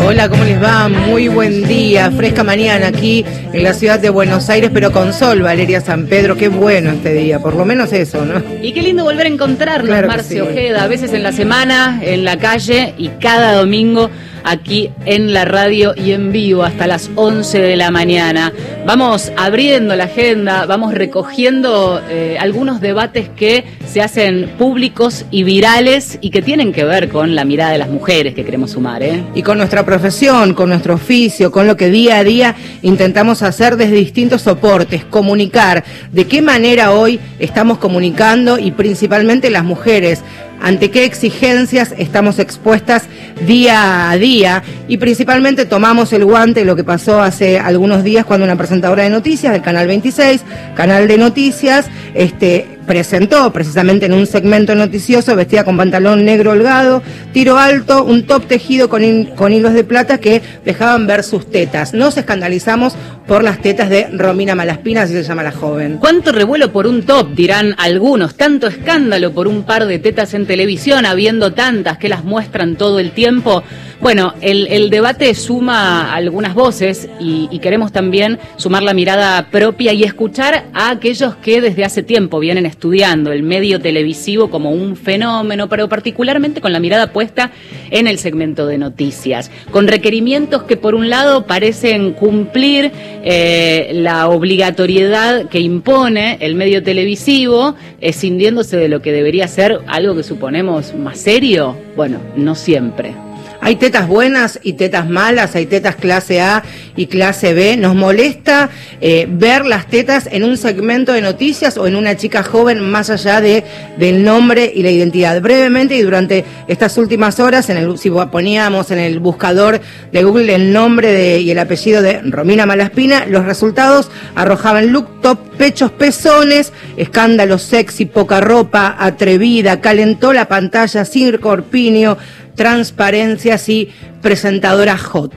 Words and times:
Hola, 0.00 0.28
¿cómo 0.28 0.42
les 0.42 0.60
va? 0.60 0.88
Muy 0.88 1.28
buen 1.28 1.68
día, 1.68 2.10
fresca 2.10 2.42
mañana 2.42 2.88
aquí 2.88 3.24
en 3.52 3.62
la 3.62 3.74
ciudad 3.74 4.00
de 4.00 4.10
Buenos 4.10 4.50
Aires, 4.50 4.72
pero 4.74 4.90
con 4.90 5.12
sol, 5.12 5.40
Valeria 5.42 5.80
San 5.80 6.06
Pedro. 6.06 6.36
Qué 6.36 6.48
bueno 6.48 6.90
este 6.90 7.14
día, 7.14 7.38
por 7.38 7.54
lo 7.54 7.64
menos 7.64 7.92
eso, 7.92 8.24
¿no? 8.24 8.42
Y 8.60 8.72
qué 8.72 8.82
lindo 8.82 9.04
volver 9.04 9.26
a 9.26 9.28
encontrarnos, 9.28 9.86
Claro 9.86 10.08
Marcio 10.08 10.46
sí. 10.46 10.50
Ojeda, 10.50 10.82
a 10.82 10.88
veces 10.88 11.12
en 11.12 11.22
la 11.22 11.30
semana, 11.30 12.00
en 12.02 12.24
la 12.24 12.38
calle 12.38 12.94
y 12.98 13.08
cada 13.20 13.52
domingo 13.52 14.10
aquí 14.46 14.90
en 15.04 15.34
la 15.34 15.44
radio 15.44 15.92
y 15.96 16.12
en 16.12 16.32
vivo 16.32 16.62
hasta 16.62 16.86
las 16.86 17.10
11 17.16 17.58
de 17.58 17.76
la 17.76 17.90
mañana. 17.90 18.52
Vamos 18.86 19.32
abriendo 19.36 19.96
la 19.96 20.04
agenda, 20.04 20.64
vamos 20.66 20.94
recogiendo 20.94 22.00
eh, 22.08 22.36
algunos 22.38 22.80
debates 22.80 23.28
que 23.28 23.64
se 23.86 24.00
hacen 24.00 24.50
públicos 24.56 25.26
y 25.30 25.42
virales 25.42 26.18
y 26.20 26.30
que 26.30 26.40
tienen 26.40 26.72
que 26.72 26.84
ver 26.84 27.08
con 27.08 27.34
la 27.34 27.44
mirada 27.44 27.72
de 27.72 27.78
las 27.78 27.88
mujeres 27.88 28.34
que 28.34 28.44
queremos 28.44 28.70
sumar, 28.70 29.02
¿eh? 29.02 29.24
Y 29.34 29.42
con 29.42 29.58
nuestra 29.58 29.84
profesión, 29.84 30.54
con 30.54 30.68
nuestro 30.68 30.94
oficio, 30.94 31.50
con 31.50 31.66
lo 31.66 31.76
que 31.76 31.90
día 31.90 32.18
a 32.18 32.24
día 32.24 32.54
intentamos 32.82 33.42
hacer 33.42 33.76
desde 33.76 33.96
distintos 33.96 34.42
soportes, 34.42 35.04
comunicar 35.04 35.82
de 36.12 36.26
qué 36.26 36.40
manera 36.40 36.92
hoy 36.92 37.18
estamos 37.40 37.78
comunicando 37.78 38.58
y 38.58 38.70
principalmente 38.70 39.50
las 39.50 39.64
mujeres, 39.64 40.22
ante 40.60 40.90
qué 40.90 41.04
exigencias 41.04 41.94
estamos 41.98 42.38
expuestas 42.38 43.04
día 43.46 44.10
a 44.10 44.16
día. 44.16 44.62
Y 44.88 44.96
principalmente 44.98 45.66
tomamos 45.66 46.12
el 46.12 46.24
guante 46.24 46.64
lo 46.64 46.76
que 46.76 46.84
pasó 46.84 47.20
hace 47.20 47.58
algunos 47.58 48.04
días 48.04 48.24
cuando 48.24 48.44
una 48.44 48.56
presentadora 48.56 49.02
de 49.02 49.10
noticias 49.10 49.52
del 49.52 49.62
Canal 49.62 49.86
26, 49.86 50.42
Canal 50.74 51.08
de 51.08 51.18
Noticias, 51.18 51.86
este 52.14 52.75
presentó 52.86 53.52
precisamente 53.52 54.06
en 54.06 54.12
un 54.12 54.26
segmento 54.26 54.74
noticioso 54.74 55.36
vestida 55.36 55.64
con 55.64 55.76
pantalón 55.76 56.24
negro 56.24 56.52
holgado, 56.52 57.02
tiro 57.32 57.58
alto, 57.58 58.04
un 58.04 58.26
top 58.26 58.46
tejido 58.46 58.88
con, 58.88 59.24
con 59.36 59.52
hilos 59.52 59.74
de 59.74 59.84
plata 59.84 60.18
que 60.18 60.40
dejaban 60.64 61.06
ver 61.06 61.22
sus 61.24 61.50
tetas. 61.50 61.92
Nos 61.92 62.16
escandalizamos 62.16 62.94
por 63.26 63.42
las 63.42 63.60
tetas 63.60 63.90
de 63.90 64.08
Romina 64.12 64.54
Malaspina, 64.54 65.02
así 65.02 65.12
se 65.14 65.24
llama 65.24 65.42
la 65.42 65.52
joven. 65.52 65.98
¿Cuánto 65.98 66.32
revuelo 66.32 66.72
por 66.72 66.86
un 66.86 67.02
top? 67.02 67.34
Dirán 67.34 67.74
algunos. 67.78 68.36
Tanto 68.36 68.68
escándalo 68.68 69.32
por 69.32 69.48
un 69.48 69.64
par 69.64 69.86
de 69.86 69.98
tetas 69.98 70.34
en 70.34 70.46
televisión, 70.46 71.06
habiendo 71.06 71.52
tantas 71.52 71.98
que 71.98 72.08
las 72.08 72.24
muestran 72.24 72.76
todo 72.76 73.00
el 73.00 73.10
tiempo. 73.10 73.64
Bueno, 74.00 74.34
el, 74.42 74.66
el 74.66 74.90
debate 74.90 75.34
suma 75.34 76.14
algunas 76.14 76.54
voces 76.54 77.08
y, 77.18 77.58
queremos 77.60 77.90
también 77.90 78.38
sumar 78.56 78.82
la 78.82 78.94
mirada 78.94 79.48
propia 79.50 79.92
y 79.92 80.04
escuchar 80.04 80.66
a 80.74 80.90
aquellos 80.90 81.34
que 81.36 81.60
desde 81.60 81.84
hace 81.84 82.02
tiempo 82.02 82.38
vienen 82.38 82.66
estudiando 82.66 83.32
el 83.32 83.42
medio 83.42 83.80
televisivo 83.80 84.50
como 84.50 84.70
un 84.70 84.94
fenómeno, 84.94 85.68
pero 85.68 85.88
particularmente 85.88 86.60
con 86.60 86.72
la 86.72 86.78
mirada 86.78 87.12
puesta 87.12 87.50
en 87.90 88.06
el 88.06 88.18
segmento 88.18 88.66
de 88.66 88.78
noticias, 88.78 89.50
con 89.72 89.88
requerimientos 89.88 90.64
que 90.64 90.76
por 90.76 90.94
un 90.94 91.08
lado 91.08 91.46
parecen 91.46 92.12
cumplir 92.12 92.92
eh, 93.24 93.90
la 93.94 94.28
obligatoriedad 94.28 95.48
que 95.48 95.60
impone 95.60 96.36
el 96.40 96.54
medio 96.54 96.82
televisivo, 96.82 97.74
escindiéndose 98.00 98.76
de 98.76 98.88
lo 98.88 99.00
que 99.00 99.12
debería 99.12 99.48
ser 99.48 99.80
algo 99.86 100.14
que 100.14 100.22
suponemos 100.22 100.94
más 100.94 101.18
serio. 101.18 101.76
Bueno, 101.96 102.20
no 102.36 102.54
siempre. 102.54 103.25
Hay 103.60 103.76
tetas 103.76 104.06
buenas 104.06 104.60
y 104.62 104.74
tetas 104.74 105.08
malas, 105.08 105.54
hay 105.56 105.66
tetas 105.66 105.96
clase 105.96 106.40
A 106.40 106.62
y 106.96 107.06
clase 107.06 107.54
B. 107.54 107.76
Nos 107.76 107.94
molesta 107.94 108.70
eh, 109.00 109.26
ver 109.28 109.66
las 109.66 109.86
tetas 109.86 110.28
en 110.30 110.44
un 110.44 110.56
segmento 110.56 111.12
de 111.12 111.20
noticias 111.20 111.76
o 111.78 111.86
en 111.86 111.96
una 111.96 112.16
chica 112.16 112.42
joven 112.42 112.80
más 112.80 113.10
allá 113.10 113.40
de, 113.40 113.64
del 113.98 114.22
nombre 114.22 114.70
y 114.74 114.82
la 114.82 114.90
identidad. 114.90 115.40
Brevemente 115.40 115.96
y 115.96 116.02
durante 116.02 116.44
estas 116.68 116.96
últimas 116.98 117.40
horas, 117.40 117.68
en 117.70 117.76
el, 117.78 117.98
si 117.98 118.10
poníamos 118.10 118.90
en 118.90 118.98
el 118.98 119.18
buscador 119.18 119.80
de 120.12 120.22
Google 120.24 120.54
el 120.54 120.72
nombre 120.72 121.12
de- 121.12 121.40
y 121.40 121.50
el 121.50 121.58
apellido 121.58 122.02
de 122.02 122.20
Romina 122.22 122.66
Malaspina, 122.66 123.26
los 123.26 123.44
resultados 123.44 124.10
arrojaban 124.34 124.92
look 124.92 125.20
top, 125.22 125.38
pechos, 125.56 125.90
pezones, 125.90 126.72
escándalo 126.96 127.58
sexy, 127.58 128.04
poca 128.04 128.40
ropa, 128.40 128.96
atrevida, 128.98 129.80
calentó 129.80 130.32
la 130.32 130.46
pantalla, 130.48 131.04
sin 131.04 131.36
corpiño, 131.38 132.16
transparencias 132.56 133.68
y 133.68 133.90
presentadora 134.22 134.98
hot. 134.98 135.32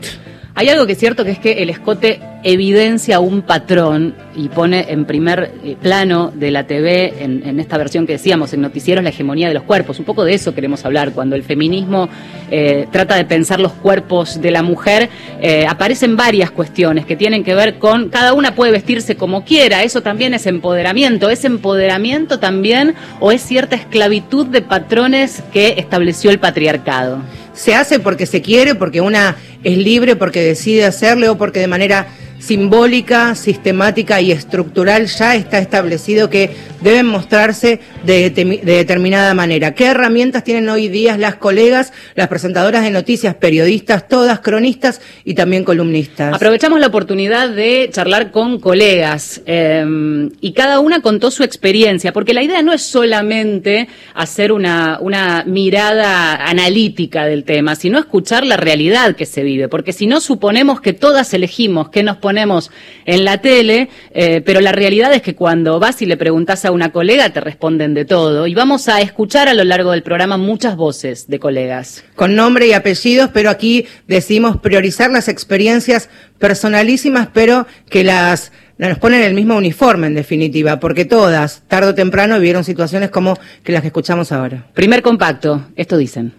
Hay 0.60 0.68
algo 0.68 0.86
que 0.86 0.92
es 0.92 1.00
cierto 1.00 1.24
que 1.24 1.32
es 1.32 1.40
que 1.40 1.64
el 1.64 1.70
escote 1.70 2.20
evidencia 2.44 3.22
un 3.22 3.44
patrón 3.44 4.14
y 4.36 4.50
pone 4.50 4.88
en 4.90 5.06
primer 5.06 5.54
eh, 5.64 5.78
plano 5.82 6.34
de 6.36 6.52
la 6.52 6.68
TV, 6.68 7.24
en, 7.24 7.62
esta 7.62 7.78
versión 7.78 8.06
que 8.06 8.12
decíamos, 8.12 8.52
en 8.52 8.60
noticieros, 8.60 9.02
la 9.02 9.10
hegemonía 9.10 9.48
de 9.48 9.54
los 9.54 9.64
cuerpos. 9.64 10.00
Un 10.00 10.06
poco 10.06 10.26
de 10.26 10.34
eso 10.34 10.54
queremos 10.54 10.84
hablar. 10.84 11.14
Cuando 11.14 11.38
el 11.38 11.44
feminismo 11.44 12.10
eh, 12.52 12.90
trata 12.92 13.16
de 13.16 13.24
pensar 13.24 13.62
los 13.62 13.72
cuerpos 13.72 14.42
de 14.42 14.52
la 14.52 14.62
mujer, 14.62 15.08
eh, 15.40 15.66
aparecen 15.66 16.18
varias 16.18 16.52
cuestiones 16.52 17.06
que 17.06 17.16
tienen 17.16 17.46
que 17.46 17.56
ver 17.56 17.80
con 17.80 18.10
cada 18.10 18.34
una 18.34 18.54
puede 18.54 18.74
vestirse 18.74 19.16
como 19.16 19.46
quiera. 19.46 19.84
Eso 19.84 20.02
también 20.02 20.34
es 20.34 20.46
empoderamiento. 20.46 21.30
¿Es 21.30 21.46
empoderamiento 21.46 22.40
también 22.40 22.96
o 23.22 23.32
es 23.32 23.42
cierta 23.42 23.78
esclavitud 23.78 24.46
de 24.48 24.62
patrones 24.62 25.42
que 25.54 25.76
estableció 25.78 26.32
el 26.32 26.40
patriarcado? 26.40 27.22
Se 27.60 27.76
hace 27.76 28.00
porque 28.00 28.26
se 28.26 28.42
quiere, 28.42 28.74
porque 28.74 29.02
una 29.02 29.36
es 29.66 29.78
libre, 29.78 30.16
porque 30.16 30.42
decide 30.42 30.86
hacerlo 30.86 31.34
o 31.34 31.38
porque 31.38 31.60
de 31.60 31.68
manera 31.68 32.08
simbólica, 32.40 33.36
sistemática 33.36 34.22
y 34.22 34.32
estructural 34.32 35.06
ya 35.08 35.36
está 35.36 35.60
establecido 35.60 36.30
que 36.30 36.52
deben 36.82 37.06
mostrarse 37.06 37.82
de, 38.06 38.30
determinada 38.64 39.34
manera. 39.34 39.76
¿Qué 39.76 39.86
herramientas 39.86 40.46
tienen 40.46 40.70
hoy 40.70 40.88
día 40.88 41.18
las 41.18 41.36
colegas, 41.36 41.92
las 42.16 42.30
presentadoras 42.30 42.84
de 42.84 42.92
noticias, 42.92 43.36
periodistas, 43.36 44.08
todas 44.08 44.40
cronistas 44.40 45.02
y 45.26 45.34
también 45.34 45.66
columnistas? 45.66 46.34
Aprovechamos 46.34 46.80
la 46.80 46.88
oportunidad 46.88 47.50
de 47.50 47.90
charlar 47.92 48.32
con 48.32 48.60
colegas 48.60 49.42
eh, 49.46 50.30
y 50.40 50.54
cada 50.54 50.80
una 50.80 51.02
contó 51.02 51.32
su 51.32 51.44
experiencia, 51.44 52.14
porque 52.14 52.34
la 52.34 52.42
idea 52.42 52.62
no 52.62 52.72
es 52.72 52.84
solamente 52.84 53.90
hacer 54.14 54.54
una, 54.54 55.00
mirada 55.46 56.36
analítica 56.48 57.26
del 57.26 57.44
tema, 57.44 57.76
sino 57.76 58.00
escuchar 58.00 58.46
la 58.46 58.56
realidad 58.56 59.16
que 59.16 59.26
se 59.26 59.44
vive, 59.44 59.68
porque 59.68 59.92
si 59.92 60.08
no 60.08 60.22
suponemos 60.22 60.80
que 60.80 60.94
todas 60.94 61.34
elegimos 61.34 61.90
qué 61.90 62.04
nos 62.04 62.16
ponemos 62.18 62.29
en 62.32 63.26
la 63.26 63.40
tele, 63.40 63.90
eh, 64.12 64.42
pero 64.46 64.62
la 64.62 64.72
realidad 64.72 65.14
es 65.14 65.22
que 65.22 65.36
cuando 65.36 65.80
vas 65.80 66.02
y 66.02 66.06
le 66.06 66.18
preguntas 66.18 66.66
a 66.66 66.72
una 66.72 66.92
colega 66.92 67.30
te 67.32 67.42
responden 67.42 67.94
de 67.94 68.06
todo 68.06 68.48
y 68.48 68.54
vamos 68.54 68.88
a 68.88 69.02
escuchar 69.02 69.48
a 69.48 69.54
lo 69.54 69.64
largo 69.64 69.92
del 69.92 70.04
programa 70.04 70.38
muchas 70.38 70.76
voces 70.76 71.28
de 71.28 71.40
colegas. 71.40 72.04
con 72.16 72.36
nombre 72.36 72.68
y 72.68 72.74
apellidos, 72.74 73.30
pero 73.34 73.50
aquí 73.50 73.86
decidimos 74.08 74.58
priorizar 74.58 75.12
las 75.12 75.28
experiencias 75.28 76.10
personalísimas, 76.38 77.30
pero 77.34 77.66
que 77.90 78.04
las 78.04 78.52
nos 78.88 78.98
ponen 78.98 79.22
el 79.22 79.34
mismo 79.34 79.58
uniforme 79.58 80.08
en 80.08 80.16
definitiva, 80.16 80.80
porque 80.80 81.04
todas, 81.04 81.64
tarde 81.68 81.90
o 81.90 81.96
temprano, 81.96 82.36
vivieron 82.36 82.64
situaciones 82.64 83.10
como 83.10 83.38
que 83.64 83.74
las 83.74 83.82
que 83.82 83.88
escuchamos 83.88 84.32
ahora. 84.32 84.68
Primer 84.74 85.02
compacto, 85.02 85.66
esto 85.76 85.98
dicen. 85.98 86.34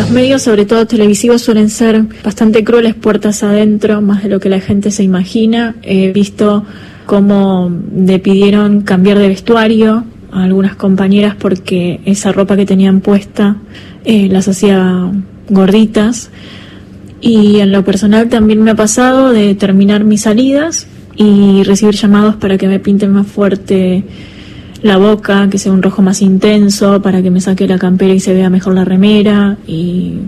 Los 0.00 0.10
medios, 0.12 0.40
sobre 0.40 0.64
todo 0.64 0.86
televisivos, 0.86 1.42
suelen 1.42 1.68
ser 1.68 2.02
bastante 2.24 2.64
crueles 2.64 2.94
puertas 2.94 3.42
adentro, 3.42 4.00
más 4.00 4.22
de 4.22 4.30
lo 4.30 4.40
que 4.40 4.48
la 4.48 4.58
gente 4.58 4.90
se 4.90 5.02
imagina. 5.02 5.74
He 5.82 6.10
visto 6.10 6.64
cómo 7.04 7.70
le 7.94 8.18
pidieron 8.18 8.80
cambiar 8.80 9.18
de 9.18 9.28
vestuario 9.28 10.04
a 10.32 10.44
algunas 10.44 10.74
compañeras 10.74 11.36
porque 11.38 12.00
esa 12.06 12.32
ropa 12.32 12.56
que 12.56 12.64
tenían 12.64 13.00
puesta 13.00 13.58
eh, 14.06 14.28
las 14.30 14.48
hacía 14.48 15.12
gorditas. 15.50 16.30
Y 17.20 17.60
en 17.60 17.70
lo 17.70 17.84
personal 17.84 18.30
también 18.30 18.62
me 18.62 18.70
ha 18.70 18.76
pasado 18.76 19.32
de 19.32 19.54
terminar 19.54 20.04
mis 20.04 20.22
salidas 20.22 20.86
y 21.14 21.62
recibir 21.64 21.94
llamados 21.94 22.36
para 22.36 22.56
que 22.56 22.68
me 22.68 22.80
pinten 22.80 23.12
más 23.12 23.26
fuerte 23.26 24.02
la 24.82 24.96
boca, 24.96 25.48
que 25.50 25.58
sea 25.58 25.72
un 25.72 25.82
rojo 25.82 26.02
más 26.02 26.22
intenso, 26.22 27.02
para 27.02 27.22
que 27.22 27.30
me 27.30 27.40
saque 27.40 27.66
la 27.66 27.78
campera 27.78 28.14
y 28.14 28.20
se 28.20 28.32
vea 28.32 28.50
mejor 28.50 28.74
la 28.74 28.84
remera. 28.84 29.58
Y 29.66 30.18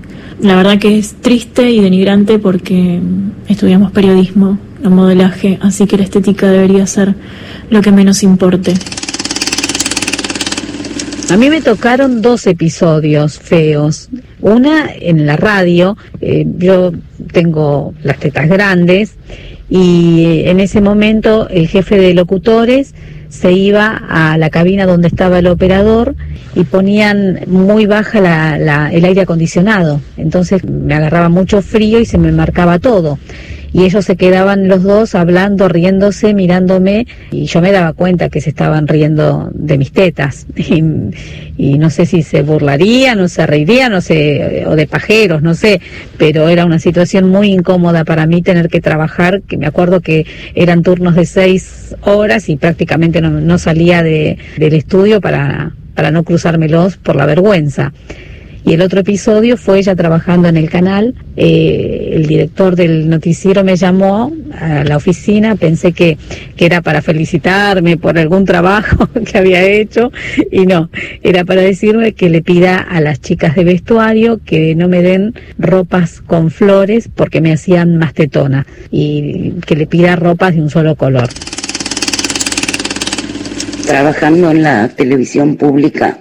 la 0.41 0.57
verdad 0.57 0.79
que 0.79 0.99
es 0.99 1.15
triste 1.15 1.71
y 1.71 1.81
denigrante 1.81 2.39
porque 2.39 3.01
estudiamos 3.49 3.93
periodismo, 3.93 4.59
no 4.83 4.91
modelaje, 4.91 5.59
así 5.63 5.87
que 5.87 5.97
la 5.97 6.05
estética 6.05 6.51
debería 6.51 6.87
ser 6.87 7.15
lo 7.71 7.81
que 7.81 7.93
menos 7.93 8.23
importe. 8.23 8.75
A 11.31 11.37
mí 11.39 11.49
me 11.49 11.63
tocaron 11.63 12.21
dos 12.21 12.47
episodios 12.47 13.39
feos. 13.39 14.11
Una 14.43 14.91
en 14.93 15.25
la 15.25 15.37
radio, 15.39 15.97
eh, 16.21 16.45
yo 16.59 16.93
tengo 17.33 17.95
las 18.03 18.19
tetas 18.19 18.51
grandes 18.51 19.15
y 19.71 20.43
en 20.45 20.61
ese 20.61 20.83
momento 20.83 21.49
el 21.49 21.69
jefe 21.69 21.97
de 21.97 22.13
locutores 22.13 22.95
se 23.33 23.51
iba 23.53 23.97
a 24.11 24.37
la 24.37 24.51
cabina 24.51 24.85
donde 24.85 25.09
estaba 25.09 25.39
el 25.39 25.47
operador 25.47 26.15
y 26.55 26.65
ponían 26.65 27.41
muy 27.47 27.87
baja 27.87 28.21
la- 28.21 28.59
la- 28.59 28.93
el 28.93 29.07
aire 29.07 29.23
acondicionado. 29.23 30.03
Entonces 30.19 30.63
me 30.65 30.95
agarraba 30.95 31.31
mucho 31.31 31.63
frío 31.63 31.99
y 31.99 32.05
se 32.05 32.19
me 32.19 32.31
marcaba 32.31 32.79
todo. 32.79 33.19
Y 33.73 33.85
ellos 33.85 34.05
se 34.05 34.17
quedaban 34.17 34.69
los 34.69 34.83
dos 34.83 35.15
hablando, 35.15 35.69
riéndose, 35.69 36.35
mirándome 36.35 37.07
y 37.31 37.47
yo 37.47 37.61
me 37.61 37.73
daba 37.73 37.93
cuenta 37.93 38.29
que 38.29 38.41
se 38.41 38.51
estaban 38.51 38.87
riendo 38.87 39.51
de 39.53 39.79
mis 39.79 39.93
tetas 39.93 40.47
y, 40.57 41.79
no 41.79 41.91
sé 41.91 42.07
si 42.07 42.23
se 42.23 42.43
burlarían 42.43 43.21
o 43.21 43.29
se 43.29 43.47
reirían, 43.47 43.93
no 43.93 44.01
sé, 44.01 44.65
o 44.67 44.77
de 44.77 44.87
pajeros, 44.87 45.43
no 45.43 45.55
sé, 45.55 45.81
pero 46.17 46.49
era 46.49 46.65
una 46.65 46.79
situación 46.79 47.29
muy 47.29 47.53
incómoda 47.53 48.05
para 48.05 48.27
mí 48.27 48.43
tener 48.43 48.69
que 48.69 48.81
trabajar, 48.81 49.43
que 49.43 49.57
me 49.57 49.67
acuerdo 49.67 50.01
que 50.01 50.27
eran 50.55 50.83
turnos 50.83 51.15
de 51.15 51.25
seis 51.25 51.95
horas 52.03 52.49
y 52.49 52.57
prácticamente 52.57 53.21
no, 53.21 53.59
salía 53.59 54.03
de, 54.03 54.39
del 54.59 54.75
estudio 54.75 55.21
para, 55.21 55.73
para 55.95 56.11
no 56.11 56.25
cruzármelos 56.25 56.97
por 56.97 57.17
la 57.17 57.27
vergüenza. 57.27 57.93
Y 58.65 58.75
el 58.75 58.83
otro 58.83 59.01
episodio 59.01 59.57
fue 59.57 59.81
ella 59.81 59.97
trabajando 59.97 60.49
en 60.49 60.57
el 60.57 60.71
canal. 60.71 61.15
Eh, 61.37 62.11
el 62.13 62.27
director 62.27 62.77
del 62.77 63.09
noticiero 63.09 63.65
me 63.65 63.75
llamó 63.75 64.33
a 64.57 64.85
la 64.85 64.97
oficina, 64.97 65.57
pensé 65.57 65.93
que, 65.93 66.17
que 66.57 66.67
era 66.67 66.81
para 66.81 67.03
felicitarme 67.03 67.97
por 67.97 68.19
algún 68.19 68.45
trabajo 68.45 69.09
que 69.25 69.39
había 69.39 69.63
hecho 69.65 70.13
y 70.51 70.67
no, 70.67 70.91
era 71.23 71.45
para 71.45 71.63
decirme 71.63 72.13
que 72.13 72.31
le 72.31 72.43
pida 72.43 72.77
a 72.77 73.01
las 73.01 73.21
chicas 73.21 73.57
de 73.57 73.65
vestuario 73.65 74.41
que 74.45 74.75
no 74.77 74.89
me 74.89 75.03
den 75.03 75.35
ropas 75.59 76.21
con 76.21 76.51
flores 76.51 77.09
porque 77.13 77.41
me 77.41 77.53
hacían 77.53 77.97
más 77.97 78.15
tetona 78.15 78.67
y 78.91 79.53
que 79.67 79.75
le 79.75 79.87
pida 79.87 80.15
ropas 80.15 80.55
de 80.55 80.63
un 80.63 80.71
solo 80.71 80.95
color. 80.95 81.29
Trabajando 83.87 84.51
en 84.51 84.63
la 84.63 84.89
televisión 84.89 85.57
pública 85.57 86.19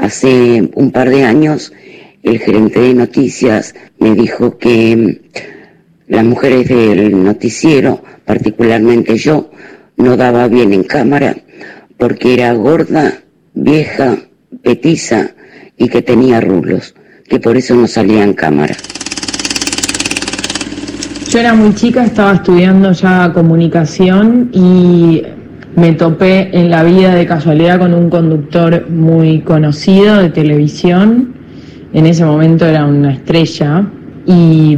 hace 0.00 0.70
un 0.74 0.90
par 0.90 1.10
de 1.10 1.24
años, 1.24 1.72
el 2.22 2.38
gerente 2.38 2.80
de 2.80 2.94
noticias 2.94 3.74
me 3.98 4.14
dijo 4.14 4.58
que 4.58 4.96
mm, 4.96 5.38
las 6.08 6.24
mujeres 6.24 6.68
del 6.68 7.22
noticiero, 7.22 8.02
particularmente 8.24 9.16
yo, 9.16 9.50
no 9.96 10.16
daba 10.16 10.48
bien 10.48 10.72
en 10.72 10.84
cámara 10.84 11.36
porque 12.00 12.32
era 12.32 12.54
gorda, 12.54 13.20
vieja, 13.52 14.16
petiza 14.62 15.32
y 15.76 15.88
que 15.88 16.00
tenía 16.00 16.40
rulos, 16.40 16.94
que 17.28 17.38
por 17.38 17.58
eso 17.58 17.74
no 17.74 17.86
salía 17.86 18.24
en 18.24 18.32
cámara. 18.32 18.74
Yo 21.28 21.38
era 21.38 21.54
muy 21.54 21.74
chica, 21.74 22.04
estaba 22.04 22.34
estudiando 22.34 22.92
ya 22.92 23.30
comunicación 23.34 24.50
y 24.52 25.22
me 25.76 25.92
topé 25.92 26.50
en 26.52 26.70
la 26.70 26.82
vida 26.82 27.14
de 27.14 27.26
casualidad 27.26 27.78
con 27.78 27.94
un 27.94 28.10
conductor 28.10 28.88
muy 28.90 29.40
conocido 29.40 30.16
de 30.16 30.30
televisión 30.30 31.40
en 31.92 32.06
ese 32.06 32.24
momento 32.24 32.66
era 32.66 32.86
una 32.86 33.12
estrella, 33.12 33.84
y 34.24 34.76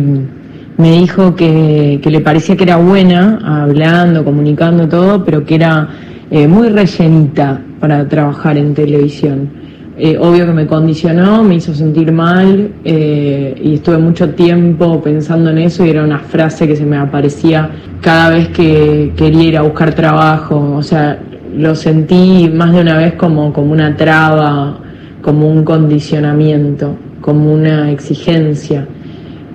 me 0.79 0.93
dijo 0.93 1.37
que, 1.37 2.01
le 2.03 2.21
parecía 2.21 2.57
que 2.57 2.65
era 2.65 2.77
buena, 2.77 3.39
hablando, 3.63 4.25
comunicando 4.25 4.89
todo, 4.89 5.23
pero 5.23 5.45
que 5.45 5.57
era 5.57 5.89
eh, 6.31 6.49
muy 6.49 6.71
rellenita 6.71 7.61
para 7.81 8.09
trabajar 8.09 8.57
en 8.57 8.73
televisión. 8.73 9.62
Eh, 10.05 10.19
obvio 10.19 10.47
que 10.47 10.53
me 10.53 10.67
condicionó, 10.67 11.45
me 11.45 11.55
hizo 11.55 11.73
sentir 11.73 12.11
mal 12.11 12.73
eh, 12.85 13.55
y 13.63 13.75
estuve 13.75 13.99
mucho 13.99 14.31
tiempo 14.31 15.01
pensando 15.01 15.51
en 15.51 15.59
eso 15.59 15.87
y 15.87 15.91
era 15.91 16.03
una 16.03 16.19
frase 16.19 16.67
que 16.67 16.75
se 16.75 16.85
me 16.85 16.97
aparecía 16.97 17.71
cada 18.01 18.31
vez 18.31 18.49
que 18.49 19.13
quería 19.17 19.43
ir 19.45 19.57
a 19.57 19.63
buscar 19.63 19.95
trabajo. 19.95 20.75
O 20.75 20.83
sea, 20.83 21.23
lo 21.57 21.77
sentí 21.77 22.51
más 22.53 22.73
de 22.73 22.81
una 22.81 22.97
vez 22.97 23.15
como, 23.15 23.53
como 23.53 23.71
una 23.71 23.97
traba 23.97 24.81
como 25.23 25.49
un 25.49 25.63
condicionamiento, 25.63 26.97
como 27.21 27.53
una 27.53 27.93
exigencia. 27.93 28.89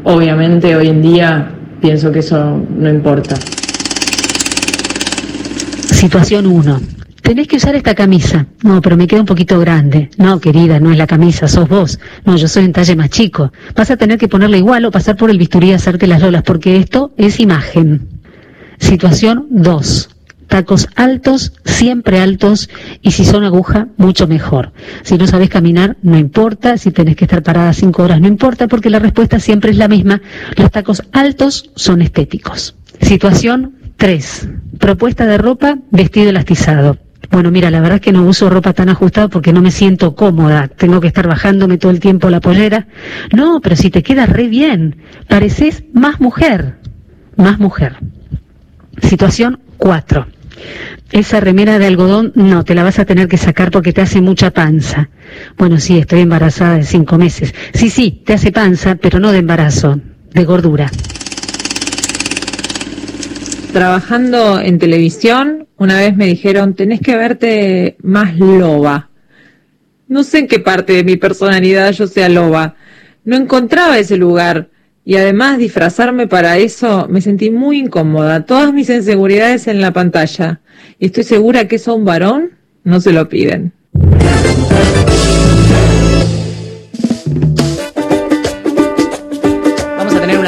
Obviamente 0.05 0.77
hoy 0.77 0.88
en 0.88 1.01
día 1.01 1.51
pienso 1.81 2.09
que 2.09 2.19
eso 2.19 2.57
no 2.73 2.89
importa. 2.89 3.35
Situación 5.91 6.45
1. 6.45 6.96
Tenés 7.27 7.50
que 7.50 7.57
usar 7.57 7.75
esta 7.75 7.94
camisa. 7.94 8.45
No, 8.63 8.81
pero 8.81 8.95
me 8.95 9.06
queda 9.06 9.19
un 9.19 9.25
poquito 9.25 9.59
grande. 9.59 10.09
No, 10.15 10.39
querida, 10.39 10.79
no 10.79 10.94
es 10.94 10.97
la 10.97 11.07
camisa, 11.07 11.50
sos 11.50 11.68
vos. 11.68 12.00
No, 12.24 12.38
yo 12.38 12.47
soy 12.47 12.63
un 12.63 12.71
talle 12.71 12.95
más 12.95 13.09
chico. 13.09 13.51
Vas 13.75 13.91
a 13.91 13.97
tener 13.97 14.18
que 14.18 14.29
ponerle 14.29 14.59
igual 14.59 14.85
o 14.85 14.91
pasar 14.91 15.18
por 15.18 15.29
el 15.29 15.38
bisturí 15.38 15.71
y 15.71 15.74
hacerte 15.74 16.07
las 16.07 16.21
lolas, 16.21 16.44
porque 16.44 16.77
esto 16.77 17.12
es 17.18 17.41
imagen. 17.41 18.07
Situación 18.79 19.45
2 19.50 20.09
tacos 20.47 20.88
altos, 20.95 21.51
siempre 21.65 22.21
altos, 22.21 22.69
y 23.01 23.12
si 23.12 23.25
son 23.25 23.44
aguja, 23.44 23.89
mucho 23.97 24.25
mejor. 24.25 24.71
Si 25.03 25.18
no 25.18 25.27
sabes 25.27 25.50
caminar, 25.50 25.97
no 26.03 26.18
importa, 26.18 26.77
si 26.77 26.91
tenés 26.91 27.18
que 27.18 27.25
estar 27.25 27.44
parada 27.44 27.73
cinco 27.73 28.03
horas, 28.03 28.21
no 28.21 28.30
importa, 28.30 28.69
porque 28.69 28.89
la 28.89 29.00
respuesta 29.00 29.41
siempre 29.41 29.71
es 29.71 29.77
la 29.77 29.89
misma. 29.89 30.21
Los 30.56 30.71
tacos 30.71 31.03
altos 31.12 31.71
son 31.75 32.01
estéticos. 32.01 32.77
Situación 33.01 33.75
3. 33.97 34.47
Propuesta 34.80 35.25
de 35.25 35.38
ropa, 35.38 35.80
vestido 35.91 36.30
elastizado. 36.30 36.97
Bueno, 37.29 37.51
mira, 37.51 37.69
la 37.69 37.81
verdad 37.81 37.95
es 37.95 38.01
que 38.01 38.12
no 38.12 38.24
uso 38.24 38.50
ropa 38.50 38.74
tan 38.74 38.89
ajustada 38.89 39.27
porque 39.27 39.53
no 39.53 39.62
me 39.62 39.71
siento 39.71 40.15
cómoda. 40.15 40.68
Tengo 40.68 41.01
que 41.01 41.07
estar 41.07 41.27
bajándome 41.27 41.77
todo 41.77 41.91
el 41.91 42.00
tiempo 42.00 42.29
la 42.29 42.39
pollera. 42.39 42.88
No, 43.35 43.59
pero 43.62 43.75
si 43.75 43.89
te 43.89 44.03
queda 44.03 44.25
re 44.25 44.47
bien, 44.47 44.97
pareces 45.27 45.83
más 45.94 46.19
mujer. 46.19 46.75
Más 47.35 47.59
mujer. 47.59 47.97
Situación 49.01 49.59
4. 49.77 50.27
Esa 51.12 51.39
remera 51.39 51.79
de 51.79 51.85
algodón 51.85 52.31
no, 52.35 52.63
te 52.65 52.75
la 52.75 52.83
vas 52.83 53.00
a 53.00 53.06
tener 53.06 53.27
que 53.27 53.38
sacar 53.38 53.71
porque 53.71 53.94
te 53.94 54.01
hace 54.01 54.21
mucha 54.21 54.51
panza. 54.51 55.09
Bueno, 55.57 55.80
sí, 55.80 55.97
estoy 55.97 56.21
embarazada 56.21 56.77
de 56.77 56.83
cinco 56.83 57.18
meses. 57.18 57.53
Sí, 57.73 57.89
sí, 57.89 58.23
te 58.25 58.33
hace 58.33 58.51
panza, 58.51 58.95
pero 58.95 59.19
no 59.19 59.31
de 59.31 59.39
embarazo, 59.39 60.00
de 60.33 60.44
gordura. 60.44 60.89
Trabajando 63.71 64.59
en 64.59 64.79
televisión, 64.79 65.67
una 65.77 65.99
vez 65.99 66.15
me 66.15 66.25
dijeron, 66.25 66.73
tenés 66.73 66.99
que 67.01 67.15
verte 67.15 67.97
más 68.01 68.37
loba. 68.37 69.09
No 70.07 70.23
sé 70.23 70.39
en 70.39 70.47
qué 70.47 70.59
parte 70.59 70.93
de 70.93 71.03
mi 71.03 71.17
personalidad 71.17 71.91
yo 71.91 72.07
sea 72.07 72.29
loba. 72.29 72.75
No 73.23 73.35
encontraba 73.35 73.99
ese 73.99 74.17
lugar 74.17 74.69
y 75.03 75.15
además 75.15 75.57
disfrazarme 75.57 76.27
para 76.27 76.57
eso 76.57 77.07
me 77.09 77.21
sentí 77.21 77.51
muy 77.51 77.79
incómoda. 77.79 78.45
Todas 78.45 78.73
mis 78.73 78.89
inseguridades 78.89 79.67
en 79.67 79.81
la 79.81 79.91
pantalla. 79.91 80.61
Y 80.99 81.07
estoy 81.07 81.23
segura 81.23 81.67
que 81.67 81.75
eso 81.75 81.91
a 81.91 81.95
un 81.95 82.05
varón 82.05 82.51
no 82.83 82.99
se 82.99 83.11
lo 83.11 83.27
piden. 83.29 83.73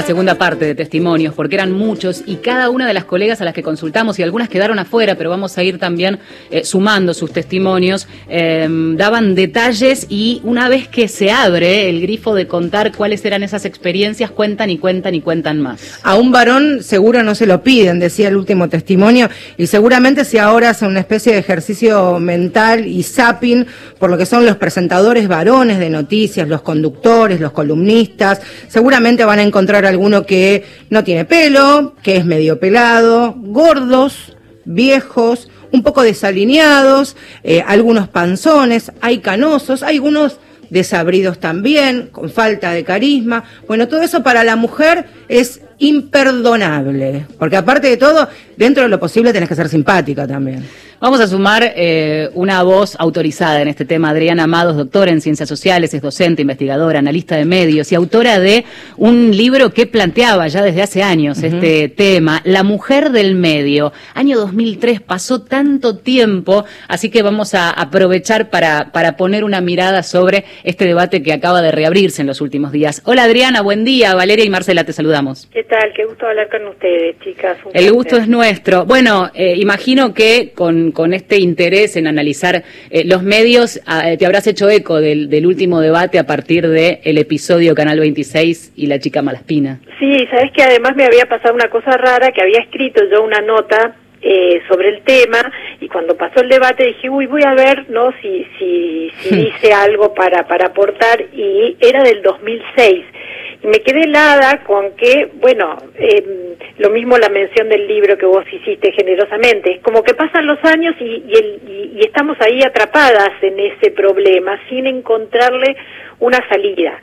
Segunda 0.09 0.39
parte 0.39 0.65
de 0.65 0.73
testimonios, 0.73 1.35
porque 1.35 1.53
eran 1.53 1.71
muchos 1.71 2.23
y 2.25 2.37
cada 2.37 2.71
una 2.71 2.87
de 2.87 2.95
las 2.95 3.05
colegas 3.05 3.41
a 3.41 3.45
las 3.45 3.53
que 3.53 3.61
consultamos, 3.61 4.17
y 4.17 4.23
algunas 4.23 4.49
quedaron 4.49 4.79
afuera, 4.79 5.13
pero 5.13 5.29
vamos 5.29 5.55
a 5.55 5.61
ir 5.61 5.77
también 5.77 6.17
eh, 6.49 6.63
sumando 6.63 7.13
sus 7.13 7.31
testimonios, 7.31 8.07
em, 8.27 8.97
daban 8.97 9.35
detalles 9.35 10.07
y 10.09 10.41
una 10.43 10.67
vez 10.67 10.87
que 10.87 11.07
se 11.07 11.29
abre 11.29 11.89
el 11.89 12.01
grifo 12.01 12.33
de 12.33 12.47
contar 12.47 12.91
cuáles 12.91 13.23
eran 13.23 13.43
esas 13.43 13.65
experiencias, 13.65 14.31
cuentan 14.31 14.71
y 14.71 14.79
cuentan 14.79 15.13
y 15.13 15.21
cuentan 15.21 15.61
más. 15.61 15.99
A 16.01 16.15
un 16.15 16.31
varón 16.31 16.81
seguro 16.81 17.21
no 17.21 17.35
se 17.35 17.45
lo 17.45 17.61
piden, 17.61 17.99
decía 17.99 18.29
el 18.29 18.35
último 18.35 18.67
testimonio, 18.67 19.29
y 19.59 19.67
seguramente 19.67 20.25
si 20.25 20.39
ahora 20.39 20.71
hacen 20.71 20.87
una 20.87 21.01
especie 21.01 21.33
de 21.33 21.37
ejercicio 21.37 22.19
mental 22.19 22.87
y 22.87 23.03
zapping 23.03 23.67
por 23.99 24.09
lo 24.09 24.17
que 24.17 24.25
son 24.25 24.43
los 24.43 24.57
presentadores 24.57 25.27
varones 25.27 25.77
de 25.77 25.91
noticias, 25.91 26.47
los 26.47 26.63
conductores, 26.63 27.39
los 27.39 27.51
columnistas, 27.51 28.41
seguramente 28.67 29.23
van 29.23 29.37
a 29.37 29.43
encontrar 29.43 29.85
algo 29.85 29.98
alguno 29.99 30.25
que 30.25 30.63
no 30.89 31.03
tiene 31.03 31.25
pelo, 31.25 31.93
que 32.01 32.15
es 32.15 32.25
medio 32.25 32.57
pelado, 32.57 33.35
gordos, 33.37 34.37
viejos, 34.63 35.49
un 35.73 35.83
poco 35.83 36.03
desalineados, 36.03 37.17
eh, 37.43 37.61
algunos 37.67 38.07
panzones, 38.07 38.93
hay 39.01 39.19
canosos, 39.19 39.83
hay 39.83 39.97
algunos 39.97 40.39
desabridos 40.69 41.39
también, 41.39 42.07
con 42.13 42.29
falta 42.29 42.71
de 42.71 42.85
carisma. 42.85 43.43
Bueno, 43.67 43.89
todo 43.89 44.01
eso 44.01 44.23
para 44.23 44.45
la 44.45 44.55
mujer 44.55 45.05
es 45.27 45.61
imperdonable, 45.79 47.25
porque 47.37 47.57
aparte 47.57 47.89
de 47.89 47.97
todo, 47.97 48.29
dentro 48.55 48.83
de 48.83 48.89
lo 48.89 49.01
posible 49.01 49.33
tenés 49.33 49.49
que 49.49 49.55
ser 49.55 49.67
simpática 49.67 50.25
también. 50.25 50.65
Vamos 51.01 51.21
a 51.21 51.27
sumar 51.27 51.63
eh, 51.77 52.29
una 52.33 52.61
voz 52.63 52.97
autorizada 52.99 53.61
en 53.61 53.69
este 53.69 53.85
tema. 53.85 54.09
Adriana 54.09 54.43
Amados, 54.43 54.75
doctora 54.75 55.11
en 55.11 55.21
Ciencias 55.21 55.47
Sociales, 55.47 55.93
es 55.93 56.01
docente, 56.01 56.41
investigadora, 56.41 56.99
analista 56.99 57.37
de 57.37 57.45
medios 57.45 57.89
y 57.93 57.95
autora 57.95 58.37
de 58.37 58.65
un 58.97 59.31
libro 59.31 59.69
que 59.69 59.87
planteaba 59.87 60.49
ya 60.49 60.61
desde 60.61 60.81
hace 60.81 61.01
años 61.01 61.41
este 61.41 61.87
tema, 61.87 62.41
La 62.43 62.63
mujer 62.63 63.11
del 63.11 63.35
medio. 63.35 63.93
Año 64.13 64.37
2003, 64.39 64.99
pasó 64.99 65.41
tanto 65.41 65.99
tiempo, 65.99 66.65
así 66.89 67.09
que 67.09 67.21
vamos 67.21 67.53
a 67.53 67.69
aprovechar 67.69 68.49
para, 68.49 68.91
para 68.91 69.15
poner 69.15 69.45
una 69.45 69.61
mirada 69.61 70.03
sobre 70.03 70.43
este 70.65 70.83
debate 70.83 71.23
que 71.23 71.31
acaba 71.31 71.61
de 71.61 71.71
reabrirse 71.71 72.23
en 72.23 72.27
los 72.27 72.41
últimos 72.41 72.73
días. 72.73 73.03
Hola 73.05 73.23
Adriana, 73.23 73.61
buen 73.61 73.85
día. 73.85 74.15
Valeria 74.15 74.43
y 74.43 74.49
Marcela, 74.49 74.83
te 74.83 74.91
saludamos. 74.91 75.47
¿Qué 75.53 75.63
tal? 75.63 75.93
Qué 75.95 76.03
gusto 76.03 76.27
hablar 76.27 76.49
con 76.49 76.67
ustedes, 76.67 77.17
chicas. 77.21 77.57
El 77.73 77.89
gusto 77.93 78.17
es 78.17 78.27
nuestro. 78.27 78.85
Bueno, 78.85 79.31
eh, 79.33 79.55
imagino 79.55 80.13
que 80.13 80.51
con 80.53 80.88
con, 80.91 81.09
con 81.09 81.13
este 81.13 81.37
interés 81.39 81.95
en 81.95 82.07
analizar 82.07 82.63
eh, 82.89 83.03
los 83.05 83.23
medios, 83.23 83.81
ah, 83.85 84.03
te 84.17 84.25
habrás 84.25 84.47
hecho 84.47 84.69
eco 84.69 85.01
del, 85.01 85.29
del 85.29 85.45
último 85.45 85.81
debate 85.81 86.19
a 86.19 86.25
partir 86.25 86.67
del 86.67 86.99
el 87.03 87.17
episodio 87.17 87.75
Canal 87.75 87.99
26 87.99 88.73
y 88.75 88.87
la 88.87 88.99
chica 88.99 89.21
Malaspina. 89.21 89.79
Sí, 89.99 90.27
sabes 90.29 90.51
que 90.51 90.63
además 90.63 90.95
me 90.95 91.05
había 91.05 91.25
pasado 91.25 91.53
una 91.53 91.69
cosa 91.69 91.91
rara, 91.97 92.31
que 92.31 92.41
había 92.41 92.59
escrito 92.59 93.01
yo 93.11 93.23
una 93.23 93.41
nota 93.41 93.95
eh, 94.21 94.61
sobre 94.67 94.89
el 94.89 95.01
tema 95.03 95.39
y 95.79 95.87
cuando 95.87 96.15
pasó 96.15 96.41
el 96.41 96.49
debate 96.49 96.85
dije, 96.85 97.09
uy, 97.09 97.25
voy 97.25 97.43
a 97.43 97.53
ver, 97.53 97.89
¿no? 97.89 98.11
Si, 98.21 98.45
si, 98.57 99.11
si 99.21 99.35
dice 99.35 99.73
algo 99.73 100.13
para, 100.13 100.47
para 100.47 100.67
aportar 100.67 101.21
y 101.33 101.77
era 101.79 102.03
del 102.03 102.21
2006 102.21 103.05
y 103.05 103.28
me 103.63 103.79
quedé 103.81 104.03
helada 104.03 104.63
con 104.63 104.95
que, 104.95 105.29
bueno, 105.33 105.77
eh, 105.95 106.55
lo 106.77 106.89
mismo 106.91 107.17
la 107.17 107.29
mención 107.29 107.67
del 107.67 107.87
libro 107.87 108.17
que 108.17 108.25
vos 108.25 108.45
hiciste 108.51 108.91
generosamente, 108.93 109.71
es 109.71 109.81
como 109.81 110.01
que 110.01 110.13
pasan 110.13 110.47
los 110.47 110.63
años 110.63 110.95
y, 110.99 111.23
y, 111.27 111.33
el, 111.33 111.59
y, 111.67 111.99
estamos 112.05 112.37
ahí 112.39 112.63
atrapadas 112.63 113.31
en 113.41 113.59
ese 113.59 113.91
problema 113.91 114.57
sin 114.69 114.87
encontrarle 114.87 115.75
una 116.19 116.39
salida. 116.47 116.99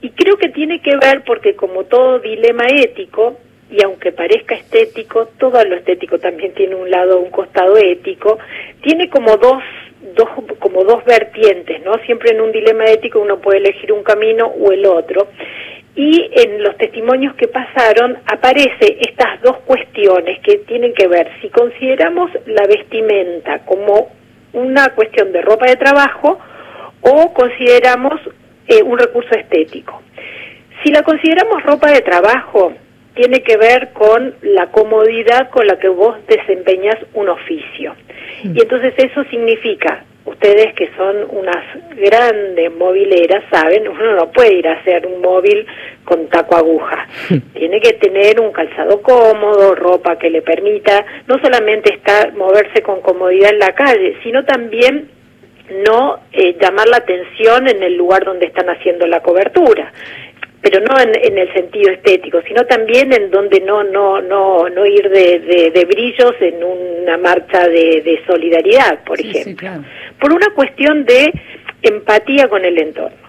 Y 0.00 0.10
creo 0.10 0.38
que 0.38 0.48
tiene 0.48 0.80
que 0.80 0.96
ver 0.96 1.22
porque 1.26 1.54
como 1.54 1.84
todo 1.84 2.20
dilema 2.20 2.64
ético, 2.68 3.38
y 3.70 3.82
aunque 3.82 4.12
parezca 4.12 4.54
estético, 4.54 5.26
todo 5.38 5.62
lo 5.62 5.76
estético 5.76 6.18
también 6.18 6.54
tiene 6.54 6.74
un 6.74 6.90
lado, 6.90 7.18
un 7.18 7.30
costado 7.30 7.76
ético, 7.76 8.38
tiene 8.80 9.10
como 9.10 9.36
dos, 9.36 9.62
dos, 10.14 10.28
como 10.58 10.84
dos 10.84 11.04
vertientes, 11.04 11.82
¿no? 11.84 11.98
Siempre 12.06 12.30
en 12.30 12.40
un 12.40 12.50
dilema 12.50 12.86
ético 12.86 13.20
uno 13.20 13.40
puede 13.40 13.58
elegir 13.58 13.92
un 13.92 14.02
camino 14.02 14.46
o 14.46 14.72
el 14.72 14.86
otro 14.86 15.28
y 15.98 16.30
en 16.32 16.62
los 16.62 16.76
testimonios 16.76 17.34
que 17.34 17.48
pasaron 17.48 18.18
aparece 18.32 18.98
estas 19.00 19.42
dos 19.42 19.56
cuestiones 19.66 20.38
que 20.44 20.58
tienen 20.58 20.94
que 20.94 21.08
ver 21.08 21.28
si 21.42 21.48
consideramos 21.48 22.30
la 22.46 22.68
vestimenta 22.68 23.64
como 23.64 24.08
una 24.52 24.90
cuestión 24.90 25.32
de 25.32 25.42
ropa 25.42 25.66
de 25.66 25.74
trabajo 25.74 26.38
o 27.00 27.34
consideramos 27.34 28.20
eh, 28.68 28.80
un 28.80 28.96
recurso 28.96 29.34
estético. 29.34 30.00
Si 30.84 30.92
la 30.92 31.02
consideramos 31.02 31.64
ropa 31.64 31.90
de 31.90 32.00
trabajo, 32.02 32.74
tiene 33.14 33.42
que 33.42 33.56
ver 33.56 33.88
con 33.92 34.36
la 34.42 34.68
comodidad 34.68 35.50
con 35.50 35.66
la 35.66 35.80
que 35.80 35.88
vos 35.88 36.14
desempeñas 36.28 36.94
un 37.14 37.28
oficio. 37.28 37.96
Y 38.44 38.62
entonces 38.62 38.94
eso 38.98 39.24
significa 39.24 40.04
ustedes 40.28 40.74
que 40.74 40.90
son 40.96 41.26
unas 41.30 41.64
grandes 41.96 42.72
mobileras 42.76 43.44
saben, 43.50 43.88
uno 43.88 44.14
no 44.14 44.30
puede 44.30 44.54
ir 44.54 44.68
a 44.68 44.74
hacer 44.74 45.06
un 45.06 45.20
móvil 45.20 45.66
con 46.04 46.28
taco 46.28 46.56
aguja. 46.56 47.06
Tiene 47.54 47.80
que 47.80 47.94
tener 47.94 48.40
un 48.40 48.52
calzado 48.52 49.02
cómodo, 49.02 49.74
ropa 49.74 50.18
que 50.18 50.30
le 50.30 50.42
permita 50.42 51.04
no 51.26 51.38
solamente 51.40 51.94
estar 51.94 52.32
moverse 52.34 52.82
con 52.82 53.00
comodidad 53.00 53.50
en 53.50 53.58
la 53.58 53.72
calle, 53.72 54.16
sino 54.22 54.44
también 54.44 55.10
no 55.86 56.20
eh, 56.32 56.56
llamar 56.60 56.88
la 56.88 56.96
atención 56.98 57.68
en 57.68 57.82
el 57.82 57.94
lugar 57.94 58.24
donde 58.24 58.46
están 58.46 58.70
haciendo 58.70 59.06
la 59.06 59.20
cobertura 59.20 59.92
pero 60.60 60.80
no 60.80 60.98
en, 60.98 61.38
el 61.38 61.52
sentido 61.52 61.92
estético, 61.92 62.42
sino 62.42 62.64
también 62.66 63.12
en 63.12 63.30
donde 63.30 63.60
no 63.60 63.84
no 63.84 64.20
no 64.20 64.68
no 64.68 64.86
ir 64.86 65.08
de, 65.08 65.70
de, 65.72 65.84
brillos 65.84 66.34
en 66.40 66.62
una 66.64 67.16
marcha 67.16 67.68
de, 67.68 68.20
solidaridad, 68.26 69.04
por 69.04 69.20
ejemplo, 69.20 69.70
por 70.18 70.32
una 70.32 70.48
cuestión 70.54 71.04
de 71.04 71.32
empatía 71.82 72.48
con 72.48 72.64
el 72.64 72.78
entorno. 72.78 73.28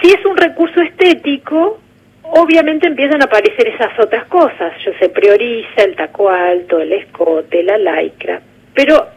Si 0.00 0.08
es 0.08 0.24
un 0.24 0.36
recurso 0.36 0.80
estético, 0.80 1.78
obviamente 2.22 2.86
empiezan 2.86 3.20
a 3.22 3.26
aparecer 3.26 3.68
esas 3.68 3.98
otras 3.98 4.24
cosas. 4.26 4.72
Yo 4.84 4.92
se 4.98 5.08
prioriza 5.10 5.82
el 5.84 5.94
taco 5.94 6.30
alto, 6.30 6.80
el 6.80 6.92
escote, 6.92 7.62
la 7.62 7.78
lycra, 7.78 8.40
pero 8.74 9.08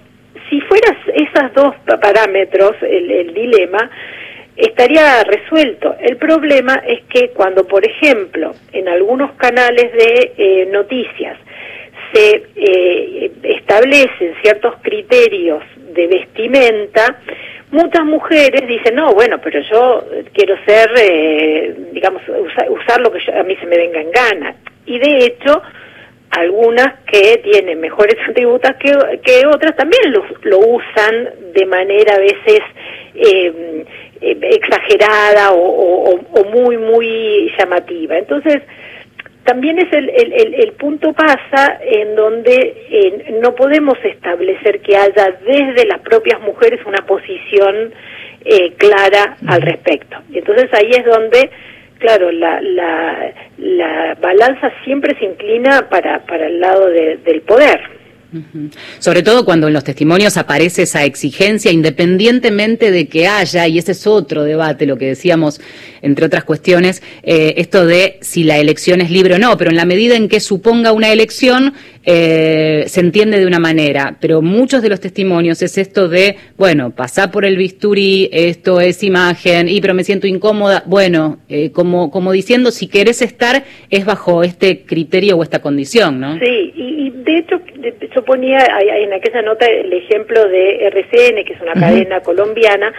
si 0.50 0.60
fueras 0.62 0.98
esos 1.14 1.54
dos 1.54 1.76
parámetros, 2.02 2.76
el, 2.82 3.12
el 3.12 3.34
dilema, 3.34 3.90
estaría 4.60 5.24
resuelto. 5.24 5.96
El 6.00 6.18
problema 6.18 6.82
es 6.86 7.04
que 7.06 7.30
cuando, 7.30 7.66
por 7.66 7.86
ejemplo, 7.86 8.54
en 8.74 8.88
algunos 8.88 9.32
canales 9.34 9.92
de 9.94 10.34
eh, 10.38 10.66
noticias 10.72 11.38
se 12.14 12.44
eh, 12.56 13.32
establecen 13.44 14.36
ciertos 14.42 14.76
criterios 14.82 15.64
de 15.94 16.08
vestimenta, 16.08 17.20
muchas 17.72 18.04
mujeres 18.04 18.68
dicen, 18.68 18.96
no, 18.96 19.14
bueno, 19.14 19.40
pero 19.42 19.62
yo 19.62 20.04
quiero 20.34 20.56
ser, 20.66 20.90
eh, 21.00 21.76
digamos, 21.94 22.22
usar 22.70 23.00
lo 23.02 23.12
que 23.12 23.20
a 23.32 23.44
mí 23.44 23.56
se 23.58 23.66
me 23.66 23.78
venga 23.78 24.02
en 24.02 24.12
gana. 24.12 24.56
Y 24.86 24.98
de 24.98 25.26
hecho, 25.26 25.62
algunas 26.32 27.00
que 27.06 27.38
tienen 27.44 27.80
mejores 27.80 28.16
atributos 28.30 28.72
que, 28.80 28.92
que 29.24 29.46
otras 29.48 29.76
también 29.76 30.14
lo, 30.44 30.60
usan 30.60 31.30
de 31.54 31.66
manera 31.66 32.16
a 32.16 32.20
veces 32.20 32.62
eh, 33.16 33.86
exagerada 34.22 35.52
o, 35.54 36.20
muy, 36.52 36.78
muy 36.78 37.52
llamativa. 37.58 38.18
Entonces, 38.18 38.62
también 39.44 39.80
es 39.80 39.92
el, 39.94 40.10
el, 40.10 40.54
el, 40.54 40.72
punto 40.74 41.14
pasa 41.14 41.80
en 41.82 42.16
donde 42.16 43.24
no 43.42 43.56
podemos 43.56 43.98
establecer 44.04 44.82
que 44.82 44.96
haya 44.96 45.38
desde 45.46 45.88
las 45.88 46.00
propias 46.02 46.40
mujeres 46.42 46.80
una 46.86 47.06
posición 47.06 47.94
eh, 48.46 48.74
clara 48.78 49.38
al 49.48 49.62
respecto. 49.62 50.18
Y 50.32 50.38
entonces 50.40 50.70
ahí 50.74 50.92
es 50.92 51.06
donde, 51.06 51.50
claro, 51.98 52.32
la, 52.32 52.62
la, 52.62 53.34
la 53.58 54.18
balanza 54.22 54.72
siempre 54.84 55.18
se 55.18 55.26
inclina 55.26 55.90
para, 55.90 56.20
para 56.20 56.48
el 56.48 56.60
lado 56.60 56.88
del 56.88 57.42
poder. 57.42 57.99
Sobre 59.00 59.24
todo 59.24 59.46
cuando 59.46 59.68
en 59.68 59.74
los 59.74 59.84
testimonios 59.84 60.38
aparece 60.38 60.84
esa 60.84 61.04
exigencia, 61.04 61.72
independientemente 61.72 62.92
de 62.92 63.08
que 63.08 63.28
haya, 63.28 63.68
y 63.68 63.78
ese 63.80 63.94
es 63.94 64.06
otro 64.06 64.44
debate, 64.44 64.86
lo 64.86 64.98
que 64.98 65.08
decíamos, 65.08 65.60
entre 66.02 66.26
otras 66.26 66.44
cuestiones, 66.44 67.02
eh, 67.24 67.56
esto 67.58 67.86
de 67.86 68.18
si 68.22 68.44
la 68.44 68.58
elección 68.58 69.02
es 69.02 69.10
libre 69.10 69.36
o 69.36 69.40
no, 69.40 69.58
pero 69.58 69.72
en 69.72 69.78
la 69.78 69.86
medida 69.86 70.16
en 70.16 70.30
que 70.30 70.40
suponga 70.40 70.92
una 70.92 71.12
elección, 71.12 71.74
eh, 72.06 72.86
se 72.88 73.02
entiende 73.02 73.40
de 73.40 73.46
una 73.46 73.60
manera, 73.60 74.18
pero 74.20 74.42
muchos 74.42 74.82
de 74.82 74.90
los 74.90 75.00
testimonios 75.00 75.62
es 75.62 75.78
esto 75.78 76.08
de, 76.08 76.38
bueno, 76.58 76.92
pasar 76.92 77.30
por 77.32 77.46
el 77.46 77.58
bisturí, 77.58 78.30
esto 78.32 78.80
es 78.80 79.04
imagen, 79.04 79.68
y 79.68 79.82
pero 79.82 79.94
me 79.94 80.04
siento 80.04 80.26
incómoda, 80.26 80.84
bueno, 80.86 81.40
eh, 81.50 81.72
como, 81.72 82.10
como 82.10 82.32
diciendo, 82.32 82.72
si 82.72 82.88
querés 82.88 83.22
estar, 83.22 83.64
es 83.90 84.06
bajo 84.06 84.44
este 84.44 84.84
criterio 84.84 85.38
o 85.38 85.44
esta 85.44 85.62
condición, 85.62 86.20
¿no? 86.20 86.40
Sí, 86.40 86.72
y, 86.76 87.10
de 87.12 87.38
hecho, 87.40 88.19
yo 88.20 88.26
ponía 88.26 88.60
en 88.82 89.14
aquella 89.14 89.42
nota 89.42 89.66
el 89.66 89.94
ejemplo 89.94 90.48
de 90.50 90.88
RCN, 90.88 91.46
que 91.46 91.54
es 91.54 91.62
una 91.62 91.74
cadena 91.74 92.20
colombiana, 92.20 92.92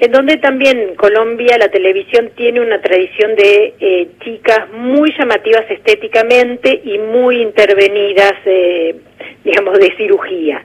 en 0.00 0.12
donde 0.12 0.36
también 0.36 0.94
Colombia, 0.94 1.58
la 1.58 1.68
televisión 1.68 2.30
tiene 2.34 2.60
una 2.60 2.80
tradición 2.80 3.34
de 3.34 3.74
eh, 3.80 4.08
chicas 4.24 4.70
muy 4.72 5.12
llamativas 5.18 5.70
estéticamente 5.70 6.80
y 6.82 6.98
muy 6.98 7.42
intervenidas, 7.42 8.34
eh, 8.46 8.94
digamos, 9.44 9.78
de 9.78 9.94
cirugía. 9.96 10.64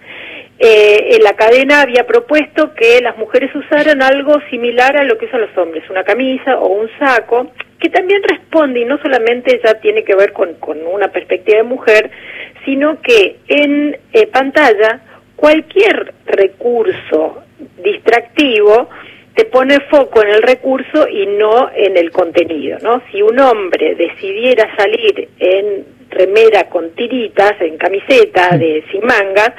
Eh, 0.60 1.20
la 1.22 1.34
cadena 1.34 1.82
había 1.82 2.06
propuesto 2.06 2.74
que 2.76 3.02
las 3.02 3.18
mujeres 3.18 3.54
usaran 3.56 4.02
algo 4.02 4.40
similar 4.50 4.96
a 4.96 5.04
lo 5.04 5.18
que 5.18 5.26
usan 5.26 5.42
los 5.42 5.58
hombres, 5.58 5.84
una 5.90 6.04
camisa 6.04 6.60
o 6.60 6.68
un 6.68 6.90
saco, 7.00 7.52
que 7.84 7.90
también 7.90 8.24
responde 8.24 8.80
y 8.80 8.86
no 8.86 8.98
solamente 9.00 9.60
ya 9.62 9.74
tiene 9.82 10.06
que 10.06 10.16
ver 10.16 10.32
con, 10.32 10.54
con 10.54 10.88
una 10.88 11.10
perspectiva 11.10 11.58
de 11.58 11.64
mujer, 11.64 12.10
sino 12.64 13.02
que 13.02 13.40
en 13.50 13.98
eh, 14.14 14.28
pantalla 14.28 15.02
cualquier 15.36 16.14
recurso 16.26 17.44
distractivo 17.84 18.88
te 19.36 19.44
pone 19.44 19.82
foco 19.90 20.24
en 20.24 20.30
el 20.30 20.44
recurso 20.44 21.10
y 21.10 21.26
no 21.26 21.72
en 21.76 21.98
el 21.98 22.10
contenido, 22.12 22.78
¿no? 22.82 23.02
Si 23.12 23.22
un 23.22 23.38
hombre 23.38 23.96
decidiera 23.96 24.74
salir 24.78 25.28
en 25.40 25.86
remera 26.10 26.70
con 26.70 26.92
tiritas, 26.92 27.60
en 27.60 27.78
camiseta 27.78 28.56
de 28.56 28.86
sin 28.92 29.02
mangas, 29.06 29.52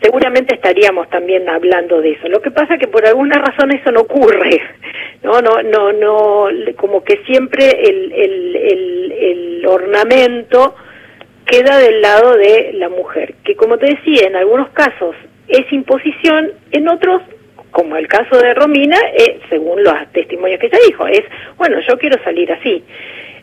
seguramente 0.00 0.54
estaríamos 0.54 1.08
también 1.10 1.48
hablando 1.48 2.00
de 2.00 2.12
eso. 2.12 2.28
Lo 2.28 2.40
que 2.40 2.50
pasa 2.50 2.74
es 2.74 2.80
que 2.80 2.88
por 2.88 3.06
alguna 3.06 3.38
razón 3.38 3.72
eso 3.72 3.90
no 3.90 4.00
ocurre, 4.00 4.60
no, 5.22 5.40
no, 5.40 5.62
no, 5.62 5.92
no, 5.92 6.48
como 6.76 7.02
que 7.02 7.22
siempre 7.26 7.70
el, 7.70 8.12
el, 8.12 8.56
el, 8.56 9.12
el 9.12 9.66
ornamento 9.66 10.74
queda 11.46 11.78
del 11.78 12.02
lado 12.02 12.36
de 12.36 12.72
la 12.74 12.88
mujer, 12.88 13.34
que 13.44 13.54
como 13.54 13.78
te 13.78 13.86
decía, 13.86 14.26
en 14.26 14.36
algunos 14.36 14.70
casos 14.70 15.14
es 15.48 15.72
imposición, 15.72 16.52
en 16.72 16.88
otros 16.88 17.22
como 17.70 17.96
el 17.96 18.08
caso 18.08 18.38
de 18.38 18.54
Romina, 18.54 18.98
eh, 19.12 19.38
según 19.50 19.84
los 19.84 19.94
testimonios 20.12 20.58
que 20.58 20.66
ella 20.66 20.78
dijo, 20.86 21.06
es, 21.06 21.20
bueno, 21.58 21.78
yo 21.86 21.98
quiero 21.98 22.22
salir 22.24 22.50
así. 22.50 22.82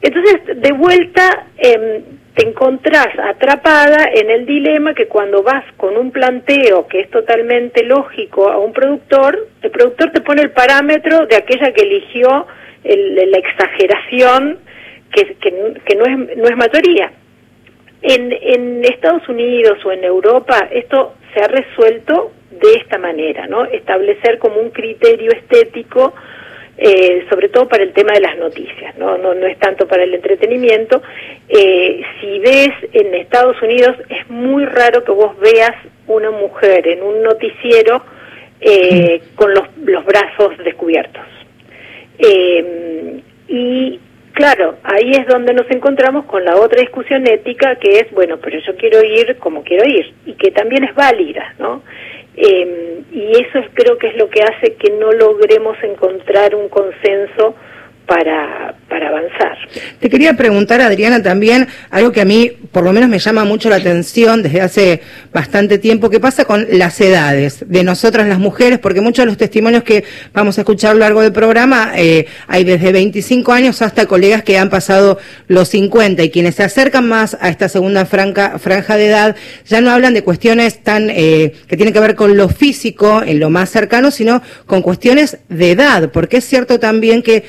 Entonces, 0.01 0.59
de 0.59 0.71
vuelta, 0.71 1.45
em, 1.57 2.01
te 2.35 2.47
encontrás 2.47 3.07
atrapada 3.19 4.09
en 4.11 4.29
el 4.29 4.45
dilema 4.45 4.93
que 4.93 5.07
cuando 5.07 5.43
vas 5.43 5.63
con 5.77 5.97
un 5.97 6.11
planteo 6.11 6.87
que 6.87 7.01
es 7.01 7.09
totalmente 7.11 7.83
lógico 7.83 8.49
a 8.49 8.57
un 8.57 8.73
productor, 8.73 9.47
el 9.61 9.71
productor 9.71 10.11
te 10.11 10.21
pone 10.21 10.41
el 10.41 10.51
parámetro 10.51 11.27
de 11.27 11.35
aquella 11.35 11.71
que 11.71 11.83
eligió 11.83 12.47
la 12.83 13.37
exageración 13.37 14.59
que, 15.11 15.35
que, 15.35 15.95
no, 15.95 16.05
es, 16.05 16.37
no 16.37 16.43
es 16.45 16.57
mayoría. 16.57 17.11
En, 18.01 18.33
en 18.33 18.83
Estados 18.83 19.29
Unidos 19.29 19.77
o 19.85 19.91
en 19.91 20.03
Europa 20.03 20.67
esto 20.71 21.13
se 21.33 21.41
ha 21.41 21.47
resuelto 21.47 22.33
de 22.51 22.73
esta 22.73 22.97
manera, 22.97 23.47
¿no? 23.47 23.65
Establecer 23.65 24.39
como 24.39 24.59
un 24.59 24.71
criterio 24.71 25.31
estético 25.31 26.13
eh, 26.75 27.25
sobre 27.29 27.49
todo 27.49 27.67
para 27.67 27.83
el 27.83 27.93
tema 27.93 28.13
de 28.13 28.21
las 28.21 28.35
noticias, 28.37 28.97
no, 28.97 29.17
no, 29.17 29.35
no 29.35 29.45
es 29.45 29.57
tanto 29.59 29.87
para 29.87 30.03
el 30.03 30.13
entretenimiento. 30.13 31.03
Eh, 31.47 32.01
si 32.19 32.39
ves 32.39 32.71
en 32.93 33.13
Estados 33.13 33.61
Unidos, 33.61 33.95
es 34.09 34.27
muy 34.29 34.65
raro 34.65 35.03
que 35.03 35.11
vos 35.11 35.37
veas 35.39 35.75
una 36.07 36.31
mujer 36.31 36.87
en 36.87 37.03
un 37.03 37.21
noticiero 37.21 38.03
eh, 38.59 39.21
mm. 39.21 39.35
con 39.35 39.53
los, 39.53 39.65
los 39.83 40.03
brazos 40.03 40.57
descubiertos. 40.63 41.23
y 43.47 43.99
claro, 44.33 44.77
ahí 44.83 45.11
es 45.11 45.27
donde 45.27 45.53
nos 45.53 45.69
encontramos 45.69 46.25
con 46.25 46.43
la 46.43 46.55
otra 46.55 46.81
discusión 46.81 47.27
ética 47.27 47.75
que 47.75 47.99
es, 47.99 48.11
bueno, 48.11 48.37
pero 48.41 48.59
yo 48.59 48.75
quiero 48.75 49.03
ir 49.03 49.37
como 49.37 49.63
quiero 49.63 49.87
ir 49.87 50.11
y 50.25 50.33
que 50.33 50.49
también 50.49 50.85
es 50.85 50.95
válida, 50.95 51.53
¿no? 51.59 51.83
Eh, 52.35 53.03
y 53.11 53.31
eso 53.31 53.59
es, 53.59 53.67
creo 53.73 53.97
que 53.97 54.07
es 54.07 54.17
lo 54.17 54.29
que 54.29 54.41
hace 54.41 54.75
que 54.75 54.91
no 54.91 55.11
logremos 55.11 55.77
encontrar 55.83 56.55
un 56.55 56.69
consenso 56.69 57.55
para, 58.05 58.75
para 58.89 59.09
avanzar. 59.09 59.57
Te 59.99 60.09
quería 60.09 60.33
preguntar, 60.33 60.81
Adriana, 60.81 61.21
también 61.21 61.67
algo 61.89 62.11
que 62.11 62.21
a 62.21 62.25
mí 62.25 62.51
por 62.73 62.83
lo 62.83 62.91
menos 62.91 63.07
me 63.07 63.19
llama 63.19 63.45
mucho 63.45 63.69
la 63.69 63.75
atención 63.77 64.41
desde 64.41 64.61
hace 64.61 65.01
bastante 65.31 65.77
tiempo, 65.77 66.09
¿qué 66.09 66.19
pasa 66.19 66.45
con 66.45 66.65
las 66.71 66.99
edades 66.99 67.63
de 67.67 67.83
nosotras 67.83 68.27
las 68.27 68.39
mujeres? 68.39 68.79
Porque 68.79 68.99
muchos 68.99 69.23
de 69.23 69.27
los 69.27 69.37
testimonios 69.37 69.83
que 69.83 70.03
vamos 70.33 70.57
a 70.57 70.61
escuchar 70.61 70.91
a 70.91 70.93
lo 70.95 70.99
largo 71.01 71.21
del 71.21 71.31
programa 71.31 71.91
eh, 71.95 72.25
hay 72.47 72.63
desde 72.63 72.91
25 72.91 73.51
años 73.51 73.81
hasta 73.83 74.07
colegas 74.07 74.43
que 74.43 74.57
han 74.57 74.71
pasado 74.71 75.19
los 75.47 75.69
50 75.69 76.23
y 76.23 76.31
quienes 76.31 76.55
se 76.55 76.63
acercan 76.63 77.07
más 77.07 77.37
a 77.39 77.49
esta 77.49 77.69
segunda 77.69 78.05
franca, 78.05 78.57
franja 78.57 78.97
de 78.97 79.07
edad 79.07 79.35
ya 79.65 79.79
no 79.79 79.91
hablan 79.91 80.15
de 80.15 80.23
cuestiones 80.23 80.83
tan 80.83 81.11
eh, 81.11 81.53
que 81.67 81.77
tienen 81.77 81.93
que 81.93 81.99
ver 81.99 82.15
con 82.15 82.35
lo 82.35 82.49
físico 82.49 83.21
en 83.23 83.39
lo 83.39 83.51
más 83.51 83.69
cercano, 83.69 84.09
sino 84.09 84.41
con 84.65 84.81
cuestiones 84.81 85.37
de 85.49 85.71
edad, 85.71 86.09
porque 86.11 86.37
es 86.37 86.45
cierto 86.45 86.79
también 86.79 87.21
que 87.21 87.43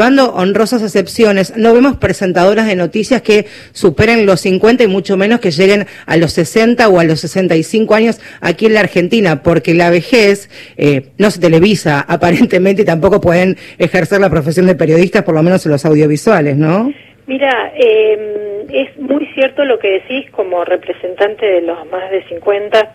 salvando 0.00 0.32
honrosas 0.32 0.80
excepciones, 0.80 1.52
no 1.58 1.74
vemos 1.74 1.98
presentadoras 1.98 2.66
de 2.66 2.74
noticias 2.74 3.20
que 3.20 3.44
superen 3.72 4.24
los 4.24 4.40
50 4.40 4.82
y 4.82 4.86
mucho 4.86 5.18
menos 5.18 5.40
que 5.40 5.50
lleguen 5.50 5.86
a 6.06 6.16
los 6.16 6.32
60 6.32 6.88
o 6.88 7.00
a 7.00 7.04
los 7.04 7.20
65 7.20 7.94
años 7.94 8.18
aquí 8.40 8.64
en 8.64 8.72
la 8.72 8.80
Argentina, 8.80 9.42
porque 9.42 9.74
la 9.74 9.90
vejez 9.90 10.48
eh, 10.78 11.10
no 11.18 11.30
se 11.30 11.38
televisa 11.38 12.00
aparentemente 12.08 12.80
y 12.80 12.84
tampoco 12.86 13.20
pueden 13.20 13.58
ejercer 13.76 14.22
la 14.22 14.30
profesión 14.30 14.64
de 14.64 14.74
periodistas, 14.74 15.22
por 15.22 15.34
lo 15.34 15.42
menos 15.42 15.66
en 15.66 15.72
los 15.72 15.84
audiovisuales, 15.84 16.56
¿no? 16.56 16.90
Mira, 17.30 17.72
eh, 17.76 18.66
es 18.72 18.98
muy 18.98 19.24
cierto 19.34 19.64
lo 19.64 19.78
que 19.78 20.00
decís 20.00 20.28
como 20.32 20.64
representante 20.64 21.46
de 21.46 21.60
los 21.60 21.88
más 21.88 22.10
de 22.10 22.24
50, 22.24 22.92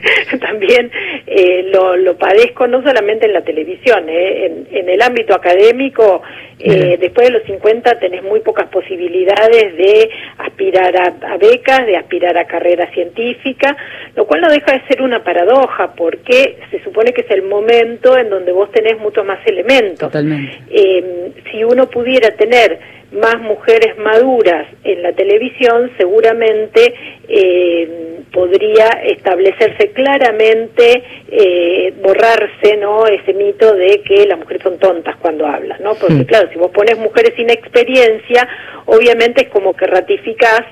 también 0.40 0.88
eh, 1.26 1.64
lo, 1.72 1.96
lo, 1.96 2.16
padezco 2.16 2.68
no 2.68 2.80
solamente 2.84 3.26
en 3.26 3.32
la 3.32 3.42
televisión, 3.42 4.08
eh, 4.08 4.66
en, 4.70 4.88
el 4.88 5.02
ámbito 5.02 5.34
académico, 5.34 6.22
eh, 6.60 6.96
después 7.00 7.26
de 7.26 7.32
los 7.32 7.42
50 7.42 7.98
tenés 7.98 8.22
muy 8.22 8.38
pocas 8.38 8.68
posibilidades 8.68 9.76
de 9.76 10.10
aspirar 10.38 10.96
a, 10.96 11.36
becas, 11.36 11.86
de 11.86 11.96
aspirar 11.96 12.38
a 12.38 12.46
carrera 12.46 12.88
científica, 12.92 13.76
lo 14.14 14.26
cual 14.26 14.42
no 14.42 14.48
deja 14.48 14.78
de 14.78 14.86
ser 14.86 15.02
una 15.02 15.24
paradoja, 15.24 15.92
porque 15.96 16.58
se 16.70 16.82
supone 16.84 17.12
que 17.12 17.22
es 17.22 17.30
el 17.32 17.42
momento 17.42 18.16
en 18.16 18.30
donde 18.30 18.52
vos 18.52 18.70
tenés 18.70 18.96
muchos 19.00 19.26
más 19.26 19.44
elementos. 19.44 19.98
Totalmente. 19.98 20.56
si 21.50 21.64
uno 21.64 21.90
pudiera 21.90 22.30
tener 22.36 22.95
más 23.12 23.40
mujeres 23.40 23.96
maduras 23.98 24.66
en 24.84 25.02
la 25.02 25.12
televisión, 25.12 25.90
seguramente 25.96 26.94
eh, 27.28 28.20
podría 28.32 28.88
establecerse 29.04 29.92
claramente, 29.92 31.02
eh, 31.30 31.94
borrarse 32.02 32.76
no 32.78 33.06
ese 33.06 33.32
mito 33.32 33.74
de 33.74 34.02
que 34.02 34.26
las 34.26 34.38
mujeres 34.38 34.62
son 34.62 34.78
tontas 34.78 35.16
cuando 35.16 35.46
hablan, 35.46 35.82
¿no? 35.82 35.94
Porque 35.94 36.14
hmm. 36.14 36.24
claro, 36.24 36.48
si 36.52 36.58
vos 36.58 36.70
pones 36.70 36.98
mujeres 36.98 37.32
sin 37.36 37.48
experiencia, 37.50 38.48
obviamente 38.86 39.42
es 39.42 39.48
como 39.48 39.74
que 39.74 39.86
ratificás 39.86 40.62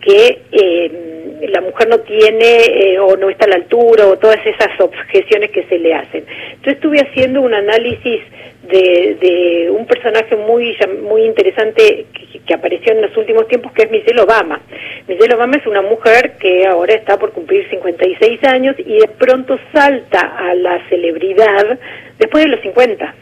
que 0.00 0.42
eh, 0.50 1.21
la 1.48 1.60
mujer 1.60 1.88
no 1.88 2.00
tiene 2.00 2.98
o 3.00 3.16
no 3.16 3.30
está 3.30 3.46
a 3.46 3.48
la 3.48 3.56
altura 3.56 4.06
o 4.06 4.18
todas 4.18 4.44
esas 4.44 4.80
objeciones 4.80 5.50
que 5.50 5.64
se 5.64 5.78
le 5.78 5.94
hacen. 5.94 6.24
Yo 6.62 6.72
estuve 6.72 6.98
haciendo 7.00 7.40
un 7.40 7.54
análisis 7.54 8.20
de, 8.62 9.68
un 9.70 9.86
personaje 9.86 10.36
muy 10.36 10.76
muy 11.02 11.24
interesante 11.24 12.06
que, 12.12 12.54
apareció 12.54 12.92
en 12.92 13.02
los 13.02 13.16
últimos 13.16 13.48
tiempos, 13.48 13.72
que 13.72 13.82
es 13.84 13.90
Michelle 13.90 14.20
Obama. 14.20 14.60
Michelle 15.08 15.34
Obama 15.34 15.56
es 15.56 15.66
una 15.66 15.82
mujer 15.82 16.34
que 16.38 16.66
ahora 16.66 16.94
está 16.94 17.18
por 17.18 17.32
cumplir 17.32 17.68
56 17.70 18.44
años 18.44 18.76
y 18.78 18.98
de 18.98 19.08
pronto 19.08 19.58
salta 19.72 20.36
a 20.36 20.54
la 20.54 20.86
celebridad 20.88 21.78
después 22.18 22.44
de 22.44 22.50
los 22.50 22.60
50. 22.60 23.14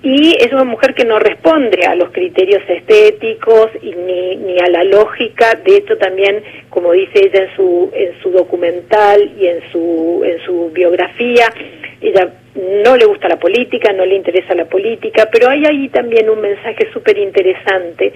Y 0.00 0.36
es 0.38 0.52
una 0.52 0.64
mujer 0.64 0.94
que 0.94 1.04
no 1.04 1.18
responde 1.18 1.84
a 1.84 1.96
los 1.96 2.10
criterios 2.10 2.62
estéticos 2.68 3.68
y 3.82 3.90
ni, 3.90 4.36
ni 4.36 4.58
a 4.60 4.68
la 4.68 4.84
lógica. 4.84 5.54
De 5.64 5.76
hecho, 5.76 5.96
también, 5.98 6.42
como 6.70 6.92
dice 6.92 7.26
ella 7.26 7.44
en 7.44 7.56
su, 7.56 7.90
en 7.92 8.22
su 8.22 8.30
documental 8.30 9.32
y 9.40 9.48
en 9.48 9.60
su, 9.72 10.22
en 10.24 10.40
su 10.44 10.70
biografía, 10.70 11.52
ella 12.00 12.32
no 12.84 12.96
le 12.96 13.06
gusta 13.06 13.28
la 13.28 13.40
política, 13.40 13.92
no 13.92 14.06
le 14.06 14.14
interesa 14.14 14.54
la 14.54 14.66
política, 14.66 15.28
pero 15.32 15.48
hay 15.48 15.64
ahí 15.64 15.88
también 15.88 16.30
un 16.30 16.40
mensaje 16.40 16.88
súper 16.92 17.18
interesante 17.18 18.12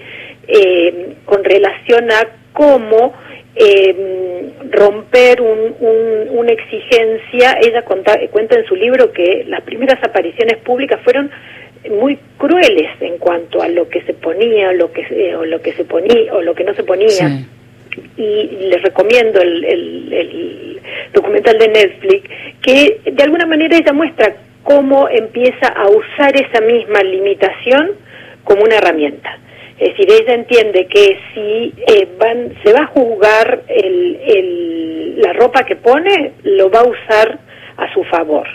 eh, 0.47 1.15
con 1.25 1.43
relación 1.43 2.09
a 2.11 2.27
cómo 2.53 3.13
eh, 3.55 4.51
romper 4.71 5.41
una 5.41 6.51
exigencia. 6.51 7.57
Ella 7.61 7.83
cuenta 7.83 8.57
en 8.57 8.65
su 8.65 8.75
libro 8.75 9.11
que 9.11 9.43
las 9.47 9.61
primeras 9.61 10.01
apariciones 10.03 10.57
públicas 10.57 10.99
fueron 11.03 11.29
muy 11.89 12.17
crueles 12.37 12.89
en 13.01 13.17
cuanto 13.17 13.61
a 13.61 13.67
lo 13.67 13.89
que 13.89 14.01
se 14.03 14.13
ponía, 14.13 14.71
lo 14.73 14.91
que 14.91 15.35
o 15.35 15.45
lo 15.45 15.61
que 15.61 15.73
se 15.73 15.83
ponía 15.83 16.33
o 16.33 16.41
lo 16.41 16.55
que 16.55 16.63
no 16.63 16.73
se 16.73 16.83
ponía. 16.83 17.45
Y 18.17 18.49
les 18.69 18.81
recomiendo 18.81 19.41
el, 19.41 19.63
el 19.65 20.79
documental 21.13 21.57
de 21.59 21.67
Netflix 21.67 22.29
que 22.61 23.01
de 23.05 23.23
alguna 23.23 23.45
manera 23.45 23.77
ella 23.77 23.93
muestra 23.93 24.35
cómo 24.63 25.07
empieza 25.09 25.67
a 25.67 25.89
usar 25.89 26.35
esa 26.35 26.61
misma 26.61 27.03
limitación 27.03 27.91
como 28.43 28.63
una 28.63 28.77
herramienta. 28.77 29.37
Es 29.79 29.89
decir, 29.97 30.07
ella 30.11 30.35
entiende 30.35 30.85
que 30.85 31.17
si 31.33 31.73
eh, 31.87 32.07
van, 32.17 32.53
se 32.63 32.71
va 32.71 32.83
a 32.83 32.87
juzgar 32.87 33.63
el, 33.67 35.19
la 35.19 35.33
ropa 35.33 35.65
que 35.65 35.75
pone, 35.75 36.33
lo 36.43 36.69
va 36.69 36.79
a 36.79 36.87
usar 36.87 37.39
a 37.77 37.93
su 37.93 38.03
favor. 38.05 38.47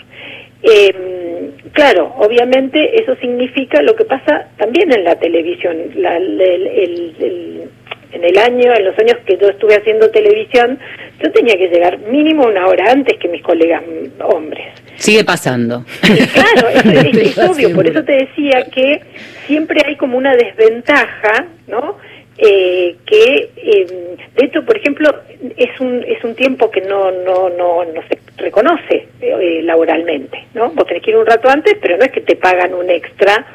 Eh, 0.61 1.51
claro, 1.73 2.13
obviamente 2.17 3.01
eso 3.01 3.15
significa 3.15 3.81
lo 3.81 3.95
que 3.95 4.05
pasa 4.05 4.47
también 4.57 4.91
en 4.91 5.03
la 5.03 5.15
televisión. 5.15 5.77
La, 5.95 6.17
el, 6.17 7.69
en 8.11 8.23
el 8.23 8.37
año, 8.37 8.73
en 8.73 8.85
los 8.85 8.97
años 8.97 9.17
que 9.25 9.37
yo 9.37 9.49
estuve 9.49 9.75
haciendo 9.75 10.09
televisión, 10.09 10.79
yo 11.23 11.31
tenía 11.31 11.55
que 11.55 11.67
llegar 11.67 11.99
mínimo 11.99 12.45
una 12.45 12.65
hora 12.67 12.91
antes 12.91 13.17
que 13.19 13.27
mis 13.27 13.43
colegas 13.43 13.83
hombres. 14.23 14.65
Sigue 14.95 15.23
pasando. 15.23 15.85
claro, 16.33 16.69
es, 16.69 17.37
obvio, 17.49 17.73
por 17.73 17.87
eso 17.87 18.03
te 18.03 18.13
decía 18.13 18.65
que 18.73 19.01
siempre 19.45 19.81
hay 19.85 19.95
como 19.95 20.17
una 20.17 20.35
desventaja, 20.35 21.45
¿no? 21.67 21.97
Eh, 22.41 22.95
que 23.05 23.49
eh, 23.57 24.17
de 24.33 24.45
hecho 24.45 24.63
por 24.63 24.77
ejemplo 24.77 25.09
es 25.57 25.77
un 25.81 26.05
es 26.07 26.23
un 26.23 26.35
tiempo 26.35 26.71
que 26.71 26.79
no 26.79 27.11
no 27.11 27.49
no 27.49 27.83
no 27.83 28.01
se 28.07 28.17
reconoce 28.37 29.09
eh, 29.19 29.59
laboralmente 29.61 30.45
no 30.53 30.69
vos 30.69 30.87
tenés 30.87 31.03
que 31.03 31.11
ir 31.11 31.17
un 31.17 31.25
rato 31.25 31.49
antes 31.49 31.75
pero 31.81 31.97
no 31.97 32.05
es 32.05 32.11
que 32.13 32.21
te 32.21 32.37
pagan 32.37 32.73
un 32.73 32.89
extra 32.89 33.45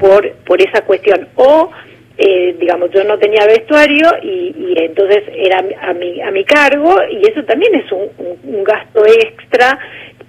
por 0.00 0.30
por 0.46 0.60
esa 0.62 0.82
cuestión. 0.82 1.28
O 1.36 1.70
eh, 2.16 2.54
digamos, 2.60 2.90
yo 2.92 3.02
no 3.02 3.18
tenía 3.18 3.44
vestuario 3.44 4.08
y, 4.22 4.74
entonces 4.76 5.24
era 5.34 5.64
a 5.82 5.92
mi, 5.92 6.20
a 6.20 6.30
mi 6.30 6.44
cargo 6.44 6.96
y 7.10 7.28
eso 7.28 7.42
también 7.44 7.74
es 7.74 7.90
un, 7.90 8.62
gasto 8.62 9.04
extra 9.04 9.78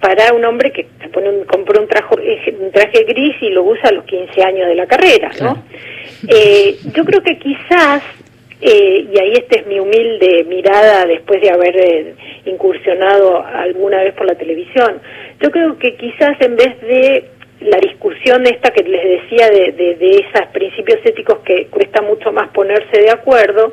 para 0.00 0.32
un 0.32 0.44
hombre 0.44 0.72
que 0.72 0.86
se 1.00 1.08
pone 1.08 1.30
un, 1.30 1.44
compra 1.44 1.80
un, 1.80 1.88
trajo, 1.88 2.18
eh, 2.18 2.56
un 2.60 2.70
traje 2.70 3.04
gris 3.04 3.36
y 3.40 3.50
lo 3.50 3.62
usa 3.64 3.88
a 3.88 3.92
los 3.92 4.04
15 4.04 4.42
años 4.42 4.68
de 4.68 4.74
la 4.74 4.86
carrera, 4.86 5.30
¿no? 5.40 5.64
Eh, 6.28 6.76
yo 6.94 7.04
creo 7.04 7.22
que 7.22 7.38
quizás, 7.38 8.02
y 8.60 9.18
ahí 9.18 9.32
esta 9.34 9.60
es 9.60 9.66
mi 9.66 9.78
humilde 9.78 10.44
mirada 10.48 11.04
después 11.06 11.40
de 11.40 11.50
haber 11.50 12.14
incursionado 12.46 13.44
alguna 13.44 14.02
vez 14.02 14.14
por 14.14 14.26
la 14.26 14.34
televisión, 14.34 15.00
yo 15.40 15.50
creo 15.50 15.78
que 15.78 15.94
quizás 15.96 16.40
en 16.40 16.56
vez 16.56 16.80
de 16.80 17.24
la 17.60 17.78
discusión 17.78 18.46
esta 18.46 18.70
que 18.70 18.82
les 18.82 19.22
decía 19.22 19.50
de, 19.50 19.72
de, 19.72 20.10
esos 20.10 20.46
principios 20.52 20.98
éticos 21.04 21.38
que 21.40 21.66
cuesta 21.66 22.02
mucho 22.02 22.32
más 22.32 22.48
ponerse 22.48 23.00
de 23.00 23.10
acuerdo, 23.10 23.72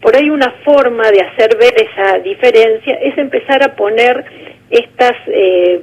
por 0.00 0.16
ahí 0.16 0.30
una 0.30 0.50
forma 0.64 1.10
de 1.10 1.20
hacer 1.20 1.56
ver 1.56 1.74
esa 1.76 2.18
diferencia 2.18 2.94
es 2.94 3.16
empezar 3.18 3.62
a 3.62 3.76
poner 3.76 4.24
estas, 4.70 5.16
eh, 5.26 5.80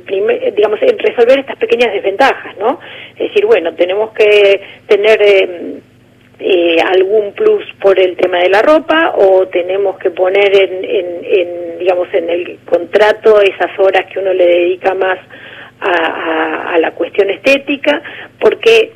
digamos, 0.55 0.79
resolver 0.79 1.39
estas 1.39 1.57
pequeñas 1.57 1.91
desventajas, 1.93 2.57
¿no? 2.57 2.79
Es 3.11 3.29
decir, 3.29 3.45
bueno, 3.45 3.73
tenemos 3.75 4.11
que 4.13 4.61
tener... 4.87 5.21
Eh, 5.21 5.79
eh, 6.39 6.77
algún 6.79 7.33
plus 7.33 7.63
por 7.81 7.99
el 7.99 8.15
tema 8.15 8.37
de 8.37 8.49
la 8.49 8.61
ropa 8.61 9.15
o 9.17 9.47
tenemos 9.47 9.97
que 9.97 10.11
poner 10.11 10.55
en, 10.55 10.85
en, 10.85 11.79
digamos 11.79 12.07
en 12.13 12.29
el 12.29 12.59
contrato 12.63 13.41
esas 13.41 13.71
horas 13.79 14.05
que 14.05 14.19
uno 14.19 14.31
le 14.33 14.45
dedica 14.45 14.93
más 14.93 15.17
a, 15.79 16.75
a, 16.75 16.77
la 16.77 16.91
cuestión 16.91 17.31
estética 17.31 18.03
porque 18.39 18.91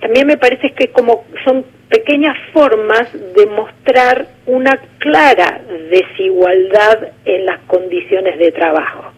también 0.00 0.28
me 0.28 0.36
parece 0.36 0.70
que 0.70 0.92
como 0.92 1.24
son 1.44 1.64
pequeñas 1.88 2.36
formas 2.52 3.08
de 3.34 3.46
mostrar 3.46 4.26
una 4.46 4.80
clara 4.98 5.60
desigualdad 5.90 7.08
en 7.24 7.44
las 7.44 7.58
condiciones 7.66 8.38
de 8.38 8.52
trabajo. 8.52 9.17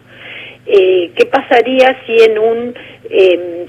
Eh, 0.65 1.11
¿Qué 1.15 1.25
pasaría 1.25 1.97
si 2.05 2.23
en 2.23 2.37
un 2.37 2.73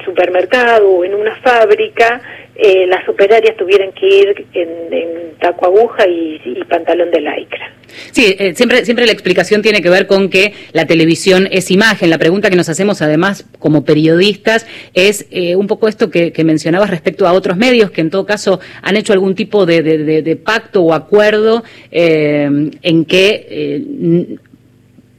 supermercado 0.04 0.88
o 0.88 1.04
en 1.04 1.14
una 1.14 1.34
fábrica 1.36 2.20
eh, 2.54 2.86
las 2.86 3.08
operarias 3.08 3.56
tuvieran 3.56 3.92
que 3.92 4.06
ir 4.06 4.46
en, 4.52 5.32
taco 5.40 5.66
aguja 5.66 6.06
y, 6.06 6.38
pantalón 6.68 7.10
de 7.10 7.20
lycra. 7.20 7.72
Sí, 8.12 8.36
eh, 8.38 8.54
siempre, 8.54 8.84
siempre 8.84 9.06
la 9.06 9.12
explicación 9.12 9.62
tiene 9.62 9.80
que 9.80 9.88
ver 9.88 10.06
con 10.06 10.28
que 10.28 10.52
la 10.72 10.86
televisión 10.86 11.48
es 11.50 11.70
imagen. 11.70 12.10
La 12.10 12.18
pregunta 12.18 12.50
que 12.50 12.56
nos 12.56 12.68
hacemos 12.68 13.00
además 13.00 13.46
como 13.58 13.84
periodistas 13.84 14.66
es 14.92 15.26
eh, 15.30 15.56
un 15.56 15.66
poco 15.66 15.88
esto 15.88 16.10
que, 16.10 16.32
mencionabas 16.44 16.90
respecto 16.90 17.26
a 17.26 17.32
otros 17.32 17.56
medios 17.56 17.90
que 17.90 18.02
en 18.02 18.10
todo 18.10 18.26
caso 18.26 18.60
han 18.82 18.96
hecho 18.96 19.12
algún 19.12 19.34
tipo 19.34 19.64
de, 19.64 20.38
pacto 20.44 20.82
o 20.82 20.92
acuerdo 20.92 21.64
en 21.90 23.04
que 23.06 23.88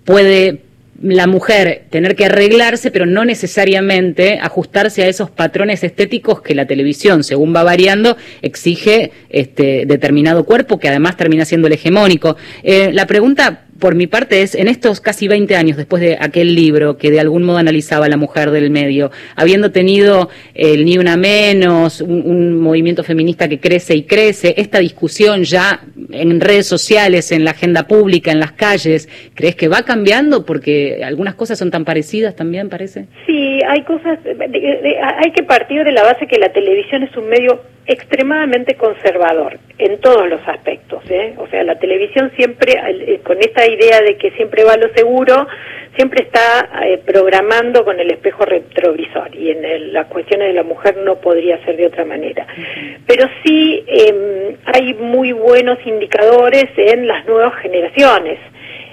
puede 0.06 0.60
la 1.02 1.28
mujer 1.28 1.84
tener 1.90 2.16
que 2.16 2.26
arreglarse, 2.26 2.92
pero 2.92 3.06
no 3.06 3.26
necesariamente 3.26 4.40
ajustarse 4.42 5.04
a 5.04 5.08
esos 5.08 5.30
patrones 5.30 5.84
estéticos 5.84 6.42
que 6.42 6.56
la 6.56 6.66
televisión, 6.66 7.24
según 7.24 7.54
va 7.56 7.64
variando, 7.64 8.16
exige 8.42 9.12
este 9.30 9.86
determinado 9.86 10.46
cuerpo 10.46 10.80
que 10.80 10.90
además 10.90 11.18
termina 11.18 11.46
siendo 11.46 11.68
el 11.68 11.74
hegemónico. 11.74 12.38
Eh, 12.64 12.92
la 12.94 13.08
pregunta 13.08 13.66
por 13.80 13.96
mi 13.96 14.08
parte 14.08 14.42
es, 14.42 14.56
en 14.56 14.68
estos 14.68 15.02
casi 15.02 15.28
20 15.28 15.56
años 15.56 15.78
después 15.78 16.02
de 16.02 16.18
aquel 16.20 16.56
libro 16.56 16.98
que 16.98 17.12
de 17.12 17.20
algún 17.20 17.44
modo 17.44 17.58
analizaba 17.58 18.08
la 18.08 18.18
mujer 18.18 18.52
del 18.52 18.70
medio, 18.70 19.12
habiendo 19.36 19.72
tenido 19.72 20.30
el 20.54 20.86
Ni 20.86 20.98
Una 20.98 21.18
Menos, 21.18 22.02
un, 22.02 22.62
movimiento 22.62 23.04
feminista 23.04 23.50
que 23.50 23.60
crece 23.60 23.96
y 23.96 24.04
crece, 24.04 24.54
esta 24.58 24.80
discusión 24.80 25.44
ya 25.44 25.82
en 26.12 26.40
redes 26.40 26.68
sociales, 26.68 27.32
en 27.32 27.44
la 27.44 27.52
agenda 27.52 27.88
pública, 27.88 28.32
en 28.32 28.40
las 28.40 28.54
calles, 28.54 29.10
¿crees 29.34 29.56
que 29.56 29.68
va 29.68 29.84
cambiando? 29.84 30.46
Porque 30.46 31.02
algunas 31.04 31.36
cosas 31.36 31.60
son 31.60 31.72
tan 31.72 31.84
parecidas 31.84 32.36
también, 32.36 32.70
parece. 32.70 33.08
Sí, 33.26 33.60
hay 33.68 33.84
cosas, 33.84 34.20
hay 34.26 35.32
que 35.32 35.44
partir 35.44 35.84
de 35.84 35.92
la 35.92 36.04
base 36.04 36.28
que 36.28 36.38
la 36.38 36.52
televisión 36.54 37.04
es 37.04 37.16
un 37.18 37.28
medio 37.28 37.73
extremadamente 37.86 38.76
conservador 38.76 39.60
en 39.78 40.00
todos 40.00 40.30
los 40.30 40.40
aspectos. 40.48 41.04
¿eh? 41.10 41.34
O 41.38 41.48
sea, 41.48 41.64
la 41.64 41.78
televisión 41.78 42.32
siempre, 42.36 42.74
eh, 42.74 43.20
con 43.24 43.38
esta 43.40 43.70
idea 43.70 44.02
de 44.02 44.18
que 44.18 44.32
siempre 44.32 44.64
va 44.64 44.78
lo 44.78 44.94
seguro, 44.94 45.48
siempre 45.96 46.24
está 46.24 46.70
eh, 46.86 47.02
programando 47.06 47.84
con 47.84 48.00
el 48.00 48.10
espejo 48.12 48.46
retrovisor 48.46 49.36
y 49.36 49.52
en 49.52 49.94
las 49.94 50.08
cuestiones 50.08 50.48
de 50.48 50.54
la 50.54 50.64
mujer 50.64 50.98
no 50.98 51.16
podría 51.16 51.64
ser 51.66 51.78
de 51.78 51.88
otra 51.88 52.06
manera. 52.06 52.48
Pero 53.06 53.30
sí 53.44 53.84
em, 53.88 54.56
hay 54.66 54.94
muy 54.94 55.34
buenos 55.34 55.78
indicadores 55.86 56.66
en 56.78 57.08
las 57.08 57.26
nuevas 57.26 57.56
generaciones 57.62 58.40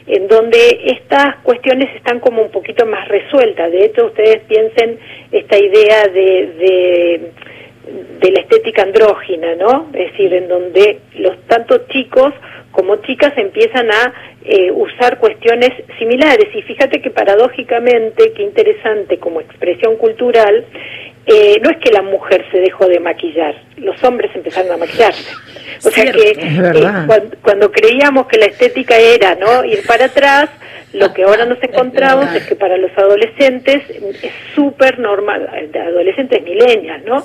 en 0.06 0.26
donde 0.26 0.58
estas 0.86 1.36
cuestiones 1.44 1.94
están 1.94 2.18
como 2.18 2.42
un 2.42 2.50
poquito 2.50 2.84
más 2.84 3.06
resueltas. 3.06 3.70
De 3.70 3.84
hecho, 3.84 4.06
ustedes 4.06 4.40
piensen 4.48 4.98
esta 5.30 5.56
idea 5.56 6.08
de 6.08 6.46
de 6.58 7.30
la 7.86 8.40
estética 8.40 8.82
andrógina, 8.82 9.54
¿no? 9.56 9.88
Es 9.92 10.12
decir, 10.12 10.32
en 10.34 10.48
donde 10.48 11.00
los 11.14 11.40
tanto 11.46 11.86
chicos 11.88 12.32
como 12.70 12.96
chicas 12.96 13.32
empiezan 13.36 13.90
a 13.90 14.12
eh, 14.44 14.70
usar 14.70 15.18
cuestiones 15.18 15.70
similares. 15.98 16.48
Y 16.54 16.62
fíjate 16.62 17.00
que 17.00 17.10
paradójicamente, 17.10 18.32
qué 18.32 18.42
interesante 18.42 19.18
como 19.18 19.40
expresión 19.40 19.96
cultural, 19.96 20.64
eh, 21.26 21.60
no 21.62 21.70
es 21.70 21.76
que 21.78 21.90
la 21.90 22.02
mujer 22.02 22.44
se 22.50 22.58
dejó 22.58 22.86
de 22.86 22.98
maquillar, 22.98 23.54
los 23.76 24.02
hombres 24.02 24.30
empezaron 24.34 24.72
a 24.72 24.76
maquillarse. 24.76 25.30
O 25.84 25.90
sea 25.90 26.10
que 26.10 26.32
eh, 26.36 27.30
cuando, 27.42 27.70
creíamos 27.70 28.26
que 28.26 28.38
la 28.38 28.46
estética 28.46 28.96
era 28.96 29.34
no 29.34 29.64
ir 29.64 29.86
para 29.86 30.06
atrás, 30.06 30.50
lo 30.92 31.12
que 31.12 31.22
ahora 31.22 31.46
nos 31.46 31.62
encontramos 31.62 32.34
es, 32.34 32.46
que 32.46 32.56
para 32.56 32.76
los 32.76 32.90
adolescentes 32.96 33.82
es 33.90 34.32
súper 34.54 34.98
normal, 34.98 35.48
de 35.70 35.78
adolescentes 35.78 36.42
milenias, 36.42 37.04
¿no? 37.04 37.24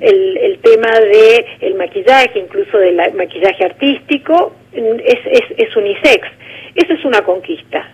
El, 0.00 0.36
el 0.36 0.58
tema 0.58 0.90
de 1.00 1.46
el 1.60 1.74
maquillaje, 1.74 2.38
incluso 2.38 2.78
del 2.78 2.96
maquillaje 3.14 3.64
artístico, 3.64 4.54
es, 4.72 5.18
es, 5.26 5.42
es 5.56 5.76
unisex. 5.76 6.26
Eso 6.74 6.92
es 6.92 7.04
una 7.04 7.22
conquista. 7.22 7.88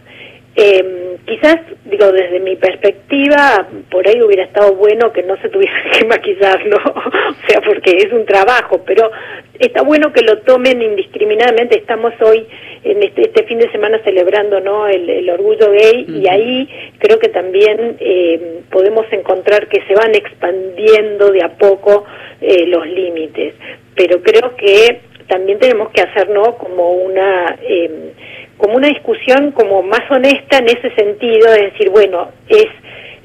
Eh, 0.56 1.16
quizás, 1.26 1.58
digo, 1.84 2.10
desde 2.10 2.40
mi 2.40 2.56
perspectiva, 2.56 3.68
por 3.90 4.06
ahí 4.06 4.20
hubiera 4.20 4.44
estado 4.44 4.74
bueno 4.74 5.12
que 5.12 5.22
no 5.22 5.36
se 5.40 5.48
tuviera 5.48 5.72
que 5.98 6.04
maquillar, 6.06 6.66
¿no? 6.66 6.76
o 6.76 7.48
sea, 7.48 7.60
porque 7.60 7.90
es 7.96 8.12
un 8.12 8.26
trabajo, 8.26 8.82
pero 8.84 9.10
está 9.58 9.82
bueno 9.82 10.12
que 10.12 10.22
lo 10.22 10.38
tomen 10.38 10.82
indiscriminadamente. 10.82 11.78
Estamos 11.78 12.12
hoy, 12.20 12.46
en 12.82 13.02
este, 13.02 13.22
este 13.22 13.44
fin 13.44 13.58
de 13.58 13.70
semana, 13.70 14.00
celebrando, 14.02 14.60
¿no? 14.60 14.88
El, 14.88 15.30
orgullo 15.30 15.70
gay, 15.70 16.06
y 16.08 16.26
ahí 16.28 16.68
creo 16.98 17.18
que 17.18 17.28
también 17.28 17.96
eh, 18.00 18.60
podemos 18.70 19.06
encontrar 19.12 19.68
que 19.68 19.82
se 19.86 19.94
van 19.94 20.14
expandiendo 20.14 21.30
de 21.30 21.44
a 21.44 21.50
poco 21.50 22.04
eh, 22.40 22.66
los 22.66 22.86
límites. 22.86 23.54
Pero 23.94 24.20
creo 24.22 24.56
que 24.56 25.00
también 25.28 25.58
tenemos 25.60 25.90
que 25.90 26.00
hacer, 26.00 26.28
¿no? 26.30 26.56
Como 26.56 26.90
una. 26.90 27.56
Eh, 27.62 28.12
como 28.60 28.76
una 28.76 28.88
discusión 28.88 29.52
como 29.52 29.82
más 29.82 30.08
honesta 30.10 30.58
en 30.58 30.66
ese 30.68 30.94
sentido, 30.94 31.50
de 31.50 31.70
decir, 31.70 31.90
bueno, 31.90 32.30
es 32.48 32.68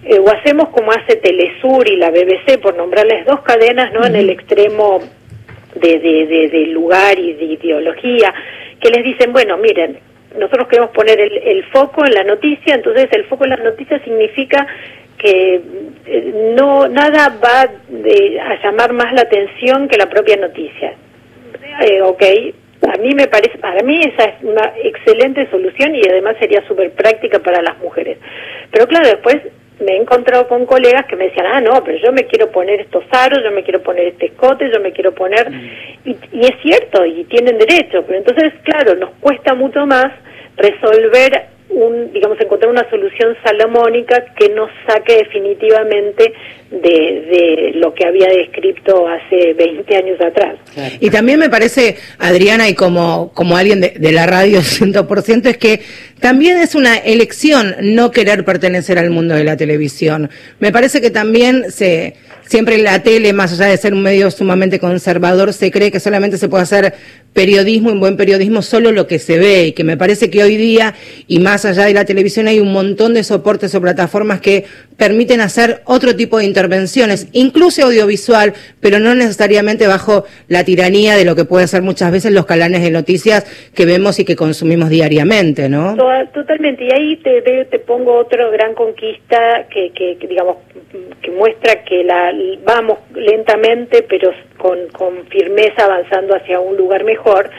eh, 0.06 0.20
o 0.20 0.30
hacemos 0.30 0.70
como 0.70 0.92
hace 0.92 1.16
Telesur 1.16 1.90
y 1.90 1.98
la 1.98 2.12
BBC, 2.12 2.60
por 2.62 2.76
nombrarles 2.76 3.26
dos 3.26 3.42
cadenas, 3.42 3.92
¿no? 3.92 4.06
En 4.06 4.16
el 4.16 4.30
extremo 4.30 5.02
de, 5.74 6.00
de, 6.00 6.66
lugar 6.68 7.18
y 7.18 7.34
de 7.34 7.46
ideología, 7.46 8.34
que 8.80 8.90
les 8.90 9.04
dicen, 9.04 9.34
bueno, 9.34 9.58
miren, 9.58 9.98
nosotros 10.38 10.68
queremos 10.68 10.92
poner 10.92 11.20
el, 11.20 11.64
foco 11.66 12.06
en 12.06 12.14
la 12.14 12.24
noticia, 12.24 12.76
entonces 12.76 13.08
el 13.12 13.26
foco 13.26 13.46
en 13.46 13.52
la 13.52 13.58
noticia 13.58 14.00
significa 14.04 14.68
que 15.18 15.62
eh, 16.06 16.54
no 16.56 16.88
nada 16.88 17.38
va 17.44 17.62
a 17.62 18.64
llamar 18.64 18.94
más 18.94 19.12
la 19.14 19.22
atención 19.22 19.88
que 19.88 19.98
la 19.98 20.08
propia 20.08 20.38
noticia. 20.38 20.94
Eh, 21.82 22.02
ok, 22.02 22.24
a 22.92 22.98
mí 22.98 23.14
me 23.14 23.28
parece, 23.28 23.58
para 23.58 23.82
mí 23.84 24.00
esa 24.02 24.30
es 24.30 24.44
una 24.44 24.74
excelente 24.84 25.50
solución 25.50 25.96
y 25.96 26.02
además 26.08 26.36
sería 26.40 26.66
súper 26.68 26.92
práctica 26.92 27.40
para 27.40 27.62
las 27.62 27.78
mujeres. 27.80 28.18
Pero 28.72 28.88
claro, 28.88 29.08
después 29.08 29.38
me 29.80 29.94
he 29.94 29.98
encontrado 29.98 30.48
con 30.48 30.66
colegas 30.66 31.06
que 31.06 31.16
me 31.16 31.26
decían, 31.26 31.48
ah, 31.52 31.62
no, 31.62 31.84
pero 31.84 31.98
yo 31.98 32.12
me 32.12 32.26
quiero 32.26 32.52
poner 32.52 32.82
estos 32.82 33.04
aros, 33.12 33.44
yo 33.44 33.52
me 33.52 33.64
quiero 33.64 33.82
poner 33.82 34.08
este 34.08 34.28
escote, 34.28 34.70
yo 34.72 34.80
me 34.80 34.92
quiero 34.92 35.14
poner... 35.14 35.50
Mm. 35.52 35.70
Y, 36.06 36.18
y 36.32 36.40
es 36.42 36.56
cierto, 36.62 37.06
y 37.06 37.24
tienen 37.26 37.58
derecho, 37.58 38.04
pero 38.06 38.20
entonces, 38.20 38.54
claro, 38.64 38.96
nos 38.96 39.10
cuesta 39.20 39.54
mucho 39.54 39.86
más 39.86 40.08
resolver 40.56 41.55
un, 41.70 42.14
digamos, 42.14 42.40
encontrar 42.40 42.72
una 42.72 42.90
solución 42.90 43.36
salomónica 43.44 44.24
que 44.38 44.50
nos 44.50 44.70
saque 44.88 45.18
definitivamente 45.18 46.34
de, 46.72 46.80
de, 46.80 47.72
lo 47.76 47.94
que 47.94 48.06
había 48.06 48.28
descrito 48.28 49.08
hace 49.08 49.54
20 49.54 49.96
años 49.96 50.22
atrás. 50.22 50.56
Y 51.00 51.10
también 51.10 51.40
me 51.40 51.50
parece, 51.50 51.98
Adriana, 52.20 52.70
y 52.70 52.76
como, 52.76 53.32
como 53.34 53.58
alguien 53.58 53.82
de, 53.82 53.94
de 53.98 54.12
la 54.12 54.26
radio 54.26 54.60
100%, 54.62 55.48
es 55.48 55.58
que 55.58 55.82
también 56.20 56.58
es 56.58 56.76
una 56.76 56.98
elección 56.98 57.76
no 57.82 58.12
querer 58.12 58.46
pertenecer 58.46 58.98
al 58.98 59.10
mundo 59.10 59.36
de 59.36 59.44
la 59.44 59.58
televisión. 59.58 60.30
Me 60.60 60.72
parece 60.72 61.02
que 61.02 61.10
también 61.10 61.72
se 61.72 62.16
siempre 62.48 62.78
la 62.78 63.04
tele, 63.04 63.34
más 63.34 63.54
allá 63.54 63.68
de 63.68 63.78
ser 63.78 63.94
un 63.94 64.02
medio 64.02 64.30
sumamente 64.32 64.80
conservador, 64.80 65.54
se 65.54 65.72
cree 65.72 65.92
que 65.92 66.00
solamente 66.00 66.38
se 66.38 66.48
puede 66.50 66.64
hacer 66.64 66.94
periodismo, 67.34 67.92
un 67.92 68.00
buen 68.00 68.18
periodismo, 68.18 68.62
solo 68.62 68.92
lo 68.92 69.08
que 69.08 69.20
se 69.20 69.38
ve, 69.38 69.68
y 69.68 69.72
que 69.74 69.84
me 69.84 69.98
parece 69.98 70.30
que 70.30 70.44
hoy 70.44 70.56
día, 70.56 70.96
y 71.28 71.40
más 71.40 71.66
allá 71.66 71.86
de 71.86 71.94
la 71.94 72.06
televisión, 72.06 72.48
hay 72.48 72.60
un 72.60 72.72
montón 72.72 73.14
de 73.14 73.24
soportes 73.24 73.76
o 73.76 73.82
plataformas 73.82 74.40
que 74.40 74.66
permiten 74.98 75.42
hacer 75.42 75.82
otro 75.86 76.16
tipo 76.16 76.38
de 76.38 76.46
intervenciones, 76.46 77.28
incluso 77.34 77.84
audiovisual, 77.84 78.54
pero 78.80 79.00
no 79.00 79.14
necesariamente 79.16 79.88
bajo 79.88 80.26
la 80.48 80.64
tiranía 80.64 81.16
de 81.16 81.26
lo 81.26 81.36
que 81.36 81.46
puede 81.46 81.68
ser 81.68 81.82
muchas 81.82 82.12
veces 82.12 82.32
los 82.32 82.46
canales 82.46 82.82
de 82.82 82.92
noticias 82.92 83.46
que 83.74 83.86
vemos 83.86 84.20
y 84.20 84.26
que 84.26 84.36
consumimos 84.36 84.90
diariamente, 84.90 85.70
¿no? 85.70 85.96
Totalmente, 86.34 86.86
y 86.86 86.92
ahí 86.92 87.16
te, 87.18 87.42
te 87.42 87.80
pongo 87.80 88.18
otra 88.18 88.50
gran 88.50 88.74
conquista 88.74 89.66
que, 89.70 89.92
que 89.92 90.18
digamos, 90.28 90.58
que 91.22 91.32
muestra 91.32 91.84
que 91.84 92.04
la 92.04 92.32
vamos 92.64 93.00
lentamente, 93.14 94.06
pero 94.08 94.32
con, 94.58 94.78
con 94.92 95.26
firmeza 95.28 95.86
avanzando 95.86 96.36
hacia 96.36 96.60
un 96.60 96.78
lugar 96.78 97.04
mejor. 97.04 97.50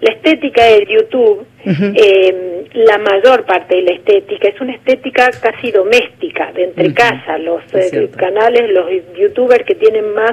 La 0.00 0.12
estética 0.12 0.64
de 0.64 0.86
YouTube 0.86 1.46
eh, 1.64 2.53
la 2.74 2.98
mayor 2.98 3.44
parte 3.44 3.76
de 3.76 3.82
la 3.82 3.92
estética 3.92 4.48
es 4.48 4.60
una 4.60 4.74
estética 4.74 5.30
casi 5.40 5.70
doméstica, 5.70 6.50
de 6.52 6.64
entre 6.64 6.92
casa. 6.92 7.38
Los 7.38 7.62
eh, 7.72 8.10
canales, 8.16 8.70
los 8.70 8.90
youtubers 9.16 9.64
que 9.64 9.76
tienen 9.76 10.12
más 10.12 10.32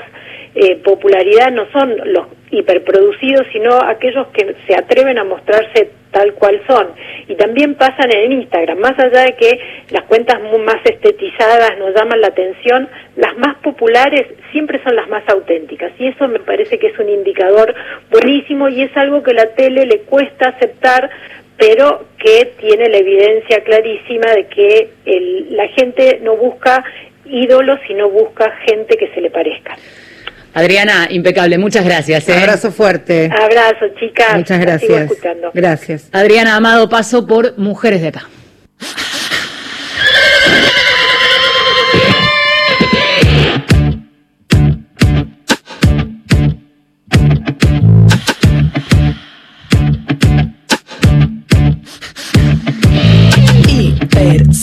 eh, 0.55 0.77
popularidad 0.77 1.51
no 1.51 1.67
son 1.71 1.95
los 2.11 2.25
hiperproducidos, 2.49 3.45
sino 3.53 3.75
aquellos 3.75 4.27
que 4.29 4.55
se 4.67 4.75
atreven 4.75 5.19
a 5.19 5.23
mostrarse 5.23 5.91
tal 6.09 6.33
cual 6.33 6.59
son. 6.67 6.87
Y 7.27 7.35
también 7.35 7.75
pasan 7.75 8.11
en 8.11 8.31
Instagram, 8.33 8.79
más 8.79 8.97
allá 8.97 9.21
de 9.21 9.35
que 9.35 9.59
las 9.91 10.03
cuentas 10.05 10.39
más 10.65 10.83
estetizadas 10.83 11.77
nos 11.77 11.95
llaman 11.95 12.19
la 12.21 12.27
atención, 12.27 12.89
las 13.15 13.37
más 13.37 13.55
populares 13.57 14.27
siempre 14.51 14.81
son 14.83 14.95
las 14.95 15.07
más 15.09 15.23
auténticas. 15.29 15.91
Y 15.99 16.07
eso 16.07 16.27
me 16.27 16.39
parece 16.39 16.79
que 16.79 16.87
es 16.87 16.99
un 16.99 17.07
indicador 17.07 17.73
buenísimo 18.09 18.67
y 18.67 18.81
es 18.81 18.97
algo 18.97 19.23
que 19.23 19.33
la 19.33 19.53
tele 19.53 19.85
le 19.85 19.99
cuesta 19.99 20.49
aceptar 20.49 21.09
pero 21.61 22.05
que 22.17 22.55
tiene 22.59 22.89
la 22.89 22.97
evidencia 22.97 23.63
clarísima 23.63 24.31
de 24.31 24.47
que 24.47 24.93
la 25.51 25.67
gente 25.67 26.19
no 26.23 26.35
busca 26.35 26.83
ídolos, 27.23 27.79
sino 27.87 28.09
busca 28.09 28.51
gente 28.67 28.97
que 28.97 29.13
se 29.13 29.21
le 29.21 29.29
parezca. 29.29 29.77
Adriana, 30.55 31.07
impecable, 31.11 31.59
muchas 31.59 31.85
gracias. 31.85 32.27
¿eh? 32.29 32.33
Abrazo 32.33 32.71
fuerte. 32.71 33.29
Abrazo, 33.31 33.93
chicas. 33.99 34.37
Muchas 34.37 34.59
gracias. 34.59 35.11
Gracias. 35.53 36.09
Adriana 36.11 36.55
Amado, 36.55 36.89
paso 36.89 37.27
por 37.27 37.55
Mujeres 37.59 38.01
de 38.01 38.07
acá. 38.07 38.27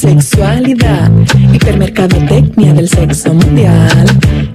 Hipersexualidad, 0.09 1.11
hipermercadotecnia 1.53 2.73
del 2.73 2.89
sexo 2.89 3.35
mundial. 3.35 4.07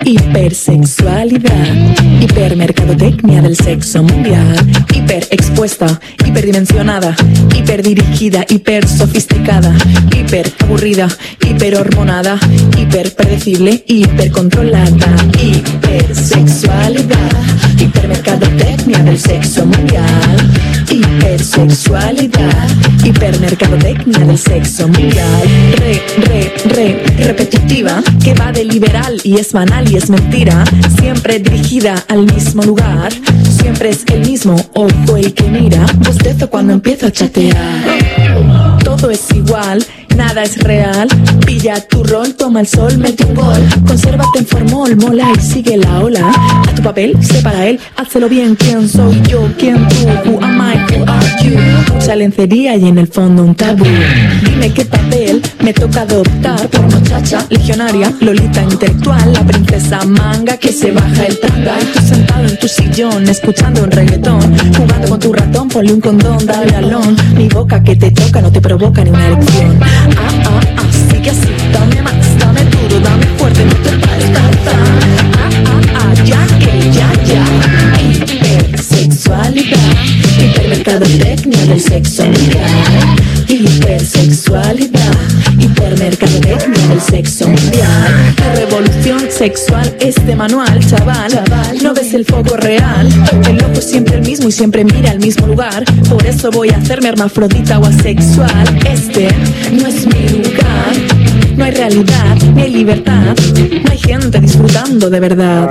Hipersexualidad, 0.04 1.94
hipermercadotecnia 2.22 3.44
del 3.44 3.56
sexo 3.56 4.02
mundial. 4.02 4.58
Hiperexpuesta, 4.96 6.00
hiperdimensionada, 6.26 7.16
hiperdirigida, 7.56 8.48
hipersofisticada, 8.50 9.76
hiperaburrida, 10.18 11.08
hiperhormonada, 11.48 12.40
hiperpredecible, 12.76 13.84
hipercontrolada. 13.86 15.16
Hipersexualidad, 15.40 17.32
hipermercadotecnia 17.78 19.04
del 19.04 19.20
sexo 19.20 19.68
mundial. 19.68 20.52
Hipersexualidad, 20.90 22.68
hipermercadotecnia 23.04 24.20
del 24.20 24.38
sexo 24.38 24.88
mundial. 24.88 25.43
Re, 25.78 26.02
re, 26.18 26.54
re, 26.66 27.04
repetitiva, 27.26 28.02
que 28.24 28.34
va 28.34 28.52
de 28.52 28.64
liberal 28.64 29.20
y 29.24 29.38
es 29.38 29.52
banal 29.54 29.92
y 29.92 29.98
es 29.98 30.10
mentira. 30.10 30.64
Siempre 31.00 31.40
dirigida 31.40 32.04
al 32.08 32.26
mismo 32.34 32.64
lugar. 32.64 33.12
Siempre 33.62 33.90
es 33.90 34.04
el 34.12 34.22
mismo 34.22 34.56
ojo 34.74 35.18
el 35.18 35.34
que 35.34 35.44
mira. 35.44 35.86
Bostezo 35.98 36.50
cuando 36.50 36.74
empiezo 36.74 37.08
a 37.08 37.12
chatear. 37.12 37.84
Todo 38.84 39.10
es 39.10 39.32
igual 39.34 39.86
nada 40.16 40.44
es 40.44 40.58
real. 40.62 41.08
Pilla 41.46 41.80
tu 41.82 42.04
rol, 42.04 42.36
toma 42.36 42.62
el 42.62 42.68
sol, 42.68 42.98
mete 42.98 43.26
un 43.26 43.36
gol. 43.36 43.62
Consérvate 43.86 44.40
en 44.40 44.46
formol, 44.46 44.96
mola 44.96 45.32
y 45.36 45.42
sigue 45.42 45.78
la 45.78 46.00
ola. 46.00 46.32
A 46.68 46.76
tu 46.76 46.82
papel, 46.82 47.16
separa 47.22 47.66
él, 47.68 47.80
hazlo 47.98 48.30
bien. 48.30 48.56
¿Quién 48.56 48.88
soy 48.88 49.22
yo? 49.28 49.50
¿Quién 49.58 49.88
tú? 49.88 50.30
Who 50.30 50.44
am 50.44 50.62
I? 50.62 50.78
Who 50.94 51.06
are 51.08 51.44
you? 51.44 51.58
Mucha 51.94 52.16
lencería 52.16 52.76
y 52.76 52.88
en 52.88 52.98
el 52.98 53.08
fondo 53.08 53.44
un 53.44 53.56
tabú. 53.56 53.86
Dime 54.64 54.76
qué 54.76 54.86
papel 54.86 55.42
me 55.62 55.74
toca 55.74 56.04
adoptar 56.04 56.70
por 56.70 56.84
muchacha 56.84 57.46
legionaria, 57.50 58.14
lolita 58.22 58.64
intelectual, 58.64 59.34
la 59.34 59.44
princesa 59.46 60.06
manga 60.06 60.56
que 60.56 60.72
se 60.72 60.94
baja 60.94 61.26
el 61.26 61.38
tanga. 61.38 61.74
Y 61.82 61.86
tú 61.88 62.00
sentado 62.00 62.48
en 62.48 62.58
tu 62.58 62.70
sillón, 62.70 63.28
escuchando 63.28 63.84
un 63.84 63.92
reggaetón, 63.92 64.58
jugando 64.78 65.10
con 65.10 65.20
tu 65.20 65.34
ratón, 65.34 65.68
ponle 65.68 65.92
un 65.92 66.00
condón, 66.00 66.46
dale 66.46 66.74
alón. 66.78 67.14
Mi 67.36 67.50
boca 67.50 67.84
que 67.84 67.98
te 67.98 68.10
toca 68.12 68.42
no 68.42 68.54
te 68.54 68.62
provoca 68.62 69.04
ni 69.04 69.10
una 69.10 69.28
erección. 69.28 69.78
Ah, 69.82 70.08
ah, 70.16 70.60
ah, 70.78 70.84
sigue 71.12 71.30
así, 71.30 71.50
dame 71.74 72.02
más, 72.02 72.23
dame 73.00 73.26
fuerte, 73.38 73.66
no 73.66 73.76
te 73.76 73.90
pares. 74.06 74.32
Ah, 74.36 74.80
ah, 75.38 75.82
ah, 75.96 76.14
ya 76.24 76.46
que, 76.60 76.92
ya, 76.92 77.12
ya. 77.24 77.44
Hipersexualidad, 78.02 79.78
hipermercadotecnia 80.40 81.66
del 81.66 81.82
sexo 81.82 82.26
mundial. 82.26 83.16
Hipersexualidad, 83.48 85.14
hipermercadotecnia 85.60 86.88
del 86.88 87.02
sexo 87.02 87.48
mundial. 87.48 88.34
La 88.40 88.56
revolución 88.56 89.22
sexual 89.30 89.96
es 90.00 90.16
de 90.26 90.36
manual, 90.36 90.80
chaval. 90.86 91.32
No 91.82 91.94
ves 91.94 92.14
el 92.14 92.26
foco 92.26 92.58
real. 92.58 93.08
El 93.48 93.58
loco 93.58 93.80
es 93.80 93.90
siempre 93.90 94.18
el 94.18 94.22
mismo 94.22 94.50
y 94.50 94.52
siempre 94.52 94.84
mira 94.84 95.12
al 95.12 95.20
mismo 95.20 95.48
lugar. 95.48 95.84
Por 96.10 96.26
eso 96.26 96.52
voy 96.52 96.70
a 96.70 96.78
hacerme 96.78 97.10
hermafrodita 97.10 97.80
o 97.80 97.86
asexual. 97.86 98.80
Este 98.86 99.30
no 99.72 99.88
es 99.88 100.06
mi 100.06 100.30
lugar. 100.30 101.33
No 101.56 101.66
hay 101.66 101.72
realidad, 101.72 102.36
ni 102.56 102.62
hay 102.62 102.72
libertad. 102.72 103.36
No 103.84 103.92
hay 103.92 103.98
gente 103.98 104.40
disfrutando 104.40 105.10
de 105.10 105.20
verdad. 105.20 105.70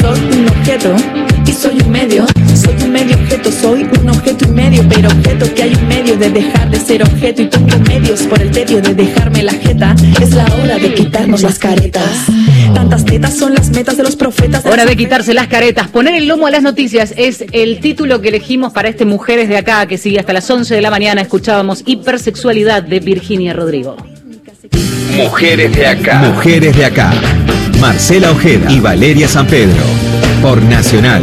Soy 0.00 0.18
un 0.38 0.48
objeto 0.48 0.94
y 1.46 1.52
soy 1.52 1.78
un 1.84 1.90
medio. 1.90 2.26
Soy 2.54 2.74
un 2.82 2.92
medio 2.92 3.16
objeto, 3.16 3.50
soy 3.52 3.88
un 4.00 4.08
objeto 4.08 4.46
y 4.46 4.48
medio. 4.48 4.82
Pero 4.88 5.08
objeto 5.08 5.54
que 5.54 5.62
hay 5.64 5.74
un 5.74 5.88
medio 5.88 6.16
de 6.16 6.30
dejar 6.30 6.70
de 6.70 6.80
ser 6.80 7.02
objeto. 7.02 7.42
Y 7.42 7.46
tengo 7.46 7.78
medios 7.86 8.22
por 8.22 8.40
el 8.40 8.50
tedio 8.50 8.80
de 8.80 8.94
dejarme 8.94 9.42
la 9.42 9.52
jeta. 9.52 9.94
Es 10.20 10.34
la 10.34 10.46
hora 10.46 10.78
de 10.78 10.94
quitarnos 10.94 11.42
las 11.42 11.58
caretas. 11.58 12.26
Tantas 12.74 13.04
tetas 13.04 13.36
son 13.36 13.54
las 13.54 13.70
metas 13.70 13.96
de 13.96 14.02
los 14.02 14.16
profetas. 14.16 14.64
Hora 14.64 14.86
de 14.86 14.96
quitarse 14.96 15.34
las 15.34 15.48
caretas. 15.48 15.88
Poner 15.88 16.14
el 16.14 16.26
lomo 16.28 16.46
a 16.46 16.50
las 16.50 16.62
noticias 16.62 17.12
es 17.16 17.44
el 17.52 17.80
título 17.80 18.20
que 18.20 18.28
elegimos 18.28 18.72
para 18.72 18.88
este 18.88 19.04
Mujeres 19.04 19.48
de 19.48 19.58
Acá, 19.58 19.86
que 19.86 19.98
sigue 19.98 20.18
hasta 20.18 20.32
las 20.32 20.48
11 20.50 20.74
de 20.74 20.80
la 20.80 20.90
mañana. 20.90 21.20
Escuchábamos 21.20 21.82
Hipersexualidad 21.84 22.82
de 22.82 23.00
Virginia 23.00 23.52
Rodrigo. 23.52 23.96
Mujeres 25.16 25.74
de 25.74 25.86
acá. 25.86 26.18
Mujeres 26.18 26.76
de 26.76 26.84
acá. 26.84 27.12
Marcela 27.80 28.30
Ojeda 28.30 28.70
y 28.70 28.80
Valeria 28.80 29.28
San 29.28 29.46
Pedro. 29.46 29.82
Por 30.42 30.62
Nacional. 30.62 31.22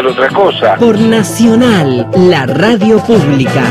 otra 0.00 0.28
cosa. 0.28 0.74
Por 0.76 0.98
Nacional, 0.98 2.08
la 2.16 2.46
radio 2.46 2.98
pública. 2.98 3.62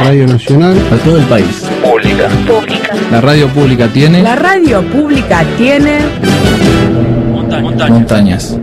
Radio 0.00 0.26
Nacional 0.26 0.76
a 0.92 0.96
todo 1.04 1.18
el 1.18 1.24
país. 1.24 1.64
Pública. 1.82 2.28
Pública. 2.46 2.94
La 3.10 3.20
radio 3.20 3.48
pública 3.48 3.88
tiene. 3.88 4.22
La 4.22 4.34
radio 4.34 4.82
pública 4.82 5.44
tiene. 5.56 5.98
Montañas. 7.30 7.90
Montañas. 7.90 8.58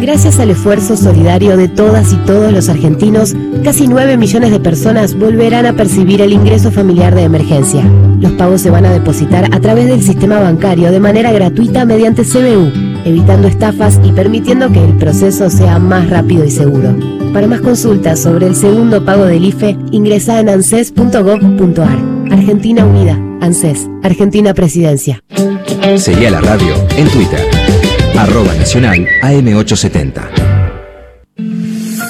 Gracias 0.00 0.38
al 0.38 0.50
esfuerzo 0.50 0.98
solidario 0.98 1.56
de 1.56 1.68
todas 1.68 2.12
y 2.12 2.16
todos 2.16 2.52
los 2.52 2.68
argentinos, 2.68 3.34
casi 3.64 3.88
9 3.88 4.18
millones 4.18 4.50
de 4.50 4.60
personas 4.60 5.18
volverán 5.18 5.64
a 5.64 5.72
percibir 5.72 6.20
el 6.20 6.34
ingreso 6.34 6.70
familiar 6.70 7.14
de 7.14 7.22
emergencia. 7.22 7.82
Los 8.20 8.32
pagos 8.32 8.60
se 8.60 8.68
van 8.68 8.84
a 8.84 8.92
depositar 8.92 9.48
a 9.50 9.60
través 9.60 9.86
del 9.86 10.02
sistema 10.02 10.40
bancario 10.40 10.90
de 10.90 11.00
manera 11.00 11.32
gratuita 11.32 11.86
mediante 11.86 12.22
CBU, 12.22 12.93
evitando 13.04 13.48
estafas 13.48 14.00
y 14.04 14.12
permitiendo 14.12 14.70
que 14.70 14.84
el 14.84 14.96
proceso 14.96 15.50
sea 15.50 15.78
más 15.78 16.10
rápido 16.10 16.44
y 16.44 16.50
seguro. 16.50 16.96
Para 17.32 17.46
más 17.46 17.60
consultas 17.60 18.20
sobre 18.20 18.46
el 18.46 18.54
segundo 18.54 19.04
pago 19.04 19.24
del 19.24 19.44
IFE, 19.44 19.76
ingresa 19.90 20.40
en 20.40 20.48
anses.gov.ar. 20.48 21.98
Argentina 22.30 22.84
Unida, 22.84 23.18
ANSES, 23.40 23.88
Argentina 24.02 24.54
Presidencia. 24.54 25.22
Seguí 25.96 26.26
a 26.26 26.30
la 26.30 26.40
radio 26.40 26.74
en 26.96 27.08
Twitter 27.08 27.40
arroba 28.18 28.54
nacional 28.54 29.06
AM870. 29.22 30.22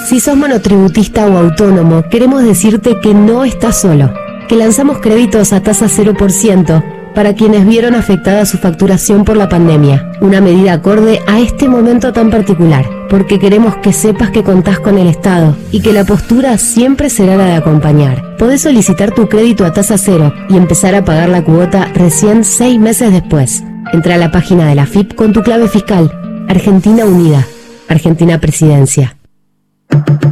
Si 0.06 0.20
sos 0.20 0.36
monotributista 0.36 1.26
o 1.26 1.38
autónomo, 1.38 2.04
queremos 2.10 2.44
decirte 2.44 3.00
que 3.00 3.14
no 3.14 3.44
estás 3.44 3.80
solo, 3.80 4.12
que 4.48 4.56
lanzamos 4.56 4.98
créditos 4.98 5.52
a 5.52 5.62
tasa 5.62 5.86
0%, 5.86 6.84
para 7.14 7.34
quienes 7.34 7.66
vieron 7.66 7.94
afectada 7.94 8.44
su 8.46 8.58
facturación 8.58 9.24
por 9.24 9.36
la 9.36 9.48
pandemia. 9.48 10.12
Una 10.20 10.40
medida 10.40 10.72
acorde 10.74 11.20
a 11.26 11.40
este 11.40 11.68
momento 11.68 12.12
tan 12.12 12.30
particular, 12.30 12.84
porque 13.08 13.38
queremos 13.38 13.76
que 13.76 13.92
sepas 13.92 14.30
que 14.30 14.42
contás 14.42 14.78
con 14.80 14.98
el 14.98 15.06
Estado 15.06 15.56
y 15.70 15.80
que 15.80 15.92
la 15.92 16.04
postura 16.04 16.58
siempre 16.58 17.10
será 17.10 17.36
la 17.36 17.44
de 17.46 17.54
acompañar. 17.54 18.36
Podés 18.36 18.62
solicitar 18.62 19.12
tu 19.12 19.28
crédito 19.28 19.64
a 19.64 19.72
tasa 19.72 19.98
cero 19.98 20.32
y 20.48 20.56
empezar 20.56 20.94
a 20.94 21.04
pagar 21.04 21.28
la 21.28 21.42
cuota 21.44 21.90
recién 21.94 22.44
seis 22.44 22.78
meses 22.78 23.12
después. 23.12 23.62
Entra 23.92 24.16
a 24.16 24.18
la 24.18 24.32
página 24.32 24.66
de 24.66 24.74
la 24.74 24.86
FIP 24.86 25.14
con 25.14 25.32
tu 25.32 25.42
clave 25.42 25.68
fiscal. 25.68 26.10
Argentina 26.48 27.04
Unida. 27.04 27.46
Argentina 27.88 28.38
Presidencia. 28.38 29.16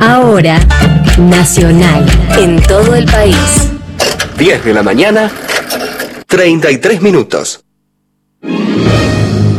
Ahora, 0.01 0.59
Nacional, 1.19 2.07
en 2.39 2.61
todo 2.63 2.95
el 2.95 3.05
país. 3.05 3.71
10 4.39 4.65
de 4.65 4.75
la 4.75 4.83
mañana, 4.83 5.31
33 6.33 7.03
minutos. 7.03 7.63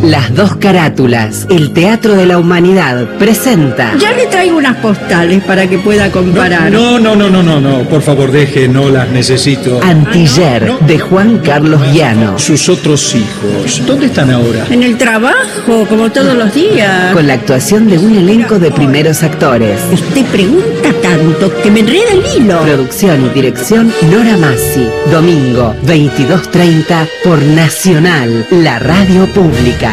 Las 0.04 0.36
dos 0.36 0.58
carátulas, 0.58 1.48
el 1.50 1.72
Teatro 1.72 2.16
de 2.16 2.26
la 2.26 2.38
Humanidad, 2.38 3.08
presenta. 3.18 3.96
Ya 3.98 4.12
le 4.12 4.26
traigo 4.26 4.58
unas 4.58 4.76
postales 4.76 5.42
para 5.44 5.66
que 5.66 5.78
pueda 5.78 6.12
comparar. 6.12 6.70
No, 6.70 7.00
no, 7.00 7.16
no, 7.16 7.30
no, 7.30 7.42
no, 7.42 7.62
no, 7.62 7.84
por 7.84 8.02
favor 8.02 8.30
deje, 8.30 8.68
no 8.68 8.90
las 8.90 9.08
necesito. 9.08 9.80
Antiller, 9.82 10.78
de 10.80 11.00
Juan 11.00 11.38
Carlos 11.38 11.82
Llano. 11.94 12.38
Sus 12.38 12.68
otros 12.68 13.16
hijos, 13.16 13.82
¿dónde 13.88 14.08
están 14.08 14.30
ahora? 14.30 14.66
En 14.70 14.84
el 14.84 14.98
trabajo, 14.98 15.86
como 15.88 16.12
todos 16.12 16.36
los 16.36 16.54
días. 16.54 17.14
Con 17.14 17.26
la 17.26 17.36
actuación 17.36 17.88
de 17.88 17.98
un 17.98 18.14
elenco 18.14 18.60
de 18.60 18.72
primeros 18.72 19.24
actores. 19.24 19.80
Usted 19.90 20.26
pregunta 20.26 20.92
tanto 21.02 21.50
que 21.62 21.72
me 21.72 21.80
enreda 21.80 22.12
el 22.12 22.42
hilo. 22.44 22.62
Producción 22.62 23.26
y 23.26 23.30
dirección 23.30 23.94
Nora 24.12 24.36
Massi. 24.36 24.86
Domingo, 25.10 25.74
22.30 25.86 27.08
por 27.24 27.42
Nacional, 27.42 28.46
la 28.52 28.80
radio 28.80 29.32
pública. 29.32 29.93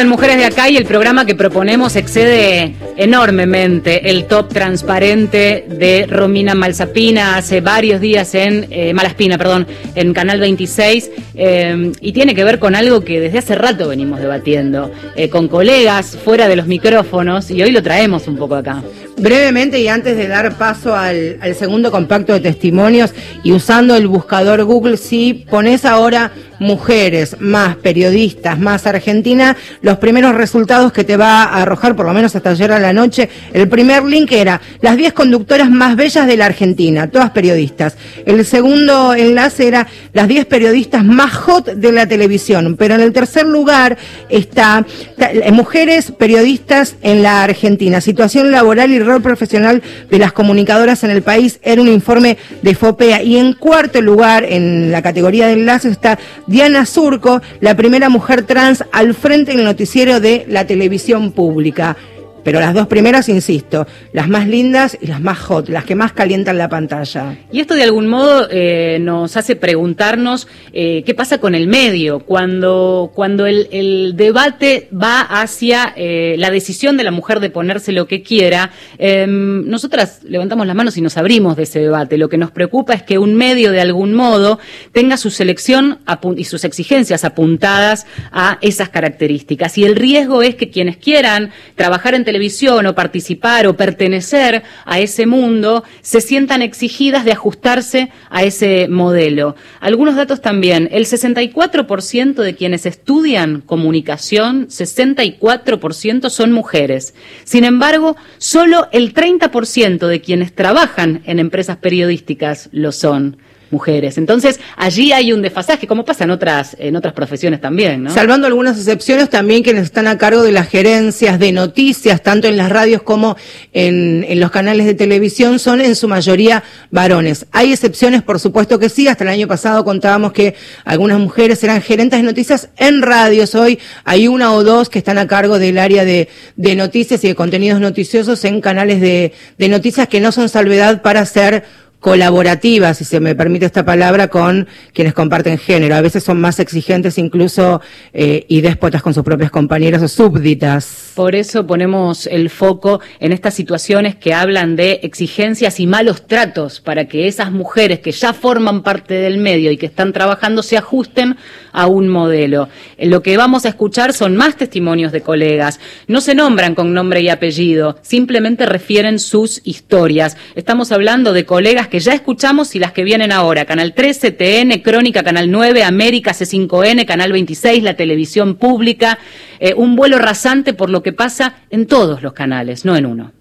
En 0.00 0.08
Mujeres 0.08 0.36
de 0.36 0.44
Acá 0.44 0.70
y 0.70 0.76
el 0.76 0.84
programa 0.84 1.26
que 1.26 1.34
proponemos 1.34 1.96
excede 1.96 2.74
enormemente 2.96 4.10
el 4.10 4.26
top 4.26 4.48
transparente 4.48 5.66
de 5.68 6.06
Romina 6.08 6.54
Malzapina 6.54 7.36
hace 7.36 7.60
varios 7.60 8.00
días 8.00 8.34
en 8.34 8.66
eh, 8.70 8.94
Malaspina, 8.94 9.38
perdón, 9.38 9.66
en 9.96 10.14
Canal 10.14 10.38
26 10.38 11.10
eh, 11.34 11.92
y 12.00 12.12
tiene 12.12 12.34
que 12.34 12.44
ver 12.44 12.60
con 12.60 12.76
algo 12.76 13.02
que 13.02 13.18
desde 13.18 13.38
hace 13.38 13.54
rato 13.56 13.88
venimos 13.88 14.20
debatiendo 14.20 14.90
eh, 15.16 15.28
con 15.28 15.48
colegas 15.48 16.16
fuera 16.24 16.46
de 16.48 16.56
los 16.56 16.66
micrófonos 16.66 17.50
y 17.50 17.60
hoy 17.62 17.72
lo 17.72 17.82
traemos 17.82 18.28
un 18.28 18.36
poco 18.36 18.54
acá. 18.54 18.82
Brevemente 19.16 19.80
y 19.80 19.88
antes 19.88 20.16
de 20.16 20.28
dar 20.28 20.56
paso 20.56 20.94
al, 20.94 21.38
al 21.40 21.56
segundo 21.56 21.90
compacto 21.90 22.32
de 22.32 22.40
testimonios 22.40 23.12
y 23.42 23.50
usando 23.50 23.96
el 23.96 24.06
buscador 24.06 24.62
Google, 24.62 24.96
si 24.96 25.34
pones 25.34 25.84
ahora 25.84 26.30
mujeres, 26.58 27.36
más 27.40 27.76
periodistas, 27.76 28.58
más 28.58 28.86
Argentina, 28.86 29.56
los 29.82 29.98
primeros 29.98 30.34
resultados 30.34 30.92
que 30.92 31.04
te 31.04 31.16
va 31.16 31.44
a 31.44 31.62
arrojar, 31.62 31.96
por 31.96 32.06
lo 32.06 32.12
menos 32.12 32.34
hasta 32.34 32.50
ayer 32.50 32.72
a 32.72 32.78
la 32.78 32.92
noche, 32.92 33.28
el 33.52 33.68
primer 33.68 34.04
link 34.04 34.32
era 34.32 34.60
las 34.80 34.96
10 34.96 35.12
conductoras 35.12 35.70
más 35.70 35.96
bellas 35.96 36.26
de 36.26 36.36
la 36.36 36.46
Argentina, 36.46 37.10
todas 37.10 37.30
periodistas. 37.30 37.96
El 38.26 38.44
segundo 38.44 39.14
enlace 39.14 39.68
era 39.68 39.86
las 40.12 40.28
10 40.28 40.46
periodistas 40.46 41.04
más 41.04 41.34
hot 41.34 41.66
de 41.66 41.92
la 41.92 42.06
televisión, 42.06 42.76
pero 42.78 42.94
en 42.94 43.00
el 43.00 43.12
tercer 43.12 43.46
lugar 43.46 43.96
está 44.28 44.84
eh, 45.18 45.52
mujeres 45.52 46.12
periodistas 46.12 46.96
en 47.02 47.22
la 47.22 47.42
Argentina, 47.42 48.00
situación 48.00 48.50
laboral 48.50 48.90
y 48.90 48.98
rol 48.98 49.22
profesional 49.22 49.82
de 50.10 50.18
las 50.18 50.32
comunicadoras 50.32 51.04
en 51.04 51.10
el 51.10 51.22
país, 51.22 51.60
era 51.62 51.80
un 51.82 51.88
informe 51.88 52.36
de 52.62 52.74
FOPEA. 52.74 53.22
Y 53.22 53.36
en 53.36 53.54
cuarto 53.54 54.00
lugar, 54.00 54.44
en 54.44 54.90
la 54.90 55.02
categoría 55.02 55.46
de 55.46 55.54
enlace, 55.54 55.88
está 55.88 56.18
Diana 56.48 56.86
Surco, 56.86 57.42
la 57.60 57.76
primera 57.76 58.08
mujer 58.08 58.42
trans 58.42 58.82
al 58.90 59.14
frente 59.14 59.52
en 59.52 59.58
el 59.58 59.66
noticiero 59.66 60.18
de 60.18 60.46
la 60.48 60.66
televisión 60.66 61.32
pública. 61.32 61.98
Pero 62.44 62.60
las 62.60 62.74
dos 62.74 62.86
primeras, 62.86 63.28
insisto, 63.28 63.86
las 64.12 64.28
más 64.28 64.46
lindas 64.46 64.96
y 65.00 65.06
las 65.06 65.20
más 65.20 65.38
hot, 65.38 65.68
las 65.68 65.84
que 65.84 65.94
más 65.94 66.12
calientan 66.12 66.58
la 66.58 66.68
pantalla. 66.68 67.36
Y 67.52 67.60
esto 67.60 67.74
de 67.74 67.82
algún 67.82 68.08
modo 68.08 68.48
eh, 68.50 68.98
nos 69.00 69.36
hace 69.36 69.56
preguntarnos 69.56 70.48
eh, 70.72 71.02
qué 71.04 71.14
pasa 71.14 71.38
con 71.38 71.54
el 71.54 71.66
medio 71.66 72.20
cuando, 72.20 73.12
cuando 73.14 73.46
el, 73.46 74.14
debate 74.16 74.88
va 74.92 75.20
hacia 75.20 75.92
eh, 75.96 76.36
la 76.38 76.50
decisión 76.50 76.96
de 76.96 77.04
la 77.04 77.10
mujer 77.10 77.40
de 77.40 77.50
ponerse 77.50 77.92
lo 77.92 78.06
que 78.06 78.22
quiera. 78.22 78.70
em, 78.98 79.68
nosotras 79.68 80.20
levantamos 80.22 80.66
las 80.66 80.76
manos 80.76 80.96
y 80.96 81.00
nos 81.00 81.16
abrimos 81.16 81.56
de 81.56 81.64
ese 81.64 81.80
debate. 81.80 82.18
Lo 82.18 82.28
que 82.28 82.38
nos 82.38 82.50
preocupa 82.50 82.94
es 82.94 83.02
que 83.02 83.18
un 83.18 83.34
medio 83.34 83.72
de 83.72 83.80
algún 83.80 84.14
modo 84.14 84.58
tenga 84.92 85.16
su 85.16 85.30
selección 85.30 85.98
y 86.36 86.44
sus 86.44 86.64
exigencias 86.64 87.24
apuntadas 87.24 88.06
a 88.32 88.58
esas 88.60 88.88
características. 88.88 89.78
Y 89.78 89.84
el 89.84 89.96
riesgo 89.96 90.42
es 90.42 90.54
que 90.54 90.70
quienes 90.70 90.96
quieran 90.96 91.50
trabajar 91.76 92.14
en 92.14 92.24
televisión 92.28 92.84
o 92.84 92.94
participar 92.94 93.66
o 93.66 93.72
pertenecer 93.72 94.62
a 94.84 95.00
ese 95.00 95.24
mundo 95.24 95.82
se 96.02 96.20
sientan 96.20 96.60
exigidas 96.60 97.24
de 97.24 97.32
ajustarse 97.32 98.10
a 98.28 98.44
ese 98.44 98.86
modelo. 98.86 99.56
Algunos 99.80 100.14
datos 100.14 100.42
también. 100.42 100.90
El 100.92 101.06
64% 101.06 102.34
de 102.42 102.54
quienes 102.54 102.84
estudian 102.84 103.62
comunicación, 103.62 104.68
64% 104.68 106.28
son 106.28 106.52
mujeres. 106.52 107.14
Sin 107.44 107.64
embargo, 107.64 108.14
solo 108.36 108.88
el 108.92 109.14
30% 109.14 110.06
de 110.06 110.20
quienes 110.20 110.54
trabajan 110.54 111.22
en 111.24 111.38
empresas 111.38 111.78
periodísticas 111.78 112.68
lo 112.72 112.92
son 112.92 113.38
mujeres. 113.70 114.18
Entonces, 114.18 114.60
allí 114.76 115.12
hay 115.12 115.32
un 115.32 115.42
desfasaje, 115.42 115.86
como 115.86 116.04
pasa 116.04 116.24
en 116.24 116.30
otras, 116.30 116.76
en 116.78 116.96
otras 116.96 117.14
profesiones 117.14 117.60
también, 117.60 118.04
¿no? 118.04 118.10
Salvando 118.10 118.46
algunas 118.46 118.76
excepciones, 118.76 119.28
también 119.28 119.62
quienes 119.62 119.84
están 119.84 120.06
a 120.06 120.18
cargo 120.18 120.42
de 120.42 120.52
las 120.52 120.68
gerencias 120.68 121.38
de 121.38 121.52
noticias, 121.52 122.22
tanto 122.22 122.48
en 122.48 122.56
las 122.56 122.70
radios 122.70 123.02
como 123.02 123.36
en, 123.72 124.24
en 124.28 124.40
los 124.40 124.50
canales 124.50 124.86
de 124.86 124.94
televisión, 124.94 125.58
son 125.58 125.80
en 125.80 125.94
su 125.96 126.08
mayoría 126.08 126.62
varones. 126.90 127.46
Hay 127.52 127.72
excepciones, 127.72 128.22
por 128.22 128.40
supuesto 128.40 128.78
que 128.78 128.88
sí. 128.88 129.08
Hasta 129.08 129.24
el 129.24 129.30
año 129.30 129.48
pasado 129.48 129.84
contábamos 129.84 130.32
que 130.32 130.54
algunas 130.84 131.18
mujeres 131.18 131.62
eran 131.64 131.80
gerentes 131.82 132.18
de 132.18 132.22
noticias 132.22 132.70
en 132.76 133.02
radios. 133.02 133.54
Hoy 133.54 133.78
hay 134.04 134.28
una 134.28 134.52
o 134.52 134.64
dos 134.64 134.88
que 134.88 134.98
están 134.98 135.18
a 135.18 135.26
cargo 135.26 135.58
del 135.58 135.78
área 135.78 136.04
de, 136.04 136.28
de 136.56 136.76
noticias 136.76 137.22
y 137.24 137.28
de 137.28 137.34
contenidos 137.34 137.80
noticiosos 137.80 138.44
en 138.44 138.60
canales 138.60 139.00
de, 139.00 139.32
de 139.56 139.68
noticias 139.68 140.08
que 140.08 140.20
no 140.20 140.32
son 140.32 140.48
salvedad 140.48 141.02
para 141.02 141.24
ser 141.26 141.64
colaborativa, 142.00 142.94
si 142.94 143.04
se 143.04 143.18
me 143.20 143.34
permite 143.34 143.66
esta 143.66 143.84
palabra, 143.84 144.28
con 144.28 144.68
quienes 144.92 145.14
comparten 145.14 145.58
género. 145.58 145.96
A 145.96 146.00
veces 146.00 146.22
son 146.22 146.40
más 146.40 146.60
exigentes 146.60 147.18
incluso 147.18 147.80
eh, 148.12 148.44
y 148.48 148.60
déspotas 148.60 149.02
con 149.02 149.14
sus 149.14 149.24
propias 149.24 149.50
compañeras 149.50 150.02
o 150.02 150.08
súbditas. 150.08 151.12
Por 151.14 151.34
eso 151.34 151.66
ponemos 151.66 152.26
el 152.26 152.50
foco 152.50 153.00
en 153.18 153.32
estas 153.32 153.54
situaciones 153.54 154.14
que 154.14 154.34
hablan 154.34 154.76
de 154.76 155.00
exigencias 155.02 155.80
y 155.80 155.86
malos 155.86 156.26
tratos 156.26 156.80
para 156.80 157.06
que 157.06 157.26
esas 157.26 157.50
mujeres 157.50 157.98
que 157.98 158.12
ya 158.12 158.32
forman 158.32 158.82
parte 158.82 159.14
del 159.14 159.38
medio 159.38 159.72
y 159.72 159.76
que 159.76 159.86
están 159.86 160.12
trabajando 160.12 160.62
se 160.62 160.76
ajusten 160.76 161.36
a 161.72 161.86
un 161.86 162.08
modelo. 162.08 162.68
Lo 162.98 163.22
que 163.22 163.36
vamos 163.36 163.64
a 163.64 163.70
escuchar 163.70 164.12
son 164.12 164.36
más 164.36 164.56
testimonios 164.56 165.10
de 165.10 165.22
colegas. 165.22 165.80
No 166.06 166.20
se 166.20 166.34
nombran 166.34 166.74
con 166.74 166.94
nombre 166.94 167.20
y 167.20 167.28
apellido, 167.28 167.98
simplemente 168.02 168.66
refieren 168.66 169.18
sus 169.18 169.60
historias. 169.64 170.36
Estamos 170.54 170.92
hablando 170.92 171.32
de 171.32 171.44
colegas 171.44 171.87
que 171.88 172.00
ya 172.00 172.12
escuchamos 172.12 172.74
y 172.74 172.78
las 172.78 172.92
que 172.92 173.04
vienen 173.04 173.32
ahora. 173.32 173.64
Canal 173.64 173.94
13, 173.94 174.32
TN, 174.32 174.80
Crónica, 174.82 175.22
Canal 175.22 175.50
9, 175.50 175.82
América, 175.82 176.32
C5N, 176.32 177.04
Canal 177.06 177.32
26, 177.32 177.82
la 177.82 177.94
televisión 177.94 178.56
pública. 178.56 179.18
Eh, 179.60 179.74
un 179.74 179.96
vuelo 179.96 180.18
rasante 180.18 180.74
por 180.74 180.90
lo 180.90 181.02
que 181.02 181.12
pasa 181.12 181.56
en 181.70 181.86
todos 181.86 182.22
los 182.22 182.32
canales, 182.32 182.84
no 182.84 182.96
en 182.96 183.06
uno. 183.06 183.32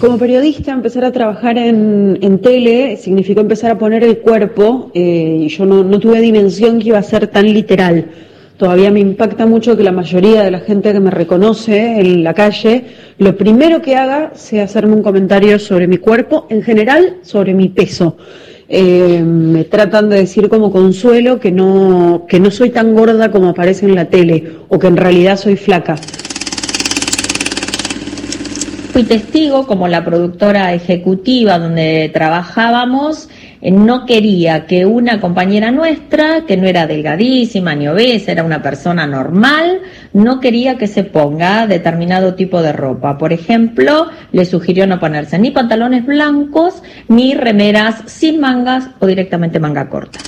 Como 0.00 0.18
periodista, 0.18 0.72
empezar 0.72 1.04
a 1.04 1.12
trabajar 1.12 1.56
en, 1.56 2.18
en 2.20 2.40
tele 2.40 2.96
significó 2.96 3.40
empezar 3.40 3.70
a 3.70 3.78
poner 3.78 4.04
el 4.04 4.18
cuerpo 4.18 4.90
eh, 4.92 5.46
yo 5.48 5.64
no 5.64 5.98
tuve 5.98 6.20
dimensión 6.20 6.78
que 6.78 6.88
iba 6.88 6.98
a 6.98 7.02
ser 7.02 7.28
tan 7.28 7.52
literal. 7.52 8.06
Todavía 8.64 8.90
me 8.90 9.00
impacta 9.00 9.44
mucho 9.44 9.76
que 9.76 9.82
la 9.82 9.92
mayoría 9.92 10.42
de 10.42 10.50
la 10.50 10.60
gente 10.60 10.90
que 10.94 10.98
me 10.98 11.10
reconoce 11.10 12.00
en 12.00 12.24
la 12.24 12.32
calle, 12.32 12.82
lo 13.18 13.36
primero 13.36 13.82
que 13.82 13.94
haga 13.94 14.32
sea 14.36 14.64
hacerme 14.64 14.94
un 14.94 15.02
comentario 15.02 15.58
sobre 15.58 15.86
mi 15.86 15.98
cuerpo, 15.98 16.46
en 16.48 16.62
general 16.62 17.18
sobre 17.20 17.52
mi 17.52 17.68
peso. 17.68 18.16
Eh, 18.66 19.22
me 19.22 19.64
tratan 19.64 20.08
de 20.08 20.16
decir 20.16 20.48
como 20.48 20.72
consuelo 20.72 21.38
que 21.38 21.52
no, 21.52 22.24
que 22.26 22.40
no 22.40 22.50
soy 22.50 22.70
tan 22.70 22.94
gorda 22.94 23.30
como 23.30 23.50
aparece 23.50 23.84
en 23.84 23.96
la 23.96 24.06
tele 24.06 24.52
o 24.70 24.78
que 24.78 24.86
en 24.86 24.96
realidad 24.96 25.36
soy 25.36 25.56
flaca. 25.56 25.96
Fui 28.94 29.02
testigo 29.02 29.66
como 29.66 29.88
la 29.88 30.06
productora 30.06 30.72
ejecutiva 30.72 31.58
donde 31.58 32.10
trabajábamos 32.14 33.28
no 33.70 34.06
quería 34.06 34.66
que 34.66 34.86
una 34.86 35.20
compañera 35.20 35.70
nuestra, 35.70 36.42
que 36.46 36.56
no 36.56 36.66
era 36.66 36.86
delgadísima 36.86 37.74
ni 37.74 37.88
obesa, 37.88 38.32
era 38.32 38.44
una 38.44 38.62
persona 38.62 39.06
normal, 39.06 39.80
no 40.12 40.40
quería 40.40 40.76
que 40.76 40.86
se 40.86 41.04
ponga 41.04 41.66
determinado 41.66 42.34
tipo 42.34 42.62
de 42.62 42.72
ropa. 42.72 43.18
Por 43.18 43.32
ejemplo, 43.32 44.08
le 44.32 44.44
sugirió 44.44 44.86
no 44.86 45.00
ponerse 45.00 45.38
ni 45.38 45.50
pantalones 45.50 46.04
blancos, 46.04 46.82
ni 47.08 47.34
remeras 47.34 48.02
sin 48.06 48.40
mangas 48.40 48.88
o 49.00 49.06
directamente 49.06 49.58
manga 49.58 49.88
corta 49.88 50.20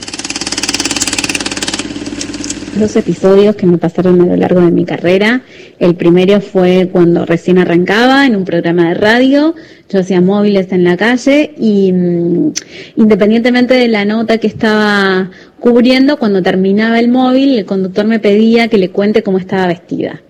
dos 2.76 2.95
episodios 2.97 3.57
que 3.57 3.66
me 3.66 3.78
pasaron 3.78 4.20
a 4.20 4.26
lo 4.26 4.37
largo 4.37 4.61
de 4.61 4.70
mi 4.70 4.84
carrera. 4.84 5.41
El 5.79 5.95
primero 5.95 6.41
fue 6.41 6.89
cuando 6.91 7.27
recién 7.27 7.59
arrancaba 7.59 8.27
en 8.27 8.35
un 8.35 8.45
programa 8.45 8.89
de 8.89 8.95
radio. 8.95 9.55
Yo 9.91 10.01
hacía 10.01 10.22
móviles 10.22 10.72
en 10.72 10.85
la 10.85 10.97
calle 10.97 11.53
y 11.59 11.93
mm, 11.93 12.53
independientemente 12.97 13.74
de 13.74 13.89
la 13.89 14.07
nota 14.07 14.39
que 14.39 14.47
estaba 14.47 15.31
cubriendo, 15.61 16.18
cuando 16.18 16.43
terminaba 16.43 16.99
el 16.99 17.09
móvil, 17.09 17.59
el 17.59 17.66
conductor 17.66 18.07
me 18.07 18.20
pedía 18.20 18.68
que 18.68 18.79
le 18.79 18.91
cuente 18.91 19.22
cómo 19.22 19.39
estaba 19.39 19.66
vestida. 19.66 20.22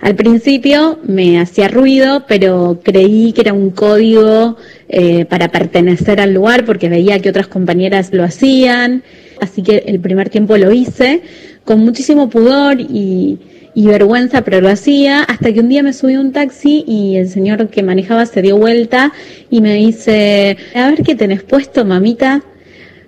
Al 0.00 0.16
principio 0.16 0.98
me 1.04 1.40
hacía 1.40 1.68
ruido, 1.68 2.24
pero 2.26 2.80
creí 2.82 3.32
que 3.32 3.42
era 3.42 3.52
un 3.52 3.70
código 3.70 4.56
eh, 4.88 5.24
para 5.26 5.48
pertenecer 5.48 6.20
al 6.20 6.34
lugar 6.34 6.64
porque 6.64 6.88
veía 6.88 7.20
que 7.20 7.30
otras 7.30 7.46
compañeras 7.46 8.12
lo 8.12 8.24
hacían. 8.24 9.04
Así 9.40 9.62
que 9.62 9.84
el 9.86 10.00
primer 10.00 10.28
tiempo 10.28 10.56
lo 10.56 10.72
hice 10.72 11.22
con 11.64 11.80
muchísimo 11.80 12.28
pudor 12.30 12.80
y, 12.80 13.38
vergüenza, 13.74 14.42
pero 14.42 14.60
lo 14.60 14.68
hacía, 14.68 15.22
hasta 15.22 15.52
que 15.52 15.60
un 15.60 15.68
día 15.68 15.82
me 15.82 15.92
subí 15.92 16.14
a 16.14 16.20
un 16.20 16.32
taxi 16.32 16.84
y 16.86 17.16
el 17.16 17.28
señor 17.28 17.68
que 17.68 17.82
manejaba 17.82 18.26
se 18.26 18.42
dio 18.42 18.56
vuelta 18.56 19.12
y 19.50 19.60
me 19.60 19.74
dice, 19.74 20.56
a 20.74 20.90
ver 20.90 21.02
qué 21.02 21.14
tenés 21.14 21.42
puesto, 21.42 21.84
mamita. 21.84 22.42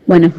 Bueno, 0.06 0.32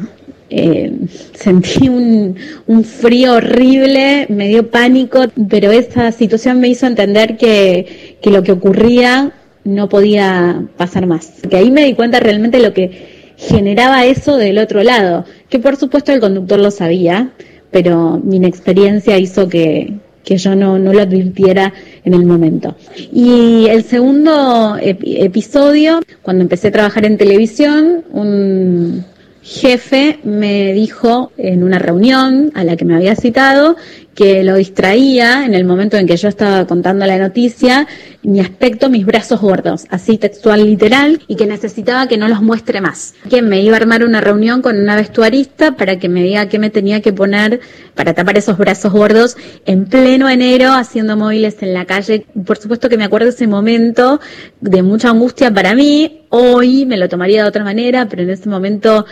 eh, 0.50 0.92
sentí 1.34 1.88
un, 1.88 2.36
un, 2.66 2.84
frío 2.84 3.34
horrible, 3.34 4.26
me 4.28 4.48
dio 4.48 4.70
pánico, 4.70 5.26
pero 5.48 5.70
esa 5.70 6.12
situación 6.12 6.60
me 6.60 6.68
hizo 6.68 6.86
entender 6.86 7.36
que, 7.36 8.18
que 8.20 8.30
lo 8.30 8.42
que 8.42 8.52
ocurría 8.52 9.32
no 9.64 9.88
podía 9.88 10.62
pasar 10.76 11.06
más. 11.06 11.42
Que 11.48 11.56
ahí 11.56 11.70
me 11.70 11.84
di 11.84 11.94
cuenta 11.94 12.20
realmente 12.20 12.60
lo 12.60 12.72
que 12.72 13.32
generaba 13.36 14.04
eso 14.04 14.36
del 14.36 14.58
otro 14.58 14.82
lado, 14.82 15.24
que 15.48 15.58
por 15.58 15.76
supuesto 15.76 16.12
el 16.12 16.20
conductor 16.20 16.58
lo 16.58 16.70
sabía, 16.70 17.32
pero 17.70 18.20
mi 18.22 18.36
inexperiencia 18.36 19.18
hizo 19.18 19.48
que, 19.48 19.94
yo 20.24 20.54
no, 20.54 20.78
lo 20.78 21.00
advirtiera 21.00 21.72
en 22.04 22.14
el 22.14 22.24
momento. 22.24 22.76
Y 23.12 23.66
el 23.68 23.84
segundo 23.84 24.76
episodio, 24.80 26.00
cuando 26.22 26.42
empecé 26.42 26.68
a 26.68 26.72
trabajar 26.72 27.04
en 27.04 27.18
televisión, 27.18 28.04
un 28.12 29.04
jefe 29.42 30.20
me 30.22 30.72
dijo 30.72 31.32
en 31.36 31.64
una 31.64 31.78
reunión 31.78 32.52
a 32.54 32.62
la 32.62 32.76
que 32.76 32.84
me 32.84 32.94
había 32.94 33.16
citado 33.16 33.76
que 34.14 34.44
lo 34.44 34.56
distraía 34.56 35.44
en 35.44 35.54
el 35.54 35.64
momento 35.64 35.96
en 35.96 36.06
que 36.06 36.16
yo 36.16 36.28
estaba 36.28 36.66
contando 36.66 37.06
la 37.06 37.18
noticia, 37.18 37.88
mi 38.22 38.40
aspecto, 38.40 38.88
mis 38.88 39.04
brazos 39.04 39.40
gordos, 39.40 39.84
así 39.90 40.18
textual 40.18 40.64
literal, 40.64 41.20
y 41.26 41.36
que 41.36 41.46
necesitaba 41.46 42.06
que 42.06 42.16
no 42.16 42.28
los 42.28 42.42
muestre 42.42 42.80
más. 42.80 43.14
Que 43.28 43.42
me 43.42 43.60
iba 43.60 43.74
a 43.74 43.80
armar 43.80 44.04
una 44.04 44.20
reunión 44.20 44.62
con 44.62 44.78
una 44.78 44.96
vestuarista 44.96 45.76
para 45.76 45.98
que 45.98 46.08
me 46.08 46.22
diga 46.22 46.48
qué 46.48 46.58
me 46.58 46.70
tenía 46.70 47.00
que 47.00 47.12
poner 47.12 47.60
para 47.94 48.14
tapar 48.14 48.38
esos 48.38 48.58
brazos 48.58 48.92
gordos 48.92 49.36
en 49.66 49.86
pleno 49.86 50.28
enero 50.28 50.72
haciendo 50.72 51.16
móviles 51.16 51.56
en 51.62 51.74
la 51.74 51.84
calle. 51.84 52.26
Por 52.46 52.58
supuesto 52.58 52.88
que 52.88 52.96
me 52.96 53.04
acuerdo 53.04 53.28
ese 53.28 53.46
momento 53.46 54.20
de 54.60 54.82
mucha 54.82 55.10
angustia 55.10 55.52
para 55.52 55.74
mí. 55.74 56.20
Hoy 56.30 56.86
me 56.86 56.96
lo 56.96 57.08
tomaría 57.08 57.42
de 57.42 57.48
otra 57.48 57.64
manera, 57.64 58.08
pero 58.08 58.22
en 58.22 58.30
ese 58.30 58.48
momento 58.48 59.04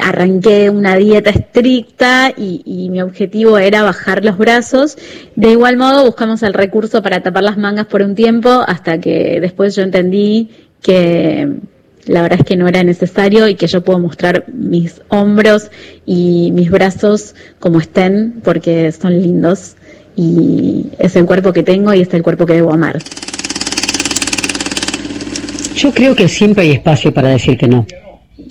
arranqué 0.00 0.70
una 0.70 0.96
dieta 0.96 1.30
estricta 1.30 2.32
y, 2.36 2.62
y 2.64 2.88
mi 2.88 3.02
objetivo 3.02 3.58
era 3.58 3.82
bajar 3.82 4.24
los 4.24 4.38
brazos. 4.38 4.96
De 5.36 5.50
igual 5.50 5.76
modo, 5.76 6.04
buscamos 6.04 6.42
el 6.42 6.54
recurso 6.54 7.02
para 7.02 7.22
tapar 7.22 7.42
las 7.42 7.58
mangas 7.58 7.86
por 7.86 8.02
un 8.02 8.14
tiempo 8.14 8.48
hasta 8.66 8.98
que 8.98 9.40
después 9.40 9.76
yo 9.76 9.82
entendí 9.82 10.50
que 10.80 11.48
la 12.06 12.22
verdad 12.22 12.40
es 12.40 12.46
que 12.46 12.56
no 12.56 12.66
era 12.66 12.82
necesario 12.82 13.48
y 13.48 13.54
que 13.54 13.66
yo 13.66 13.82
puedo 13.82 13.98
mostrar 13.98 14.44
mis 14.48 15.00
hombros 15.08 15.70
y 16.04 16.50
mis 16.52 16.70
brazos 16.70 17.34
como 17.60 17.78
estén 17.78 18.40
porque 18.42 18.90
son 18.92 19.20
lindos 19.20 19.76
y 20.16 20.86
es 20.98 21.14
el 21.16 21.26
cuerpo 21.26 21.52
que 21.52 21.62
tengo 21.62 21.94
y 21.94 22.02
es 22.02 22.12
el 22.12 22.22
cuerpo 22.22 22.44
que 22.44 22.54
debo 22.54 22.72
amar. 22.72 22.98
Yo 25.76 25.92
creo 25.92 26.14
que 26.14 26.28
siempre 26.28 26.64
hay 26.64 26.72
espacio 26.72 27.14
para 27.14 27.28
decir 27.28 27.56
que 27.56 27.66
no 27.68 27.86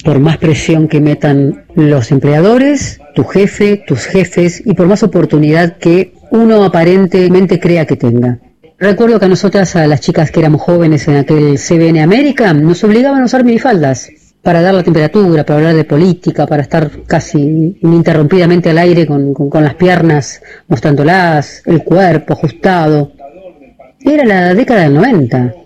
por 0.04 0.20
más 0.20 0.38
presión 0.38 0.88
que 0.88 1.00
metan 1.02 1.66
los 1.76 2.12
empleadores, 2.12 3.00
tu 3.16 3.24
jefe, 3.24 3.84
tus 3.86 4.06
jefes 4.06 4.62
y 4.66 4.74
por 4.74 4.88
más 4.88 5.04
oportunidad 5.04 5.78
que 5.78 6.14
uno 6.32 6.64
aparentemente 6.64 7.60
crea 7.60 7.86
que 7.86 7.98
tenga. 7.98 8.40
Recuerdo 8.80 9.20
que 9.20 9.26
a 9.26 9.30
nosotras, 9.30 9.76
a 9.76 9.86
las 9.86 10.02
chicas 10.02 10.32
que 10.32 10.40
éramos 10.40 10.62
jóvenes 10.62 11.08
en 11.08 11.18
aquel 11.18 11.60
CBN 11.60 12.02
América, 12.02 12.54
nos 12.54 12.84
obligaban 12.84 13.22
a 13.22 13.26
usar 13.26 13.44
minifaldas 13.44 14.10
para 14.42 14.62
dar 14.62 14.74
la 14.74 14.82
temperatura, 14.82 15.46
para 15.46 15.60
hablar 15.60 15.76
de 15.76 15.84
política, 15.84 16.48
para 16.48 16.64
estar 16.64 16.90
casi 17.06 17.78
ininterrumpidamente 17.80 18.72
al 18.72 18.80
aire 18.80 19.06
con, 19.06 19.34
con 19.34 19.64
las 19.64 19.76
piernas 19.76 20.42
mostrándolas, 20.68 21.62
el 21.66 21.84
cuerpo 21.84 22.34
ajustado. 22.34 23.12
Era 24.00 24.26
la 24.26 24.56
década 24.56 24.82
del 24.82 24.96
90 24.96 25.61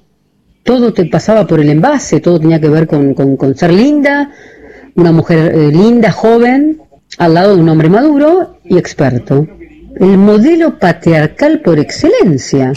todo 0.66 0.94
te 0.94 1.06
pasaba 1.06 1.46
por 1.46 1.60
el 1.60 1.70
envase, 1.70 2.20
todo 2.20 2.40
tenía 2.40 2.60
que 2.60 2.70
ver 2.70 2.88
con, 2.88 3.56
ser 3.56 3.72
linda, 3.72 4.32
una 4.96 5.12
mujer 5.12 5.54
eh, 5.54 5.72
linda, 5.72 6.12
joven, 6.12 6.82
al 7.20 7.36
lado 7.36 7.56
de 7.56 7.62
un 7.62 7.70
hombre 7.70 7.88
maduro 7.88 8.58
y 8.66 8.78
experto. 8.80 9.48
El 9.96 10.18
modelo 10.18 10.80
patriarcal 10.80 11.62
por 11.62 11.78
excelencia. 11.80 12.74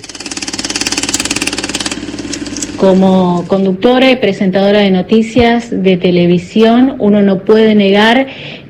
Como 2.77 3.47
conductora 3.49 4.11
y 4.11 4.17
presentadora 4.17 4.81
de 4.81 4.91
noticias 4.91 5.71
de 5.71 5.97
televisión, 5.97 6.97
uno 6.99 7.23
no 7.23 7.43
puede 7.43 7.75
negar 7.75 8.27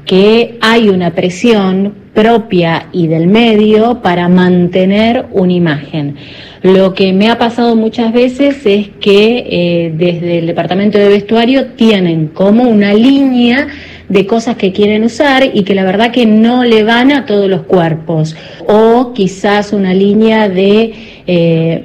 que 0.07 0.59
hay 0.61 0.89
una 0.91 1.13
presión 1.15 1.93
propia 2.19 2.89
y 2.91 3.07
del 3.07 3.29
medio 3.29 4.03
para 4.03 4.29
mantener 4.29 5.27
una 5.31 5.53
imagen. 5.53 6.17
Lo 6.63 6.93
que 6.93 7.13
me 7.13 7.31
ha 7.31 7.39
pasado 7.39 7.77
muchas 7.77 8.13
veces 8.13 8.67
es 8.67 8.89
que 9.01 9.47
eh, 9.49 9.93
desde 9.95 10.39
el 10.39 10.49
departamento 10.49 10.99
de 10.99 11.11
vestuario 11.11 11.67
tienen 11.77 12.27
como 12.27 12.65
una 12.65 12.93
línea 12.93 13.69
de 14.09 14.27
cosas 14.27 14.57
que 14.57 14.73
quieren 14.73 15.05
usar 15.05 15.45
y 15.53 15.63
que 15.65 15.75
la 15.75 15.85
verdad 15.85 16.11
que 16.11 16.27
no 16.27 16.65
le 16.65 16.83
van 16.83 17.13
a 17.13 17.27
todos 17.27 17.49
los 17.49 17.63
cuerpos. 17.63 18.37
O 18.67 19.13
quizás 19.13 19.73
una 19.73 19.95
línea 19.95 20.49
de 20.49 20.95
eh, 21.27 21.85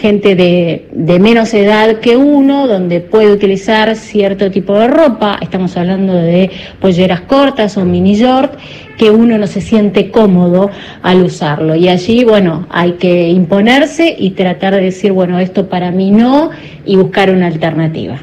gente 0.00 0.34
de, 0.34 0.86
de, 0.92 1.18
menos 1.18 1.52
edad 1.52 1.98
que 1.98 2.16
uno, 2.16 2.66
donde 2.66 3.00
puede 3.00 3.32
utilizar 3.32 3.94
cierto 3.96 4.50
tipo 4.50 4.74
de 4.78 4.88
ropa. 4.88 5.38
Estamos 5.42 5.76
hablando 5.76 6.14
de 6.14 6.50
polleras 6.80 7.20
cortas 7.22 7.76
o 7.76 7.84
mini 7.84 8.14
short 8.14 8.54
que 8.96 9.10
uno 9.10 9.36
no 9.36 9.46
se 9.46 9.60
siente 9.60 10.10
cómodo 10.10 10.70
al 11.02 11.22
usarlo. 11.22 11.74
Y 11.74 11.88
allí, 11.88 12.24
bueno, 12.24 12.66
hay 12.70 12.92
que 12.92 13.28
imponerse 13.30 14.14
y 14.18 14.30
tratar 14.30 14.74
de 14.74 14.82
decir, 14.82 15.12
bueno, 15.12 15.38
esto 15.38 15.68
para 15.68 15.90
mí 15.90 16.10
no, 16.10 16.50
y 16.84 16.96
buscar 16.96 17.30
una 17.30 17.48
alternativa. 17.48 18.20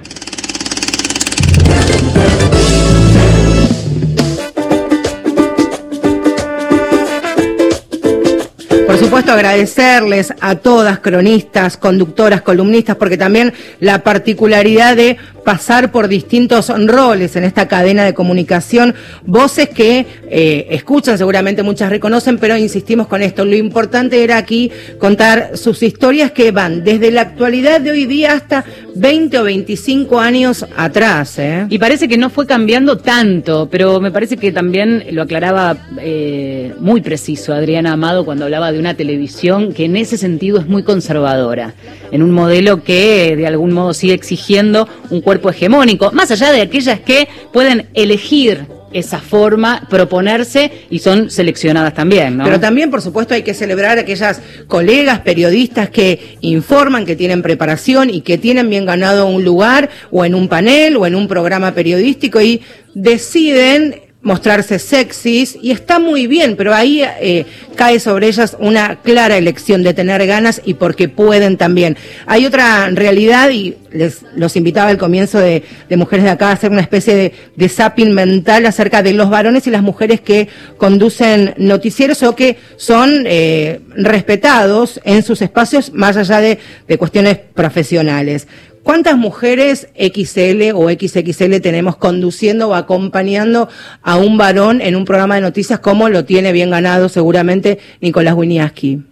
Por 8.90 8.98
supuesto, 8.98 9.32
agradecerles 9.32 10.34
a 10.42 10.56
todas, 10.56 10.98
cronistas, 10.98 11.78
conductoras, 11.78 12.42
columnistas, 12.42 12.96
porque 12.96 13.18
también 13.18 13.54
la 13.80 14.00
particularidad 14.00 14.96
de 14.96 15.16
pasar 15.50 15.92
por 15.92 16.08
distintos 16.08 16.72
roles 16.86 17.36
en 17.36 17.44
esta 17.44 17.68
cadena 17.68 18.06
de 18.06 18.14
comunicación, 18.14 18.94
voces 19.26 19.68
que 19.68 20.06
eh, 20.30 20.68
escuchan, 20.70 21.18
seguramente 21.18 21.64
muchas 21.64 21.90
reconocen, 21.90 22.38
pero 22.38 22.56
insistimos 22.56 23.08
con 23.08 23.24
esto. 23.24 23.46
Lo 23.46 23.56
importante 23.56 24.24
era 24.24 24.38
aquí 24.38 24.72
contar 25.00 25.58
sus 25.58 25.82
historias 25.82 26.34
que 26.34 26.52
van 26.52 26.84
desde 26.84 27.10
la 27.10 27.22
actualidad 27.22 27.82
de 27.82 27.90
hoy 27.90 28.06
día 28.06 28.34
hasta 28.34 28.64
20 28.94 29.40
o 29.40 29.44
25 29.46 30.20
años 30.20 30.68
atrás. 30.78 31.40
¿eh? 31.40 31.66
Y 31.68 31.80
parece 31.80 32.08
que 32.08 32.20
no 32.20 32.30
fue 32.30 32.46
cambiando 32.46 33.00
tanto, 33.00 33.70
pero 33.72 34.00
me 34.00 34.12
parece 34.12 34.38
que 34.38 34.52
también 34.52 35.04
lo 35.12 35.24
aclaraba 35.24 35.78
eh, 36.00 36.76
muy 36.80 37.02
preciso 37.02 37.54
Adriana 37.54 37.94
Amado 37.94 38.24
cuando 38.24 38.46
hablaba 38.46 38.72
de 38.72 38.78
una 38.78 38.94
televisión 38.94 39.74
que 39.74 39.86
en 39.86 39.96
ese 39.96 40.16
sentido 40.18 40.60
es 40.60 40.68
muy 40.68 40.84
conservadora, 40.84 41.74
en 42.12 42.22
un 42.22 42.30
modelo 42.30 42.84
que 42.84 43.36
de 43.36 43.48
algún 43.48 43.74
modo 43.74 43.96
sigue 43.96 44.14
exigiendo 44.14 44.88
un 45.10 45.22
cuerpo 45.22 45.39
hegemónico, 45.48 46.12
más 46.12 46.32
allá 46.32 46.52
de 46.52 46.62
aquellas 46.62 47.00
que 47.00 47.28
pueden 47.54 47.88
elegir 47.94 48.66
esa 48.92 49.20
forma, 49.20 49.88
proponerse 49.90 50.72
y 50.90 51.00
son 51.00 51.30
seleccionadas 51.30 51.94
también, 51.94 52.38
¿no? 52.38 52.44
Pero 52.44 52.60
también, 52.60 52.90
por 52.90 53.02
supuesto, 53.02 53.34
hay 53.34 53.44
que 53.44 53.54
celebrar 53.54 53.98
a 53.98 54.02
aquellas 54.02 54.42
colegas 54.68 55.20
periodistas 55.20 55.90
que 55.90 56.38
informan, 56.42 57.06
que 57.06 57.16
tienen 57.16 57.42
preparación 57.42 58.10
y 58.10 58.22
que 58.22 58.38
tienen 58.38 58.70
bien 58.70 58.86
ganado 58.86 59.28
un 59.28 59.44
lugar 59.44 59.90
o 60.12 60.26
en 60.26 60.36
un 60.36 60.48
panel 60.48 60.98
o 60.98 61.06
en 61.06 61.16
un 61.16 61.28
programa 61.28 61.74
periodístico 61.74 62.42
y 62.42 62.62
deciden 62.94 64.09
mostrarse 64.22 64.80
sexys 64.80 65.58
y 65.62 65.72
está 65.72 65.98
muy 65.98 66.28
bien, 66.28 66.58
pero 66.58 66.74
ahí 66.74 67.02
eh, 67.04 67.46
cae 67.76 68.02
sobre 68.02 68.28
ellas 68.28 68.58
una 68.60 68.98
clara 68.98 69.38
elección 69.38 69.82
de 69.82 69.94
tener 69.94 70.26
ganas 70.28 70.62
y 70.66 70.74
porque 70.74 71.08
pueden 71.08 71.56
también. 71.58 71.96
Hay 72.26 72.46
otra 72.46 72.90
realidad 72.90 73.50
y 73.52 73.78
les 73.92 74.24
los 74.36 74.58
invitaba 74.58 74.90
al 74.90 74.98
comienzo 74.98 75.40
de, 75.40 75.64
de 75.88 75.98
Mujeres 75.98 76.26
de 76.26 76.32
Acá 76.32 76.50
a 76.50 76.52
hacer 76.52 76.70
una 76.70 76.82
especie 76.82 77.16
de, 77.16 77.34
de 77.56 77.70
zapping 77.70 78.14
mental 78.14 78.66
acerca 78.66 79.02
de 79.02 79.14
los 79.14 79.30
varones 79.30 79.66
y 79.68 79.72
las 79.72 79.82
mujeres 79.82 80.20
que 80.20 80.50
conducen 80.78 81.54
noticieros 81.58 82.22
o 82.24 82.36
que 82.36 82.58
son 82.76 83.24
eh, 83.26 83.80
respetados 83.96 85.00
en 85.06 85.24
sus 85.24 85.42
espacios 85.42 85.94
más 85.94 86.18
allá 86.18 86.42
de, 86.42 86.60
de 86.88 86.98
cuestiones 86.98 87.38
profesionales. 87.38 88.48
¿Cuántas 88.90 89.18
mujeres 89.18 89.88
XL 90.00 90.72
o 90.74 90.90
XXL 90.90 91.60
tenemos 91.62 91.96
conduciendo 91.98 92.70
o 92.70 92.74
acompañando 92.74 93.70
a 94.02 94.18
un 94.18 94.40
varón 94.40 94.82
en 94.82 94.96
un 94.96 95.06
programa 95.06 95.36
de 95.36 95.42
noticias 95.42 95.78
como 95.78 96.10
lo 96.10 96.26
tiene 96.26 96.52
bien 96.52 96.72
ganado 96.72 97.08
seguramente 97.08 97.78
Nicolás 98.02 98.34
Winiaski? 98.34 99.04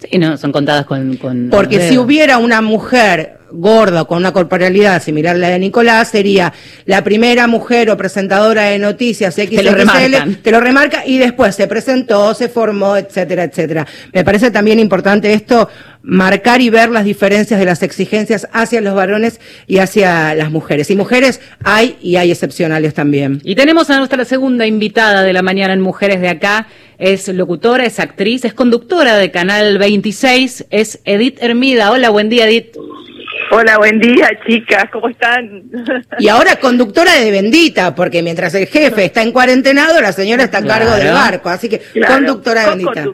Sí, 0.00 0.18
no, 0.18 0.36
son 0.36 0.52
contadas 0.52 0.84
con... 0.84 1.16
con 1.16 1.48
Porque 1.48 1.88
si 1.88 1.96
hubiera 1.96 2.36
una 2.36 2.60
mujer 2.60 3.38
gorda 3.52 4.04
con 4.04 4.18
una 4.18 4.32
corporalidad 4.32 5.02
similar 5.02 5.36
a 5.36 5.38
la 5.38 5.48
de 5.48 5.58
Nicolás, 5.58 6.08
sería 6.08 6.52
la 6.84 7.02
primera 7.02 7.46
mujer 7.46 7.90
o 7.90 7.96
presentadora 7.96 8.64
de 8.64 8.78
noticias 8.78 9.34
XXL, 9.34 9.64
lo 9.64 9.72
remarcan. 9.72 10.34
te 10.36 10.50
lo 10.50 10.60
remarca 10.60 11.06
y 11.06 11.18
después 11.18 11.54
se 11.54 11.66
presentó, 11.66 12.34
se 12.34 12.48
formó, 12.48 12.96
etcétera, 12.96 13.44
etcétera. 13.44 13.86
Me 14.12 14.24
parece 14.24 14.50
también 14.50 14.78
importante 14.78 15.32
esto, 15.32 15.68
marcar 16.02 16.60
y 16.60 16.70
ver 16.70 16.88
las 16.90 17.04
diferencias 17.04 17.60
de 17.60 17.66
las 17.66 17.82
exigencias 17.82 18.48
hacia 18.52 18.80
los 18.80 18.94
varones 18.94 19.40
y 19.66 19.78
hacia 19.78 20.34
las 20.34 20.50
mujeres. 20.50 20.90
Y 20.90 20.96
mujeres 20.96 21.40
hay 21.64 21.96
y 22.00 22.16
hay 22.16 22.30
excepcionales 22.30 22.94
también. 22.94 23.40
Y 23.44 23.54
tenemos 23.54 23.90
a 23.90 23.98
nuestra 23.98 24.24
segunda 24.24 24.66
invitada 24.66 25.22
de 25.22 25.32
la 25.32 25.42
mañana 25.42 25.72
en 25.74 25.80
Mujeres 25.80 26.20
de 26.20 26.28
Acá. 26.28 26.66
Es 26.98 27.28
locutora, 27.28 27.84
es 27.84 27.98
actriz, 27.98 28.44
es 28.44 28.52
conductora 28.54 29.16
de 29.16 29.30
Canal 29.30 29.78
26, 29.78 30.66
es 30.70 31.00
Edith 31.04 31.38
Hermida. 31.42 31.90
Hola, 31.90 32.10
buen 32.10 32.28
día, 32.28 32.46
Edith. 32.46 32.76
Hola, 33.52 33.78
buen 33.78 33.98
día, 33.98 34.28
chicas, 34.46 34.84
¿cómo 34.92 35.08
están? 35.08 35.64
Y 36.20 36.28
ahora 36.28 36.56
conductora 36.60 37.14
de 37.16 37.30
Bendita, 37.32 37.94
porque 37.96 38.22
mientras 38.22 38.54
el 38.54 38.66
jefe 38.66 39.06
está 39.06 39.22
en 39.22 39.32
cuarentenado, 39.32 40.00
la 40.00 40.12
señora 40.12 40.44
está 40.44 40.58
a 40.58 40.64
cargo 40.64 40.86
Claro. 40.90 41.02
del 41.04 41.12
barco. 41.14 41.48
Así 41.48 41.68
que 41.68 41.78
Claro, 41.80 42.14
conductora 42.14 42.62
de 42.62 42.68
Bendita. 42.76 43.06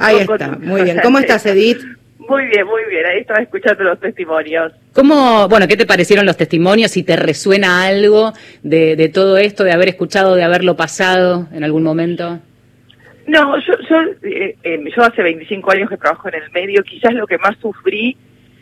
Ahí 0.00 0.18
está, 0.20 0.48
muy 0.58 0.82
bien. 0.82 1.00
¿Cómo 1.02 1.18
estás, 1.18 1.44
Edith? 1.46 1.78
Muy 2.32 2.46
bien, 2.46 2.66
muy 2.66 2.80
bien, 2.88 3.04
ahí 3.04 3.18
estaba 3.18 3.42
escuchando 3.42 3.84
los 3.84 4.00
testimonios. 4.00 4.72
¿Cómo, 4.94 5.48
bueno, 5.48 5.68
qué 5.68 5.76
te 5.76 5.84
parecieron 5.84 6.24
los 6.24 6.38
testimonios? 6.38 6.90
Si 6.90 7.02
te 7.02 7.14
resuena 7.14 7.84
algo 7.84 8.32
de, 8.62 8.96
de 8.96 9.10
todo 9.10 9.36
esto, 9.36 9.64
de 9.64 9.72
haber 9.72 9.90
escuchado, 9.90 10.34
de 10.34 10.42
haberlo 10.42 10.74
pasado 10.74 11.46
en 11.52 11.62
algún 11.62 11.82
momento. 11.82 12.38
No, 13.26 13.58
yo, 13.58 13.74
yo, 13.86 13.96
eh, 14.22 14.56
eh, 14.62 14.82
yo 14.96 15.02
hace 15.02 15.22
25 15.22 15.72
años 15.72 15.90
que 15.90 15.98
trabajo 15.98 16.26
en 16.28 16.36
el 16.42 16.50
medio, 16.52 16.82
quizás 16.82 17.12
lo 17.12 17.26
que 17.26 17.36
más 17.36 17.54
sufrí 17.60 18.16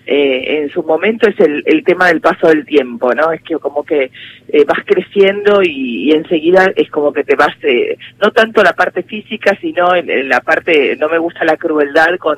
eh, 0.05 0.63
en 0.63 0.71
su 0.71 0.83
momento 0.83 1.29
es 1.29 1.39
el, 1.39 1.63
el 1.65 1.85
tema 1.85 2.09
del 2.09 2.21
paso 2.21 2.49
del 2.49 2.67
tiempo, 2.67 3.15
¿no? 3.15 3.31
Es 3.31 3.41
que 3.43 3.55
como 3.59 3.85
que 3.85 4.11
eh, 4.49 4.65
vas 4.67 4.85
creciendo 4.85 5.63
y, 5.63 6.11
y 6.11 6.11
enseguida 6.11 6.73
es 6.75 6.91
como 6.91 7.13
que 7.13 7.23
te 7.23 7.37
vas, 7.37 7.55
eh, 7.63 7.97
no 8.21 8.33
tanto 8.33 8.65
la 8.65 8.73
parte 8.73 9.05
física, 9.05 9.57
sino 9.61 9.95
en, 9.95 10.11
en 10.11 10.29
la 10.29 10.41
parte, 10.41 10.97
no 10.97 11.09
me 11.09 11.19
gusta 11.19 11.45
la 11.45 11.57
crueldad 11.57 12.17
con, 12.19 12.37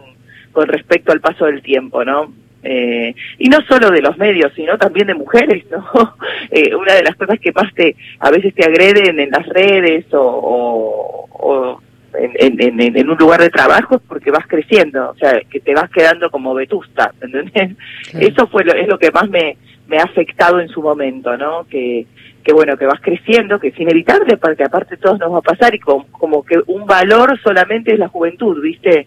con 0.52 0.68
respecto 0.68 1.12
al 1.12 1.20
paso 1.20 1.46
del 1.46 1.62
tiempo, 1.62 2.04
¿no? 2.04 2.32
Eh, 2.62 3.14
y 3.38 3.48
no 3.48 3.58
solo 3.62 3.90
de 3.90 4.00
los 4.00 4.16
medios, 4.18 4.52
sino 4.54 4.78
también 4.78 5.08
de 5.08 5.14
mujeres, 5.14 5.64
¿no? 5.70 5.84
Eh, 6.50 6.74
una 6.74 6.92
de 6.92 7.02
las 7.02 7.16
cosas 7.16 7.38
que 7.40 7.50
más 7.52 7.72
te, 7.72 7.96
a 8.18 8.30
veces 8.30 8.54
te 8.54 8.64
agreden 8.64 9.18
en 9.18 9.30
las 9.30 9.46
redes 9.46 10.04
o, 10.12 10.20
o, 10.20 11.28
o 11.30 11.80
en, 12.14 12.60
en, 12.60 12.80
en, 12.80 12.96
en 12.96 13.08
un 13.08 13.16
lugar 13.16 13.40
de 13.40 13.48
trabajo 13.48 13.96
es 13.96 14.02
porque 14.06 14.30
vas 14.30 14.46
creciendo, 14.46 15.10
o 15.10 15.14
sea, 15.14 15.40
que 15.48 15.60
te 15.60 15.72
vas 15.72 15.88
quedando 15.90 16.30
como 16.30 16.52
vetusta, 16.52 17.12
¿entendés? 17.22 17.76
Eso 18.12 18.46
fue 18.48 18.64
lo, 18.64 18.74
es 18.74 18.86
lo 18.86 18.98
que 18.98 19.10
más 19.12 19.30
me, 19.30 19.56
me 19.88 19.98
ha 19.98 20.02
afectado 20.02 20.60
en 20.60 20.68
su 20.68 20.82
momento, 20.82 21.36
¿no? 21.38 21.64
Que, 21.70 22.06
que 22.44 22.52
bueno, 22.52 22.76
que 22.76 22.86
vas 22.86 23.00
creciendo, 23.00 23.58
que 23.58 23.68
es 23.68 23.80
inevitable, 23.80 24.36
porque 24.36 24.64
aparte 24.64 24.96
todos 24.96 25.18
nos 25.18 25.32
va 25.32 25.38
a 25.38 25.42
pasar 25.42 25.74
y 25.74 25.78
como, 25.78 26.06
como 26.08 26.42
que 26.42 26.60
un 26.66 26.86
valor 26.86 27.38
solamente 27.42 27.92
es 27.92 27.98
la 27.98 28.08
juventud, 28.08 28.60
¿viste? 28.60 29.06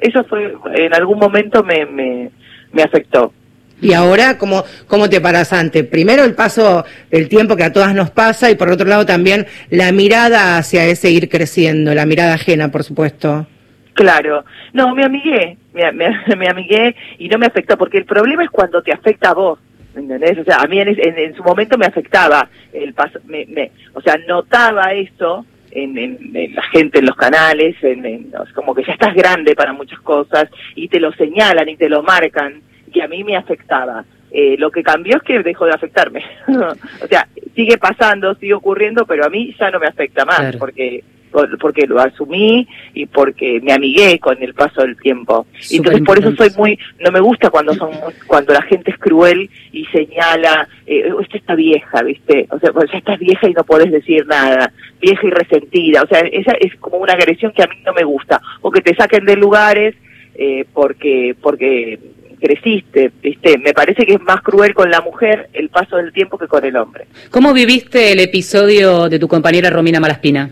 Eso 0.00 0.24
fue, 0.24 0.54
en 0.74 0.94
algún 0.94 1.18
momento 1.18 1.62
me, 1.62 1.86
me, 1.86 2.30
me 2.72 2.82
afectó. 2.82 3.32
Y 3.80 3.92
ahora, 3.92 4.38
¿cómo, 4.38 4.64
¿cómo 4.86 5.08
te 5.10 5.20
paras 5.20 5.52
ante? 5.52 5.84
Primero 5.84 6.24
el 6.24 6.34
paso 6.34 6.84
del 7.10 7.28
tiempo 7.28 7.56
que 7.56 7.64
a 7.64 7.72
todas 7.72 7.94
nos 7.94 8.10
pasa 8.10 8.50
y 8.50 8.54
por 8.54 8.70
otro 8.70 8.86
lado 8.86 9.04
también 9.04 9.46
la 9.70 9.92
mirada 9.92 10.56
hacia 10.56 10.86
ese 10.86 11.10
ir 11.10 11.28
creciendo, 11.28 11.94
la 11.94 12.06
mirada 12.06 12.34
ajena, 12.34 12.70
por 12.70 12.84
supuesto. 12.84 13.46
Claro, 13.92 14.44
no, 14.72 14.94
me 14.94 15.04
amigué, 15.04 15.58
me, 15.74 15.92
me, 15.92 16.08
me 16.36 16.48
amigué 16.48 16.96
y 17.18 17.28
no 17.28 17.38
me 17.38 17.46
afectó, 17.46 17.76
porque 17.76 17.98
el 17.98 18.06
problema 18.06 18.44
es 18.44 18.50
cuando 18.50 18.82
te 18.82 18.92
afecta 18.92 19.30
a 19.30 19.34
vos, 19.34 19.58
¿entendés? 19.94 20.38
O 20.38 20.44
sea, 20.44 20.56
a 20.56 20.66
mí 20.66 20.80
en, 20.80 20.88
en, 20.88 21.18
en 21.18 21.34
su 21.34 21.42
momento 21.42 21.76
me 21.76 21.86
afectaba 21.86 22.48
el 22.72 22.94
paso, 22.94 23.18
me, 23.26 23.44
me, 23.46 23.72
o 23.92 24.00
sea, 24.00 24.16
notaba 24.26 24.92
eso 24.94 25.44
en, 25.82 25.98
en, 25.98 26.30
en 26.34 26.54
la 26.54 26.62
gente 26.64 26.98
en 27.00 27.06
los 27.06 27.16
canales, 27.16 27.76
en, 27.82 28.32
como 28.54 28.74
que 28.74 28.84
ya 28.84 28.92
estás 28.94 29.14
grande 29.14 29.54
para 29.54 29.72
muchas 29.72 30.00
cosas 30.00 30.48
y 30.74 30.88
te 30.88 30.98
lo 31.00 31.12
señalan 31.12 31.68
y 31.68 31.76
te 31.76 31.88
lo 31.88 32.02
marcan, 32.02 32.62
que 32.92 33.02
a 33.02 33.08
mí 33.08 33.22
me 33.24 33.36
afectaba. 33.36 34.04
Eh, 34.30 34.56
lo 34.58 34.70
que 34.70 34.82
cambió 34.82 35.16
es 35.16 35.22
que 35.22 35.42
dejó 35.42 35.66
de 35.66 35.72
afectarme. 35.74 36.24
o 36.48 37.06
sea, 37.08 37.26
sigue 37.54 37.78
pasando, 37.78 38.34
sigue 38.34 38.54
ocurriendo, 38.54 39.06
pero 39.06 39.24
a 39.24 39.30
mí 39.30 39.54
ya 39.58 39.70
no 39.70 39.78
me 39.78 39.86
afecta 39.86 40.24
más, 40.24 40.40
Claro. 40.40 40.58
porque 40.58 41.02
por- 41.04 41.15
porque 41.60 41.86
lo 41.86 42.00
asumí 42.00 42.66
y 42.94 43.06
porque 43.06 43.60
me 43.62 43.72
amigué 43.72 44.18
con 44.18 44.42
el 44.42 44.54
paso 44.54 44.82
del 44.82 44.96
tiempo. 44.96 45.46
Entonces 45.70 46.02
por 46.02 46.18
eso 46.18 46.34
soy 46.36 46.50
muy, 46.56 46.78
no 47.00 47.10
me 47.10 47.20
gusta 47.20 47.50
cuando 47.50 47.74
son, 47.74 47.90
cuando 48.26 48.52
la 48.52 48.62
gente 48.62 48.90
es 48.90 48.98
cruel 48.98 49.48
y 49.72 49.84
señala, 49.86 50.68
eh, 50.86 51.12
esta 51.20 51.36
está 51.36 51.54
vieja, 51.54 52.02
viste, 52.02 52.46
o 52.50 52.58
sea, 52.58 52.72
pues 52.72 52.90
ya 52.90 52.98
estás 52.98 53.18
vieja 53.18 53.48
y 53.48 53.52
no 53.52 53.64
podés 53.64 53.90
decir 53.90 54.26
nada, 54.26 54.72
vieja 55.00 55.26
y 55.26 55.30
resentida, 55.30 56.02
o 56.02 56.06
sea, 56.06 56.20
esa 56.20 56.52
es 56.60 56.74
como 56.76 56.98
una 56.98 57.12
agresión 57.12 57.52
que 57.52 57.62
a 57.62 57.66
mí 57.66 57.76
no 57.84 57.92
me 57.92 58.04
gusta, 58.04 58.40
o 58.62 58.70
que 58.70 58.80
te 58.80 58.94
saquen 58.94 59.24
de 59.24 59.36
lugares 59.36 59.94
eh, 60.34 60.64
porque, 60.72 61.34
porque 61.40 61.98
creciste, 62.40 63.10
viste, 63.22 63.58
me 63.58 63.72
parece 63.72 64.04
que 64.04 64.14
es 64.14 64.20
más 64.20 64.42
cruel 64.42 64.74
con 64.74 64.90
la 64.90 65.00
mujer 65.00 65.48
el 65.52 65.68
paso 65.68 65.96
del 65.96 66.12
tiempo 66.12 66.38
que 66.38 66.46
con 66.46 66.64
el 66.64 66.76
hombre. 66.76 67.06
¿Cómo 67.30 67.52
viviste 67.52 68.12
el 68.12 68.20
episodio 68.20 69.08
de 69.08 69.18
tu 69.18 69.28
compañera 69.28 69.70
Romina 69.70 70.00
Malaspina? 70.00 70.50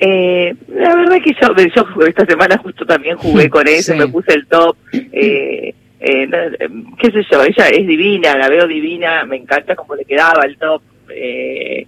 Eh, 0.00 0.54
la 0.68 0.94
verdad 0.94 1.16
que 1.22 1.32
yo, 1.40 1.48
yo 1.74 2.06
esta 2.06 2.24
semana 2.24 2.56
justo 2.58 2.86
también 2.86 3.16
jugué 3.16 3.48
con 3.50 3.66
eso, 3.66 3.92
Sí. 3.92 3.98
me 3.98 4.06
puse 4.08 4.32
el 4.34 4.46
top, 4.46 4.76
eh, 4.92 5.74
eh, 6.00 6.28
eh, 6.30 6.68
qué 7.00 7.10
sé 7.10 7.22
yo, 7.30 7.42
ella 7.42 7.68
es 7.68 7.86
divina, 7.86 8.36
la 8.36 8.48
veo 8.48 8.66
divina, 8.68 9.24
me 9.24 9.36
encanta 9.36 9.74
cómo 9.74 9.96
le 9.96 10.04
quedaba 10.04 10.44
el 10.44 10.56
top, 10.56 10.82
eh, 11.10 11.86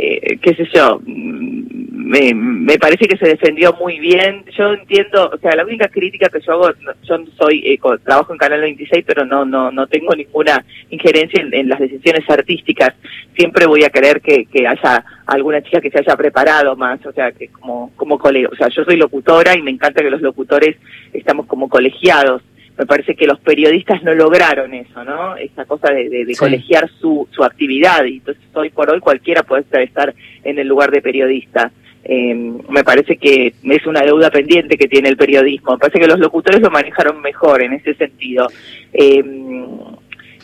eh, 0.00 0.38
qué 0.40 0.54
sé 0.54 0.64
yo, 0.72 1.00
me, 1.04 2.32
me 2.32 2.78
parece 2.78 3.06
que 3.06 3.16
se 3.16 3.28
defendió 3.28 3.72
muy 3.74 3.98
bien, 3.98 4.44
yo 4.56 4.72
entiendo, 4.72 5.28
o 5.34 5.38
sea, 5.38 5.56
la 5.56 5.64
única 5.64 5.88
crítica 5.88 6.28
que 6.28 6.40
yo 6.40 6.52
hago, 6.52 6.70
yo 7.02 7.16
soy, 7.36 7.64
eh, 7.66 7.80
trabajo 8.04 8.32
en 8.32 8.38
Canal 8.38 8.60
26, 8.60 9.04
pero 9.04 9.26
no, 9.26 9.44
no, 9.44 9.72
no 9.72 9.88
tengo 9.88 10.14
ninguna 10.14 10.64
injerencia 10.90 11.42
en, 11.42 11.52
en 11.52 11.68
las 11.68 11.80
decisiones 11.80 12.22
artísticas, 12.30 12.94
siempre 13.36 13.66
voy 13.66 13.82
a 13.82 13.90
querer 13.90 14.20
que, 14.20 14.46
que 14.46 14.68
haya 14.68 15.04
alguna 15.26 15.60
chica 15.62 15.80
que 15.80 15.90
se 15.90 15.98
haya 15.98 16.16
preparado 16.16 16.76
más, 16.76 17.04
o 17.04 17.12
sea, 17.12 17.32
que 17.32 17.48
como, 17.48 17.90
como 17.96 18.18
colega, 18.18 18.48
o 18.52 18.56
sea, 18.56 18.68
yo 18.68 18.84
soy 18.84 18.96
locutora 18.96 19.56
y 19.56 19.62
me 19.62 19.72
encanta 19.72 20.00
que 20.00 20.10
los 20.10 20.22
locutores 20.22 20.76
estamos 21.12 21.46
como 21.46 21.68
colegiados. 21.68 22.42
Me 22.78 22.86
parece 22.86 23.16
que 23.16 23.26
los 23.26 23.40
periodistas 23.40 24.02
no 24.04 24.14
lograron 24.14 24.72
eso, 24.72 25.04
¿no? 25.04 25.36
Esa 25.36 25.64
cosa 25.64 25.92
de, 25.92 26.08
de- 26.08 26.24
de 26.24 26.34
Sí. 26.34 26.38
colegiar 26.38 26.88
su, 27.00 27.26
su 27.32 27.42
actividad. 27.42 28.04
Y 28.04 28.18
entonces 28.18 28.44
hoy 28.54 28.70
por 28.70 28.88
hoy 28.90 29.00
cualquiera 29.00 29.42
puede 29.42 29.64
estar- 29.84 30.14
en 30.44 30.58
el 30.58 30.68
lugar 30.68 30.90
de 30.92 31.02
periodista. 31.02 31.72
Eh, 32.04 32.34
me 32.70 32.84
parece 32.84 33.16
que 33.16 33.52
es 33.62 33.86
una 33.86 34.00
deuda 34.02 34.30
pendiente 34.30 34.78
que 34.78 34.86
tiene 34.88 35.08
el 35.08 35.16
periodismo. 35.16 35.72
Me 35.72 35.78
parece 35.78 35.98
que 35.98 36.06
los 36.06 36.18
locutores 36.20 36.60
lo 36.60 36.70
manejaron 36.70 37.20
mejor 37.20 37.62
en 37.62 37.72
ese 37.74 37.94
sentido. 37.94 38.46
Eh, 38.92 39.22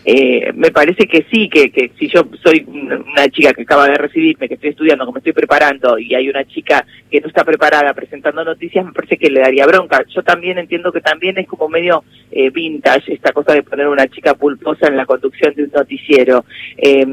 eh, 0.05 0.53
me 0.55 0.71
parece 0.71 1.07
que 1.07 1.27
sí, 1.31 1.49
que, 1.49 1.71
que 1.71 1.91
si 1.99 2.09
yo 2.09 2.23
soy 2.43 2.67
una 2.69 3.29
chica 3.29 3.53
que 3.55 3.63
acaba 3.63 3.89
de 3.89 3.95
recibirme, 3.95 4.49
que 4.49 4.55
estoy 4.55 4.71
estudiando, 4.71 5.07
que 5.07 5.13
me 5.13 5.19
estoy 5.19 5.33
preparando, 5.33 5.99
y 5.99 6.15
hay 6.15 6.29
una 6.29 6.45
chica 6.45 6.87
que 7.11 7.21
no 7.21 7.29
está 7.29 7.45
preparada 7.45 7.95
presentando 7.95 8.45
noticias, 8.45 8.85
me 8.85 8.93
parece 8.93 9.17
que 9.17 9.31
le 9.31 9.41
daría 9.41 9.67
bronca. 9.67 10.05
Yo 10.15 10.23
también 10.23 10.59
entiendo 10.59 10.93
que 10.93 11.01
también 11.01 11.39
es 11.39 11.47
como 11.47 11.69
medio 11.69 12.05
eh, 12.31 12.51
vintage 12.51 13.15
esta 13.15 13.33
cosa 13.33 13.55
de 13.55 13.63
poner 13.63 13.89
una 13.89 14.07
chica 14.09 14.35
pulposa 14.35 14.89
en 14.89 14.97
la 14.97 15.07
conducción 15.07 15.55
de 15.55 15.65
un 15.65 15.71
noticiero. 15.75 16.45
Eh, 16.77 17.07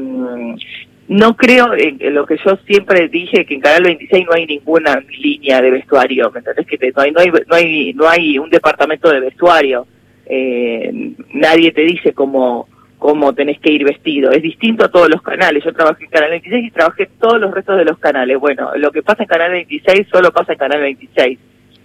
no 1.08 1.36
creo 1.36 1.74
en, 1.74 2.14
lo 2.14 2.26
que 2.26 2.36
yo 2.44 2.56
siempre 2.66 3.08
dije 3.08 3.44
que 3.44 3.54
en 3.54 3.60
Canal 3.60 3.84
26 3.84 4.26
no 4.26 4.34
hay 4.34 4.46
ninguna 4.46 5.02
línea 5.18 5.60
de 5.60 5.70
vestuario, 5.70 6.30
¿me 6.30 6.38
entendés? 6.38 6.66
Que 6.66 6.92
no, 6.94 7.02
hay, 7.02 7.10
no, 7.10 7.20
hay, 7.20 7.30
no, 7.30 7.54
hay, 7.54 7.94
no 7.94 8.08
hay 8.08 8.38
un 8.38 8.50
departamento 8.50 9.10
de 9.10 9.20
vestuario. 9.20 9.86
Eh, 10.24 11.12
nadie 11.34 11.72
te 11.72 11.82
dice 11.82 12.12
cómo, 12.12 12.68
cómo 13.02 13.34
tenés 13.34 13.58
que 13.58 13.72
ir 13.72 13.82
vestido. 13.82 14.30
Es 14.30 14.40
distinto 14.42 14.84
a 14.84 14.88
todos 14.88 15.08
los 15.10 15.20
canales. 15.22 15.64
Yo 15.64 15.72
trabajé 15.72 16.04
en 16.04 16.10
Canal 16.10 16.30
26 16.30 16.66
y 16.66 16.70
trabajé 16.70 17.10
todos 17.20 17.40
los 17.40 17.52
restos 17.52 17.76
de 17.76 17.84
los 17.84 17.98
canales. 17.98 18.38
Bueno, 18.38 18.70
lo 18.76 18.92
que 18.92 19.02
pasa 19.02 19.24
en 19.24 19.28
Canal 19.28 19.50
26 19.50 20.06
solo 20.08 20.30
pasa 20.30 20.52
en 20.52 20.58
Canal 20.60 20.80
26. 20.82 21.36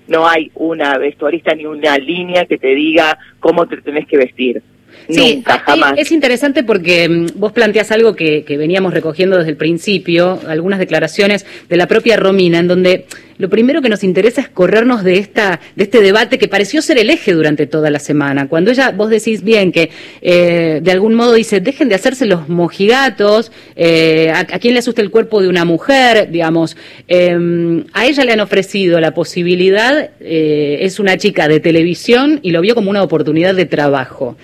No 0.10 0.28
hay 0.28 0.52
una 0.54 0.96
vestuarista 1.00 1.56
ni 1.56 1.66
una 1.66 1.98
línea 1.98 2.46
que 2.46 2.60
te 2.60 2.68
diga 2.68 3.18
cómo 3.40 3.66
te 3.66 3.78
tenés 3.78 4.08
que 4.08 4.16
vestir. 4.16 4.62
Sí, 5.10 5.36
Nunca, 5.38 5.54
ahí 5.54 5.62
jamás. 5.66 5.94
es 5.98 6.12
interesante 6.12 6.64
porque 6.64 7.08
mm, 7.08 7.28
vos 7.36 7.52
planteás 7.52 7.92
algo 7.92 8.16
que, 8.16 8.44
que 8.44 8.58
veníamos 8.58 8.94
recogiendo 8.94 9.38
desde 9.38 9.52
el 9.52 9.58
principio, 9.58 10.40
algunas 10.48 10.80
declaraciones 10.80 11.46
de 11.70 11.78
la 11.78 11.88
propia 11.88 12.18
Romina, 12.18 12.60
en 12.60 12.68
donde 12.68 13.06
lo 13.38 13.50
primero 13.50 13.82
que 13.82 13.90
nos 13.90 14.04
interesa 14.04 14.42
es 14.42 14.50
corrernos 14.50 15.04
de 15.04 15.20
esta 15.20 15.60
de 15.76 15.84
este 15.84 16.02
debate 16.02 16.40
que 16.40 16.48
pareció 16.48 16.82
ser 16.82 16.98
el 16.98 17.10
eje 17.12 17.34
durante 17.34 17.68
toda 17.68 17.90
la 17.92 18.00
semana. 18.00 18.48
Cuando 18.48 18.72
ella, 18.72 18.92
vos 18.92 19.10
decís 19.10 19.44
bien 19.44 19.72
que 19.72 19.92
eh, 20.22 20.80
de 20.82 20.92
algún 20.92 21.14
modo 21.14 21.34
dice, 21.34 21.60
dejen 21.60 21.88
de 21.88 21.96
hacerse 21.96 22.26
los 22.26 22.50
mojigatos, 22.50 23.52
eh, 23.76 24.32
a, 24.34 24.40
a 24.40 24.60
quién 24.60 24.74
le 24.74 24.80
asusta 24.80 25.02
el 25.02 25.12
cuerpo 25.12 25.42
de 25.42 25.50
una 25.50 25.66
mujer, 25.66 26.30
digamos, 26.32 26.76
eh, 27.08 27.84
a 27.94 28.06
ella 28.06 28.26
le 28.26 28.34
han 28.34 28.40
ofrecido 28.40 29.00
la 29.00 29.14
posibilidad, 29.14 30.10
eh, 30.20 30.80
es 30.82 31.00
una 31.00 31.18
chica 31.18 31.48
de 31.48 31.60
televisión 31.60 32.40
y 32.42 32.52
lo 32.52 32.62
vio 32.62 32.76
como 32.76 32.90
una 32.90 33.04
oportunidad 33.04 33.56
de 33.56 33.66
trabajo. 33.66 34.36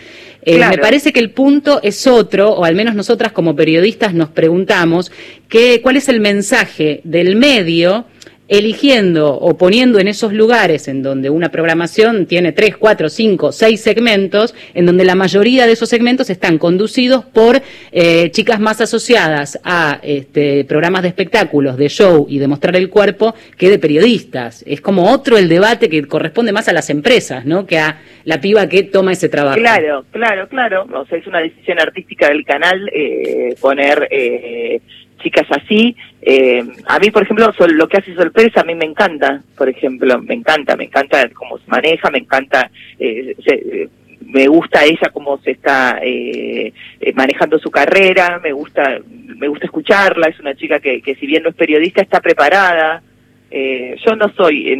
Eh, 0.46 0.56
Claro. 0.58 0.76
Me 0.76 0.82
parece 0.82 1.14
que 1.14 1.20
el 1.20 1.32
punto 1.32 1.80
es 1.84 2.06
otro, 2.08 2.52
o 2.52 2.66
al 2.66 2.76
menos 2.76 2.96
nosotras 2.96 3.32
como 3.32 3.56
periodistas 3.56 4.14
nos 4.14 4.30
preguntamos 4.30 5.12
que, 5.48 5.82
cuál 5.82 5.98
es 5.98 6.10
el 6.10 6.20
mensaje 6.20 7.02
del 7.04 7.36
medio 7.36 8.06
eligiendo 8.54 9.34
o 9.34 9.58
poniendo 9.58 9.97
en 9.97 10.08
esos 10.08 10.32
lugares 10.32 10.88
en 10.88 11.01
donde 11.01 11.32
una 11.32 11.49
programación 11.49 12.28
tiene 12.28 12.51
tres, 12.51 12.78
cuatro, 12.78 13.10
cinco, 13.10 13.51
seis 13.51 13.82
segmentos, 13.82 14.54
en 14.76 14.86
donde 14.86 15.06
la 15.06 15.16
mayoría 15.16 15.66
de 15.66 15.72
esos 15.72 15.89
segmentos 15.89 16.30
están 16.30 16.60
conducidos 16.60 17.26
por 17.26 17.64
eh, 17.91 18.30
chicas 18.30 18.60
más 18.60 18.80
asociadas 18.80 19.60
a 19.64 19.99
este, 20.04 20.66
programas 20.66 21.01
de 21.01 21.08
espectáculos, 21.08 21.78
de 21.78 21.89
show 21.89 22.28
y 22.30 22.38
de 22.38 22.47
mostrar 22.47 22.76
el 22.76 22.91
cuerpo 22.91 23.34
que 23.58 23.72
de 23.72 23.80
periodistas. 23.80 24.64
Es 24.68 24.82
como 24.82 25.12
otro 25.12 25.39
el 25.39 25.49
debate 25.49 25.89
que 25.89 26.06
corresponde 26.06 26.51
más 26.51 26.68
a 26.68 26.74
las 26.74 26.91
empresas, 26.91 27.45
¿no? 27.45 27.66
Que 27.66 27.80
a 27.80 28.01
la 28.24 28.39
piba 28.39 28.70
que 28.70 28.84
toma 28.84 29.14
ese 29.14 29.30
trabajo. 29.30 29.58
Claro, 29.58 30.06
claro, 30.12 30.47
claro. 30.47 30.86
O 30.93 31.08
sea, 31.08 31.18
es 31.18 31.26
una 31.26 31.39
decisión 31.39 31.80
artística 31.80 32.28
del 32.28 32.45
canal 32.45 32.88
eh, 32.93 33.56
poner 33.60 34.08
eh, 34.12 34.80
chicas 35.24 35.48
así. 35.50 35.96
Eh, 36.22 36.64
a 36.86 37.00
mí, 37.00 37.10
por 37.10 37.24
ejemplo, 37.24 37.52
Sol- 37.54 37.76
lo 37.78 37.88
que 37.88 37.98
hace 37.98 38.14
Sol 38.14 38.32
Pérez 38.32 38.56
a 38.58 38.64
mí 38.64 38.76
me 38.76 38.86
encanta, 38.86 39.42
por 39.58 39.68
ejemplo, 39.70 40.22
me 40.22 40.36
encanta, 40.36 40.76
me 40.76 40.84
encanta 40.86 41.28
cómo 41.30 41.58
se 41.58 41.68
maneja, 41.68 42.12
me 42.12 42.20
encanta, 42.20 42.70
eh, 43.00 43.36
se- 43.44 43.54
eh, 43.84 43.90
me 44.26 44.48
gusta 44.48 44.84
ella 44.86 45.10
cómo 45.12 45.38
se 45.40 45.52
está 45.52 46.00
eh, 46.02 46.72
eh, 47.00 47.14
manejando 47.14 47.58
su 47.60 47.70
carrera, 47.72 48.40
me 48.44 48.52
gusta, 48.52 49.00
me 49.38 49.48
gusta 49.48 49.66
escucharla, 49.66 50.28
es 50.28 50.40
una 50.40 50.56
chica 50.56 50.80
que, 50.80 51.02
que 51.02 51.16
si 51.16 51.26
bien 51.26 51.44
no 51.44 51.50
es 51.50 51.56
periodista 51.56 52.02
está 52.02 52.20
preparada. 52.22 53.02
Eh, 53.52 53.96
yo 54.04 54.16
no 54.16 54.30
soy, 54.34 54.76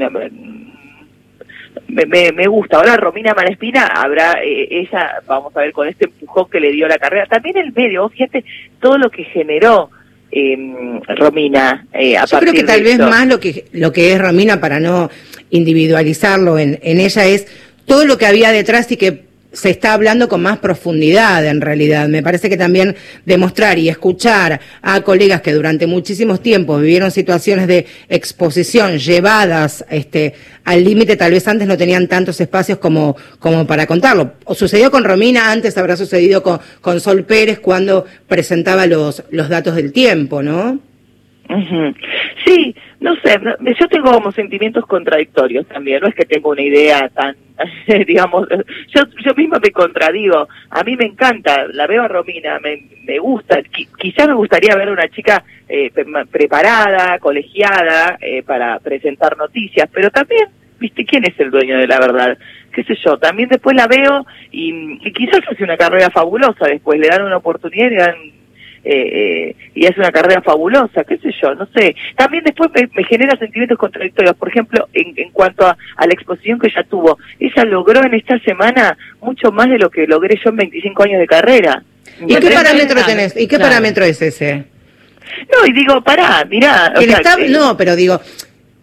me, 1.88 2.06
me, 2.06 2.32
me 2.32 2.48
gusta. 2.48 2.78
Ahora 2.78 2.96
Romina 2.98 3.34
Malespina 3.34 3.86
habrá, 3.86 4.42
eh, 4.44 4.68
ella, 4.72 5.22
vamos 5.28 5.56
a 5.56 5.60
ver, 5.62 5.72
con 5.72 5.88
este 5.88 6.06
empujón 6.06 6.50
que 6.50 6.60
le 6.60 6.72
dio 6.72 6.88
la 6.88 6.98
carrera, 6.98 7.26
también 7.28 7.58
el 7.58 7.72
medio, 7.74 8.10
fíjate 8.10 8.44
todo 8.80 8.98
lo 8.98 9.10
que 9.10 9.24
generó 9.26 9.90
eh, 10.34 11.16
Romina 11.16 11.86
eh, 11.94 12.18
a 12.18 12.26
Yo 12.26 12.40
creo 12.40 12.54
que 12.54 12.64
tal 12.64 12.82
vez 12.84 12.94
esto. 12.94 13.08
más 13.08 13.28
lo 13.28 13.40
que, 13.40 13.66
lo 13.72 13.92
que 13.92 14.14
es 14.14 14.20
Romina, 14.20 14.60
para 14.60 14.80
no 14.80 15.10
individualizarlo 15.50 16.58
en, 16.58 16.80
en 16.82 17.00
ella, 17.00 17.26
es 17.26 17.48
todo 17.86 18.06
lo 18.06 18.18
que 18.18 18.26
había 18.26 18.52
detrás 18.52 18.92
y 18.92 18.98
que 18.98 19.33
se 19.54 19.70
está 19.70 19.94
hablando 19.94 20.28
con 20.28 20.42
más 20.42 20.58
profundidad 20.58 21.46
en 21.46 21.62
realidad. 21.62 22.10
Me 22.10 22.24
parece 22.24 22.50
que 22.50 22.58
también 22.58 22.96
demostrar 23.26 23.78
y 23.78 23.88
escuchar 23.88 24.60
a 24.82 25.02
colegas 25.02 25.42
que 25.42 25.54
durante 25.54 25.88
muchísimos 25.88 26.42
tiempos 26.42 26.82
vivieron 26.82 27.12
situaciones 27.12 27.68
de 27.68 27.86
exposición 28.10 28.98
llevadas 28.98 29.86
este, 29.90 30.34
al 30.66 30.84
límite, 30.84 31.16
tal 31.16 31.32
vez 31.32 31.48
antes 31.48 31.68
no 31.68 31.78
tenían 31.78 32.08
tantos 32.08 32.42
espacios 32.42 32.80
como, 32.80 33.16
como 33.40 33.68
para 33.68 33.86
contarlo. 33.86 34.34
O 34.46 34.56
sucedió 34.56 34.90
con 34.90 35.04
Romina, 35.04 35.52
antes 35.52 35.78
habrá 35.78 35.96
sucedido 35.96 36.42
con, 36.42 36.60
con 36.82 37.00
Sol 37.00 37.24
Pérez 37.24 37.60
cuando 37.60 38.06
presentaba 38.28 38.88
los, 38.88 39.24
los 39.30 39.50
datos 39.50 39.76
del 39.76 39.94
tiempo, 39.94 40.42
¿no? 40.42 40.80
Sí, 42.46 42.76
no 43.04 43.16
sé, 43.18 43.38
yo 43.80 43.88
tengo 43.90 44.12
como 44.14 44.32
sentimientos 44.32 44.86
contradictorios 44.86 45.68
también, 45.68 46.00
no 46.02 46.08
es 46.08 46.16
que 46.16 46.26
tengo 46.26 46.50
una 46.52 46.62
idea 46.62 47.10
tan, 47.10 47.36
digamos, 48.08 48.48
yo, 48.50 49.02
yo 49.26 49.34
misma 49.36 49.60
me 49.62 49.72
contradigo, 49.72 50.48
a 50.70 50.84
mí 50.84 50.96
me 50.96 51.06
encanta, 51.06 51.66
la 51.74 51.86
veo 51.86 52.04
a 52.04 52.08
Romina, 52.08 52.60
me, 52.60 52.82
me 53.04 53.20
gusta, 53.20 53.60
Qui- 53.60 53.90
quizás 54.00 54.28
me 54.28 54.34
gustaría 54.36 54.76
ver 54.76 54.88
a 54.88 54.94
una 54.94 55.10
chica 55.10 55.44
eh, 55.68 55.92
pre- 55.94 56.06
preparada, 56.32 57.20
colegiada 57.20 58.18
eh, 58.22 58.42
para 58.44 58.80
presentar 58.80 59.38
noticias, 59.38 59.90
pero 59.94 60.10
también, 60.10 60.48
viste, 60.80 61.06
¿quién 61.06 61.26
es 61.26 61.38
el 61.40 61.52
dueño 61.52 61.78
de 61.78 61.88
la 61.88 62.00
verdad? 62.00 62.38
qué 62.74 62.84
sé 62.86 62.96
yo, 63.06 63.18
también 63.20 63.50
después 63.50 63.76
la 63.76 63.86
veo 63.86 64.26
y, 64.52 64.98
y 65.08 65.12
quizás 65.14 65.42
hace 65.48 65.64
una 65.64 65.78
carrera 65.78 66.10
fabulosa 66.10 66.66
después, 66.66 67.00
le 67.00 67.08
dan 67.08 67.22
una 67.24 67.38
oportunidad 67.38 67.86
y 67.86 67.90
le 67.92 67.98
dan 67.98 68.16
eh, 68.84 68.92
eh, 68.94 69.56
y 69.76 69.86
hace 69.86 70.00
una 70.00 70.12
carrera 70.12 70.42
fabulosa, 70.42 71.04
qué 71.04 71.18
sé 71.18 71.30
yo, 71.42 71.56
no 71.56 71.68
sé. 71.76 71.96
También 72.16 72.44
después 72.44 72.70
me, 72.76 72.90
me 72.96 73.04
genera 73.06 73.38
sentimientos 73.38 73.78
contradictorios, 73.78 74.36
por 74.36 74.50
ejemplo, 74.50 74.88
en, 74.94 75.14
en 75.18 75.30
cuanto 75.32 75.66
a, 75.66 75.78
a 75.98 76.06
la 76.08 76.14
exposición 76.14 76.60
que 76.60 76.68
ella 76.68 76.84
tuvo. 76.84 77.18
Ella 77.40 77.64
logró 77.66 78.04
en 78.04 78.14
esta 78.14 78.38
semana 78.40 78.98
mucho 79.22 79.52
más 79.52 79.70
de 79.70 79.80
lo 79.80 79.90
que 79.90 80.06
logré 80.08 80.40
yo 80.44 80.50
en 80.50 80.58
25 80.58 81.04
años 81.04 81.20
de 81.20 81.28
carrera. 81.28 81.84
¿Y 82.28 82.36
qué 82.36 82.50
parámetro 82.52 83.02
tenés? 83.06 83.36
¿Y 83.36 83.48
qué 83.48 83.56
Claro. 83.56 83.64
parámetro 83.72 84.06
es 84.06 84.22
ese? 84.22 84.66
No, 85.52 85.66
y 85.66 85.72
digo, 85.74 86.02
pará, 86.04 86.46
mirá. 86.50 86.92
o 86.96 87.00
Que 87.00 87.08
le 87.08 87.14
sea, 87.14 87.22
está- 87.22 87.42
eh, 87.42 87.50
no, 87.50 87.76
pero 87.78 87.96
digo, 87.96 88.20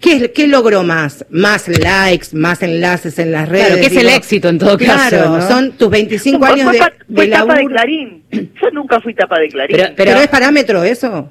¿qué, 0.00 0.32
¿qué 0.32 0.48
logró 0.48 0.82
más? 0.82 1.24
Más 1.30 1.68
likes, 1.68 2.28
más 2.32 2.62
enlaces 2.62 3.18
en 3.18 3.32
las 3.32 3.48
redes. 3.48 3.66
Claro, 3.66 3.80
que 3.80 3.86
es 3.86 3.96
el 3.96 4.06
digo. 4.06 4.16
éxito 4.18 4.48
en 4.48 4.58
todo 4.58 4.76
Claro, 4.78 5.16
caso, 5.18 5.38
¿no? 5.38 5.48
son 5.48 5.72
tus 5.72 5.90
25 5.90 6.38
fue- 6.38 6.48
años 6.48 6.76
fue 6.76 6.92
de, 7.08 7.22
de 7.26 7.28
tapa 7.30 7.54
de. 7.56 7.66
Clarín. 7.66 8.22
Yo 8.32 8.70
nunca 8.72 9.00
fui 9.00 9.14
tapa 9.14 9.38
de 9.38 9.48
Clarín. 9.48 9.76
Pero- 9.76 9.92
Pero, 9.96 10.10
es 10.20 10.28
parámetro 10.28 10.82
eso. 10.84 11.30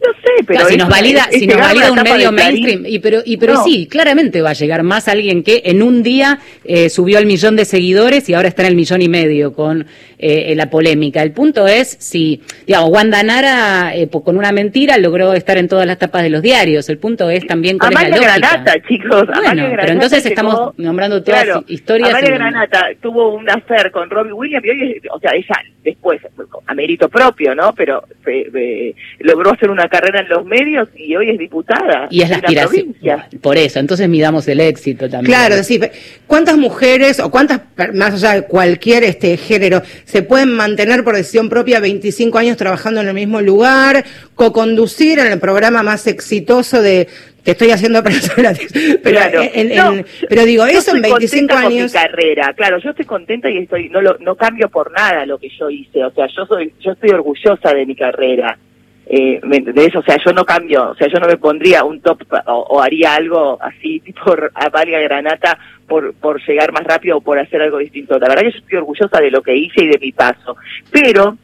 No 0.00 0.12
sé, 0.14 0.44
pero 0.46 0.60
Claro, 0.60 0.68
si 0.68 0.76
nos 0.76 0.88
valida, 0.88 1.28
es 1.30 1.38
si 1.40 1.46
nos 1.46 1.56
llegar 1.56 1.70
a 1.70 1.74
valida 1.74 1.92
un 1.92 2.02
medio 2.02 2.32
mainstream, 2.32 2.84
y 2.86 2.98
pero, 2.98 3.20
y 3.24 3.36
pero 3.36 3.54
No. 3.54 3.64
sí, 3.64 3.86
claramente 3.86 4.42
va 4.42 4.50
a 4.50 4.54
llegar 4.54 4.82
más 4.82 5.08
alguien 5.08 5.42
que 5.42 5.62
en 5.66 5.82
un 5.82 6.02
día 6.02 6.38
eh, 6.64 6.88
subió 6.90 7.18
al 7.18 7.26
millón 7.26 7.56
de 7.56 7.64
seguidores 7.64 8.28
y 8.28 8.34
ahora 8.34 8.48
está 8.48 8.62
en 8.62 8.68
el 8.68 8.76
millón 8.76 9.02
y 9.02 9.08
medio 9.08 9.52
con 9.54 9.86
eh, 10.18 10.54
la 10.56 10.70
polémica. 10.70 11.22
El 11.22 11.32
punto 11.32 11.66
es 11.66 11.96
si, 12.00 12.40
digamos, 12.66 12.90
Wanda 12.90 13.22
Nara 13.22 13.94
eh, 13.94 14.08
con 14.08 14.36
una 14.36 14.52
mentira 14.52 14.96
logró 14.98 15.32
estar 15.34 15.58
en 15.58 15.68
todas 15.68 15.86
las 15.86 15.98
tapas 15.98 16.22
de 16.22 16.30
los 16.30 16.40
diarios. 16.42 16.88
El 16.88 16.98
punto 16.98 17.28
es 17.30 17.46
también 17.46 17.78
cuál 17.78 17.92
es 17.92 17.98
Amalia 17.98 18.16
la 18.20 18.26
lógica. 18.26 18.38
Granata, 18.50 18.88
chicos. 18.88 19.26
Bueno, 19.26 19.42
Granata 19.42 19.76
pero 19.80 19.92
entonces 19.92 20.22
llegó- 20.24 20.28
estamos 20.30 20.78
nombrando 20.78 21.22
todas 21.22 21.44
Claro, 21.44 21.64
historias. 21.68 22.10
Amalia 22.10 22.28
en- 22.30 22.34
Granata 22.36 22.86
tuvo 23.02 23.34
un 23.34 23.48
affair 23.50 23.90
con 23.90 24.08
Robbie 24.10 24.32
Williams 24.32 24.64
y 24.66 24.70
hoy, 24.70 25.00
o 25.10 25.18
sea, 25.20 25.32
ella 25.34 25.56
después, 25.82 26.20
a 26.66 26.74
mérito 26.74 27.08
propio, 27.10 27.54
¿no? 27.54 27.74
Pero 27.74 28.04
eh, 28.26 28.50
eh, 28.54 28.94
logró 29.20 29.52
hacer 29.52 29.70
una 29.70 29.83
carrera 29.88 30.20
en 30.20 30.28
los 30.28 30.44
medios 30.44 30.88
y 30.96 31.14
hoy 31.16 31.30
es 31.30 31.38
diputada. 31.38 32.06
Y 32.10 32.22
es 32.22 32.30
la 32.30 32.36
aspiración. 32.36 32.84
provincia. 32.92 33.28
Por 33.40 33.56
eso, 33.56 33.78
entonces 33.78 34.08
midamos 34.08 34.46
el 34.48 34.60
éxito 34.60 35.08
también. 35.08 35.26
Claro, 35.36 35.56
decir, 35.56 35.90
¿cuántas 36.26 36.56
mujeres 36.56 37.20
o 37.20 37.30
cuántas, 37.30 37.60
más 37.94 38.14
allá 38.14 38.40
de 38.40 38.46
cualquier 38.46 39.04
este 39.04 39.36
género, 39.36 39.82
se 40.04 40.22
pueden 40.22 40.52
mantener 40.52 41.04
por 41.04 41.16
decisión 41.16 41.48
propia 41.48 41.80
25 41.80 42.38
años 42.38 42.56
trabajando 42.56 43.00
en 43.00 43.08
el 43.08 43.14
mismo 43.14 43.40
lugar, 43.40 44.04
co-conducir 44.34 45.18
en 45.18 45.28
el 45.32 45.38
programa 45.38 45.82
más 45.82 46.06
exitoso 46.06 46.82
de, 46.82 47.08
te 47.42 47.52
estoy 47.52 47.70
haciendo 47.70 48.02
personas, 48.02 48.58
pero, 49.02 49.16
Claro. 49.16 49.42
en- 49.42 49.70
en- 49.72 49.76
No, 49.76 50.04
pero 50.28 50.44
digo, 50.44 50.64
eso 50.66 50.90
en 50.92 50.96
estoy 51.04 51.10
25 51.12 51.12
contenta 51.48 51.54
con 51.54 51.64
años. 51.72 51.92
mi 51.92 51.98
carrera, 52.00 52.52
claro, 52.54 52.78
yo 52.78 52.90
estoy 52.90 53.04
contenta 53.04 53.50
y 53.50 53.58
estoy 53.58 53.88
no 53.88 54.00
lo, 54.00 54.16
no 54.20 54.36
cambio 54.36 54.68
por 54.68 54.92
nada 54.92 55.24
lo 55.26 55.38
que 55.38 55.48
yo 55.58 55.68
hice, 55.70 56.04
o 56.04 56.10
sea, 56.12 56.26
yo 56.34 56.46
soy 56.46 56.72
yo 56.80 56.92
estoy 56.92 57.10
orgullosa 57.10 57.72
de 57.74 57.86
mi 57.86 57.94
carrera. 57.96 58.58
Eh, 59.06 59.38
¿me 59.42 59.58
entendés? 59.58 59.94
O 59.96 60.02
sea, 60.02 60.16
yo 60.24 60.32
no 60.32 60.44
cambio, 60.46 60.90
o 60.90 60.94
sea, 60.94 61.08
yo 61.08 61.18
no 61.20 61.26
me 61.26 61.36
pondría 61.36 61.84
un 61.84 62.00
top 62.00 62.22
o, 62.46 62.80
haría 62.80 63.14
algo 63.14 63.58
así 63.60 64.00
tipo 64.04 64.34
Amalia 64.54 64.98
Granata 65.00 65.58
por 65.86 66.14
por 66.14 66.40
llegar 66.46 66.72
más 66.72 66.84
rápido 66.84 67.18
o 67.18 67.20
por 67.20 67.38
hacer 67.38 67.60
algo 67.60 67.78
distinto. 67.78 68.18
La 68.18 68.28
verdad 68.28 68.42
que 68.42 68.52
yo 68.52 68.58
estoy 68.58 68.78
orgullosa 68.78 69.20
de 69.20 69.30
lo 69.30 69.42
que 69.42 69.56
hice 69.56 69.84
y 69.84 69.88
de 69.88 69.98
mi 69.98 70.12
paso, 70.12 70.56
pero 70.90 71.36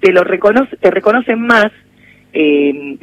te 0.00 0.12
lo 0.12 0.24
reconoce, 0.24 0.76
te 0.76 0.90
reconocen 0.90 1.40
más 1.40 1.70
eh, 2.32 2.98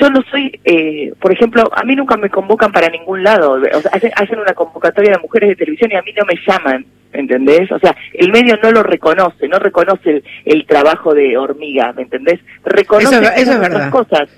yo 0.00 0.10
no 0.10 0.22
soy, 0.30 0.58
eh, 0.64 1.12
por 1.20 1.32
ejemplo, 1.32 1.62
a 1.74 1.82
mí 1.84 1.94
nunca 1.96 2.16
me 2.16 2.30
convocan 2.30 2.72
para 2.72 2.88
ningún 2.88 3.22
lado, 3.22 3.52
o 3.52 3.80
sea, 3.80 3.90
hacen, 3.92 4.10
hacen 4.16 4.38
una 4.38 4.52
convocatoria 4.54 5.12
de 5.12 5.18
mujeres 5.18 5.50
de 5.50 5.56
televisión 5.56 5.90
y 5.92 5.96
a 5.96 6.02
mí 6.02 6.12
no 6.16 6.24
me 6.24 6.34
llaman, 6.46 6.84
¿entendés? 7.12 7.70
O 7.72 7.78
sea, 7.78 7.94
el 8.14 8.32
medio 8.32 8.58
no 8.62 8.70
lo 8.72 8.82
reconoce, 8.82 9.48
no 9.48 9.58
reconoce 9.58 10.10
el, 10.10 10.24
el 10.44 10.66
trabajo 10.66 11.14
de 11.14 11.36
hormiga, 11.36 11.92
¿me 11.92 12.02
entendés? 12.02 12.40
Reconoce 12.64 13.14
Eso- 13.16 13.22
eso 13.24 13.32
es 13.34 13.42
esas 13.42 13.60
verdad. 13.60 13.90
cosas. 13.90 14.28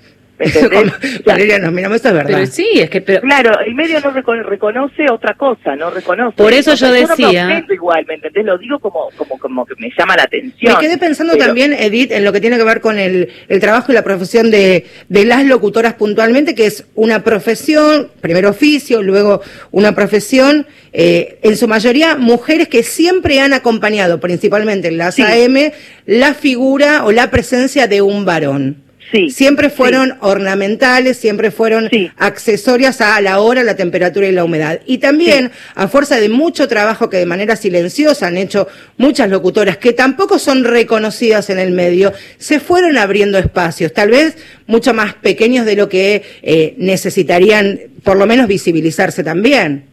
Nos 1.61 1.73
miramos, 1.73 1.97
es 1.97 2.03
verdad. 2.03 2.25
Pero 2.27 2.45
sí, 2.45 2.67
es 2.75 2.89
que... 2.89 3.01
Pero, 3.01 3.21
Claro, 3.21 3.59
el 3.65 3.73
medio 3.75 3.99
no 3.99 4.11
recono- 4.13 4.43
reconoce 4.43 5.09
otra 5.11 5.35
cosa, 5.35 5.75
no 5.75 5.89
reconoce. 5.89 6.37
Por 6.37 6.53
eso 6.53 6.75
yo 6.75 6.91
decía- 6.91 7.63
igual, 7.69 8.05
¿me 8.07 8.15
entendés? 8.15 8.45
Lo 8.45 8.57
digo 8.57 8.79
como, 8.79 9.09
como, 9.15 9.37
como 9.39 9.65
que 9.65 9.73
me 9.79 9.89
llama 9.97 10.15
la 10.15 10.23
atención. 10.23 10.73
Me 10.73 10.79
quedé 10.79 10.97
pensando 10.97 11.33
Pero- 11.33 11.45
también, 11.45 11.73
Edith, 11.73 12.11
en 12.11 12.23
lo 12.23 12.31
que 12.33 12.41
tiene 12.41 12.57
que 12.57 12.63
ver 12.63 12.81
con 12.81 12.99
el, 12.99 13.29
el 13.47 13.59
trabajo 13.59 13.91
y 13.91 13.95
la 13.95 14.03
profesión 14.03 14.51
de, 14.51 14.85
de 15.09 15.25
las 15.25 15.43
locutoras 15.45 15.93
puntualmente, 15.95 16.55
que 16.55 16.65
es 16.67 16.85
una 16.95 17.23
profesión, 17.23 18.09
primero 18.21 18.49
oficio, 18.49 19.01
luego 19.03 19.41
una 19.71 19.93
profesión, 19.95 20.67
eh, 20.93 21.39
en 21.43 21.57
su 21.57 21.67
mayoría 21.67 22.15
mujeres 22.15 22.67
que 22.67 22.83
siempre 22.83 23.39
han 23.39 23.53
acompañado, 23.53 24.19
principalmente 24.19 24.87
en 24.87 24.97
las 24.97 25.19
AM, 25.19 25.71
la 26.05 26.33
figura 26.33 27.05
o 27.05 27.11
la 27.11 27.29
presencia 27.31 27.87
de 27.87 28.01
un 28.01 28.25
varón. 28.25 28.83
Sí. 29.11 29.29
Siempre 29.29 29.69
fueron 29.69 30.17
ornamentales, 30.19 31.17
siempre 31.17 31.49
fueron 31.49 31.89
accesorias 32.17 32.99
a 32.99 33.21
la 33.21 33.39
hora, 33.39 33.63
la 33.63 33.75
temperatura 33.75 34.27
y 34.27 34.33
la 34.33 34.43
humedad. 34.43 34.81
Y 34.85 34.97
también, 34.97 35.51
a 35.75 35.87
fuerza 35.87 36.17
de 36.17 36.27
mucho 36.27 36.67
trabajo 36.67 37.09
que 37.09 37.17
de 37.17 37.25
manera 37.25 37.55
silenciosa 37.55 38.27
han 38.27 38.37
hecho 38.37 38.67
muchas 38.97 39.29
locutoras 39.29 39.77
que 39.77 39.93
tampoco 39.93 40.39
son 40.39 40.65
reconocidas 40.65 41.49
en 41.49 41.59
el 41.59 41.71
medio, 41.71 42.11
se 42.37 42.59
fueron 42.59 42.97
abriendo 42.97 43.37
espacios, 43.37 43.93
tal 43.93 44.09
vez 44.09 44.37
mucho 44.65 44.93
más 44.93 45.13
pequeños 45.13 45.65
de 45.65 45.75
lo 45.77 45.87
que 45.87 46.23
eh, 46.41 46.75
necesitarían, 46.77 47.79
por 48.03 48.17
lo 48.17 48.25
menos, 48.25 48.47
visibilizarse 48.47 49.23
también. 49.23 49.85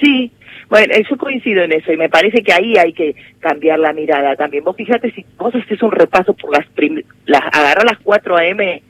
Sí, 0.00 0.30
bueno, 0.70 0.94
eh, 0.94 1.04
yo 1.10 1.16
coincido 1.18 1.62
en 1.64 1.72
eso 1.72 1.92
y 1.92 1.96
me 1.96 2.08
parece 2.08 2.42
que 2.42 2.52
ahí 2.52 2.78
hay 2.78 2.92
que 2.92 3.14
cambiar 3.40 3.78
la 3.80 3.92
mirada 3.92 4.36
también. 4.36 4.64
Vos 4.64 4.76
fíjate 4.76 5.10
si 5.12 5.26
vos 5.36 5.54
haces 5.54 5.82
un 5.82 5.90
repaso 5.92 6.32
por 6.34 6.56
las, 6.56 6.66
prim- 6.68 7.02
las 7.26 7.42
agarrá 7.52 7.82
las 7.84 7.98
4 8.02 8.36
AM 8.38 8.80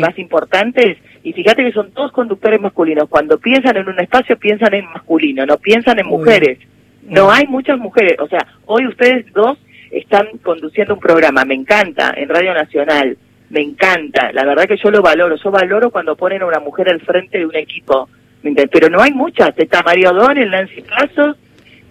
más 0.00 0.18
importantes 0.18 0.96
y 1.22 1.32
fíjate 1.34 1.62
que 1.64 1.72
son 1.72 1.90
todos 1.92 2.10
conductores 2.12 2.60
masculinos. 2.60 3.08
Cuando 3.08 3.38
piensan 3.38 3.76
en 3.76 3.88
un 3.88 4.00
espacio 4.00 4.38
piensan 4.38 4.72
en 4.74 4.86
masculino, 4.86 5.44
no 5.46 5.58
piensan 5.58 5.98
en 5.98 6.06
mujeres. 6.06 6.58
No 7.02 7.30
hay 7.30 7.46
muchas 7.46 7.78
mujeres, 7.78 8.18
o 8.18 8.26
sea, 8.26 8.44
hoy 8.64 8.86
ustedes 8.86 9.30
dos 9.32 9.58
están 9.92 10.26
conduciendo 10.42 10.94
un 10.94 11.00
programa, 11.00 11.44
me 11.44 11.54
encanta, 11.54 12.12
en 12.16 12.28
Radio 12.28 12.52
Nacional, 12.54 13.16
me 13.50 13.60
encanta, 13.60 14.32
la 14.32 14.44
verdad 14.44 14.66
que 14.66 14.76
yo 14.76 14.90
lo 14.90 15.02
valoro, 15.02 15.36
yo 15.36 15.50
valoro 15.52 15.90
cuando 15.90 16.16
ponen 16.16 16.42
a 16.42 16.46
una 16.46 16.58
mujer 16.58 16.88
al 16.88 17.00
frente 17.00 17.38
de 17.38 17.46
un 17.46 17.54
equipo. 17.54 18.08
Pero 18.54 18.88
no 18.88 19.00
hay 19.02 19.12
muchas, 19.12 19.52
está 19.58 19.82
María 19.82 20.10
O'Donnell, 20.10 20.50
Nancy 20.50 20.82
Pasos, 20.82 21.36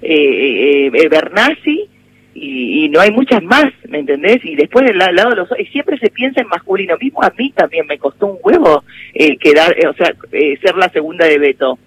eh, 0.01 0.07
eh, 0.13 0.91
eh, 0.93 1.07
Bernasi, 1.09 1.89
y, 2.33 2.85
y 2.85 2.89
no 2.89 2.99
hay 2.99 3.11
muchas 3.11 3.41
más, 3.43 3.71
¿me 3.87 3.99
entendés? 3.99 4.43
Y 4.43 4.55
después 4.55 4.85
del 4.85 4.97
la- 4.97 5.11
lado 5.11 5.29
de 5.31 5.35
los 5.37 5.49
y 5.57 5.65
siempre 5.67 5.97
se 5.97 6.09
piensa 6.09 6.41
en 6.41 6.47
masculino, 6.47 6.97
mismo 6.99 7.23
a 7.23 7.31
mí 7.37 7.51
también 7.55 7.87
me 7.87 7.97
costó 7.97 8.27
un 8.27 8.37
huevo 8.43 8.83
eh, 9.13 9.37
quedar, 9.37 9.73
eh, 9.79 9.87
o 9.87 9.93
sea, 9.93 10.13
eh, 10.31 10.57
ser 10.61 10.75
la 10.75 10.89
segunda 10.89 11.25
de 11.25 11.39
Beto. 11.39 11.79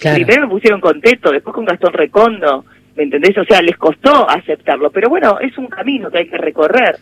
Claro. 0.00 0.16
Primero 0.24 0.42
me 0.46 0.52
pusieron 0.54 0.80
con 0.80 1.00
Teto, 1.00 1.30
después 1.32 1.54
con 1.54 1.64
Gastón 1.66 1.92
Recondo, 1.92 2.64
¿me 2.96 3.02
entendés? 3.02 3.36
O 3.36 3.44
sea, 3.44 3.60
les 3.60 3.76
costó 3.76 4.28
aceptarlo, 4.30 4.90
pero 4.90 5.08
bueno, 5.08 5.38
es 5.40 5.58
un 5.58 5.66
camino 5.66 6.10
que 6.10 6.18
hay 6.18 6.28
que 6.28 6.38
recorrer. 6.38 6.96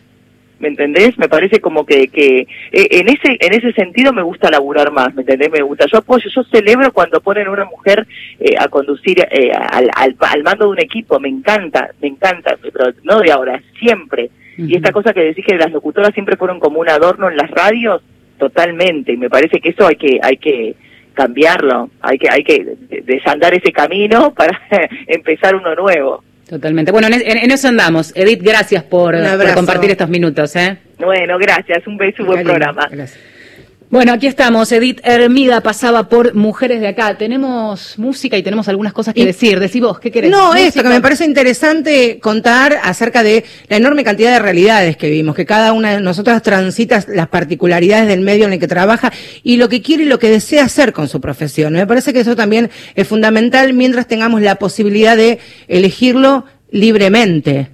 ¿Me 0.61 0.67
entendés? 0.67 1.17
Me 1.17 1.27
parece 1.27 1.59
como 1.59 1.85
que, 1.87 2.07
que 2.07 2.41
eh, 2.71 2.87
en 2.91 3.09
ese 3.09 3.35
en 3.39 3.53
ese 3.53 3.73
sentido 3.73 4.13
me 4.13 4.21
gusta 4.21 4.51
laburar 4.51 4.91
más, 4.91 5.13
¿me 5.15 5.23
entendés? 5.23 5.51
Me 5.51 5.63
gusta. 5.63 5.87
Yo 5.91 5.97
apoyo, 5.97 6.29
yo 6.29 6.43
celebro 6.43 6.93
cuando 6.93 7.19
ponen 7.19 7.47
a 7.47 7.51
una 7.51 7.65
mujer 7.65 8.05
eh, 8.39 8.53
a 8.59 8.67
conducir 8.67 9.19
eh, 9.31 9.51
al, 9.51 9.89
al, 9.95 10.15
al 10.19 10.43
mando 10.43 10.65
de 10.65 10.71
un 10.71 10.79
equipo, 10.79 11.19
me 11.19 11.29
encanta, 11.29 11.89
me 11.99 12.09
encanta, 12.09 12.55
pero 12.61 12.93
no 13.03 13.19
de 13.19 13.31
ahora, 13.31 13.61
siempre. 13.79 14.29
Y 14.55 14.75
esta 14.75 14.91
cosa 14.91 15.13
que 15.13 15.23
decís 15.23 15.45
que 15.47 15.57
las 15.57 15.71
locutoras 15.71 16.13
siempre 16.13 16.37
fueron 16.37 16.59
como 16.59 16.79
un 16.79 16.89
adorno 16.89 17.27
en 17.27 17.37
las 17.37 17.49
radios, 17.49 18.03
totalmente, 18.37 19.13
y 19.13 19.17
me 19.17 19.29
parece 19.29 19.59
que 19.59 19.69
eso 19.69 19.87
hay 19.87 19.95
que 19.95 20.19
hay 20.21 20.37
que 20.37 20.75
cambiarlo, 21.15 21.89
hay 22.01 22.19
que 22.19 22.29
hay 22.29 22.43
que 22.43 22.77
desandar 23.03 23.55
ese 23.55 23.71
camino 23.71 24.31
para 24.35 24.61
empezar 25.07 25.55
uno 25.55 25.73
nuevo. 25.73 26.23
Totalmente. 26.51 26.91
Bueno, 26.91 27.07
en, 27.07 27.13
en- 27.13 27.37
en 27.37 27.49
eso 27.51 27.69
andamos. 27.69 28.11
Edith, 28.13 28.41
gracias 28.43 28.83
por, 28.83 29.15
compartir 29.55 29.89
estos 29.91 30.09
minutos. 30.09 30.53
¿eh? 30.57 30.77
Bueno, 30.99 31.37
gracias, 31.39 31.87
un 31.87 31.95
beso 31.95 32.23
y 32.23 32.25
buen 32.25 32.43
programa. 32.43 32.89
Bueno, 33.91 34.13
aquí 34.13 34.25
estamos. 34.25 34.71
Edith 34.71 35.01
Hermida 35.03 35.59
pasaba 35.59 36.07
por 36.07 36.33
Mujeres 36.33 36.79
de 36.79 36.87
Acá. 36.87 37.17
Tenemos 37.17 37.99
música 37.99 38.37
y 38.37 38.41
tenemos 38.43 38.69
algunas 38.69 38.93
cosas 38.93 39.13
que 39.13 39.19
Y- 39.19 39.25
decir. 39.25 39.59
Decí 39.59 39.81
vos, 39.81 39.99
¿qué 39.99 40.09
querés? 40.11 40.31
No, 40.31 40.53
esto 40.53 40.63
Música. 40.79 40.83
que 40.83 40.89
me 40.95 41.01
parece 41.01 41.25
interesante 41.25 42.17
contar 42.21 42.79
acerca 42.83 43.21
de 43.21 43.43
la 43.67 43.75
enorme 43.75 44.05
cantidad 44.05 44.31
de 44.31 44.39
realidades 44.39 44.95
que 44.95 45.09
vimos, 45.09 45.35
que 45.35 45.45
cada 45.45 45.73
una 45.73 45.91
de 45.91 45.99
nosotras 45.99 46.41
transita 46.41 47.03
las 47.09 47.27
particularidades 47.27 48.07
del 48.07 48.21
medio 48.21 48.45
en 48.45 48.53
el 48.53 48.59
que 48.59 48.67
trabaja 48.69 49.11
y 49.43 49.57
lo 49.57 49.67
que 49.67 49.81
quiere 49.81 50.03
y 50.03 50.07
lo 50.07 50.19
que 50.19 50.29
desea 50.29 50.63
hacer 50.63 50.93
con 50.93 51.09
su 51.09 51.19
profesión. 51.19 51.73
Me 51.73 51.85
parece 51.85 52.13
que 52.13 52.21
eso 52.21 52.37
también 52.37 52.69
es 52.95 53.05
fundamental 53.05 53.73
mientras 53.73 54.07
tengamos 54.07 54.41
la 54.41 54.55
posibilidad 54.55 55.17
de 55.17 55.39
elegirlo 55.67 56.45
libremente. 56.71 57.67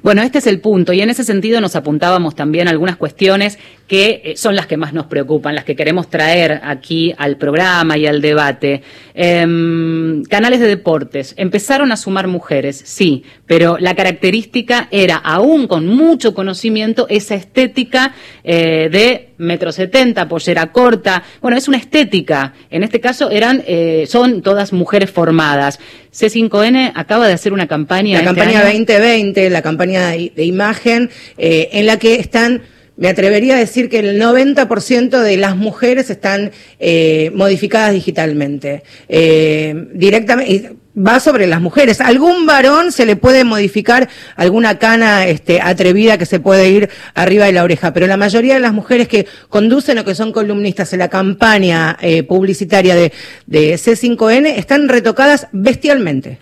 Bueno, 0.00 0.22
este 0.22 0.38
es 0.38 0.46
el 0.46 0.60
punto 0.60 0.92
y 0.92 1.00
en 1.02 1.10
ese 1.10 1.24
sentido 1.24 1.60
nos 1.60 1.74
apuntábamos 1.76 2.36
también 2.36 2.68
a 2.68 2.70
algunas 2.70 2.96
cuestiones 2.96 3.58
que 3.88 4.20
eh, 4.22 4.36
son 4.36 4.54
las 4.54 4.66
que 4.66 4.76
más 4.76 4.92
nos 4.92 5.06
preocupan, 5.06 5.54
las 5.54 5.64
que 5.64 5.74
queremos 5.74 6.08
traer 6.08 6.60
aquí 6.62 7.12
al 7.16 7.36
programa 7.38 7.96
y 7.96 8.06
al 8.06 8.20
debate. 8.20 8.82
Em, 9.14 10.22
canales 10.24 10.60
de 10.60 10.68
deportes 10.68 11.34
empezaron 11.36 11.90
a 11.90 11.96
sumar 11.96 12.28
mujeres, 12.28 12.80
sí, 12.84 13.24
pero 13.46 13.78
la 13.78 13.94
característica 13.96 14.88
era, 14.92 15.16
aún 15.16 15.66
con 15.66 15.86
mucho 15.86 16.34
conocimiento, 16.34 17.06
esa 17.08 17.34
estética 17.34 18.14
eh, 18.44 18.88
de 18.92 19.30
metro 19.38 19.72
setenta, 19.72 20.28
pollera 20.28 20.70
corta. 20.72 21.22
Bueno, 21.40 21.56
es 21.56 21.68
una 21.68 21.78
estética. 21.78 22.52
En 22.70 22.82
este 22.82 23.00
caso 23.00 23.30
eran, 23.30 23.62
eh, 23.66 24.04
son 24.06 24.42
todas 24.42 24.72
mujeres 24.72 25.10
formadas. 25.10 25.80
C5N 26.12 26.92
acaba 26.94 27.26
de 27.26 27.32
hacer 27.32 27.52
una 27.52 27.66
campaña. 27.66 28.14
La 28.14 28.18
este 28.18 28.26
campaña 28.26 28.60
año. 28.60 28.78
2020, 28.78 29.50
la 29.50 29.62
campaña 29.62 30.08
de, 30.08 30.32
de 30.34 30.44
imagen, 30.44 31.10
eh, 31.38 31.70
en 31.72 31.86
la 31.86 31.98
que 31.98 32.16
están, 32.16 32.62
me 32.98 33.08
atrevería 33.08 33.54
a 33.54 33.58
decir 33.58 33.88
que 33.88 34.00
el 34.00 34.20
90% 34.20 35.22
de 35.22 35.36
las 35.36 35.56
mujeres 35.56 36.10
están 36.10 36.50
eh, 36.80 37.30
modificadas 37.32 37.92
digitalmente. 37.92 38.82
Eh, 39.08 39.74
directamente. 39.94 40.74
Va 40.98 41.20
sobre 41.20 41.46
las 41.46 41.60
mujeres. 41.60 42.00
¿Algún 42.00 42.44
varón 42.44 42.90
se 42.90 43.06
le 43.06 43.14
puede 43.14 43.44
modificar 43.44 44.08
alguna 44.34 44.80
cana 44.80 45.28
este, 45.28 45.60
atrevida 45.60 46.18
que 46.18 46.26
se 46.26 46.40
puede 46.40 46.70
ir 46.70 46.90
arriba 47.14 47.46
de 47.46 47.52
la 47.52 47.62
oreja? 47.62 47.92
Pero 47.92 48.08
la 48.08 48.16
mayoría 48.16 48.54
de 48.54 48.60
las 48.60 48.72
mujeres 48.72 49.06
que 49.06 49.24
conducen 49.48 49.98
o 49.98 50.04
que 50.04 50.16
son 50.16 50.32
columnistas 50.32 50.92
en 50.92 50.98
la 50.98 51.08
campaña 51.08 51.96
eh, 52.00 52.24
publicitaria 52.24 52.96
de, 52.96 53.12
de 53.46 53.74
C5N 53.74 54.54
están 54.56 54.88
retocadas 54.88 55.46
bestialmente. 55.52 56.38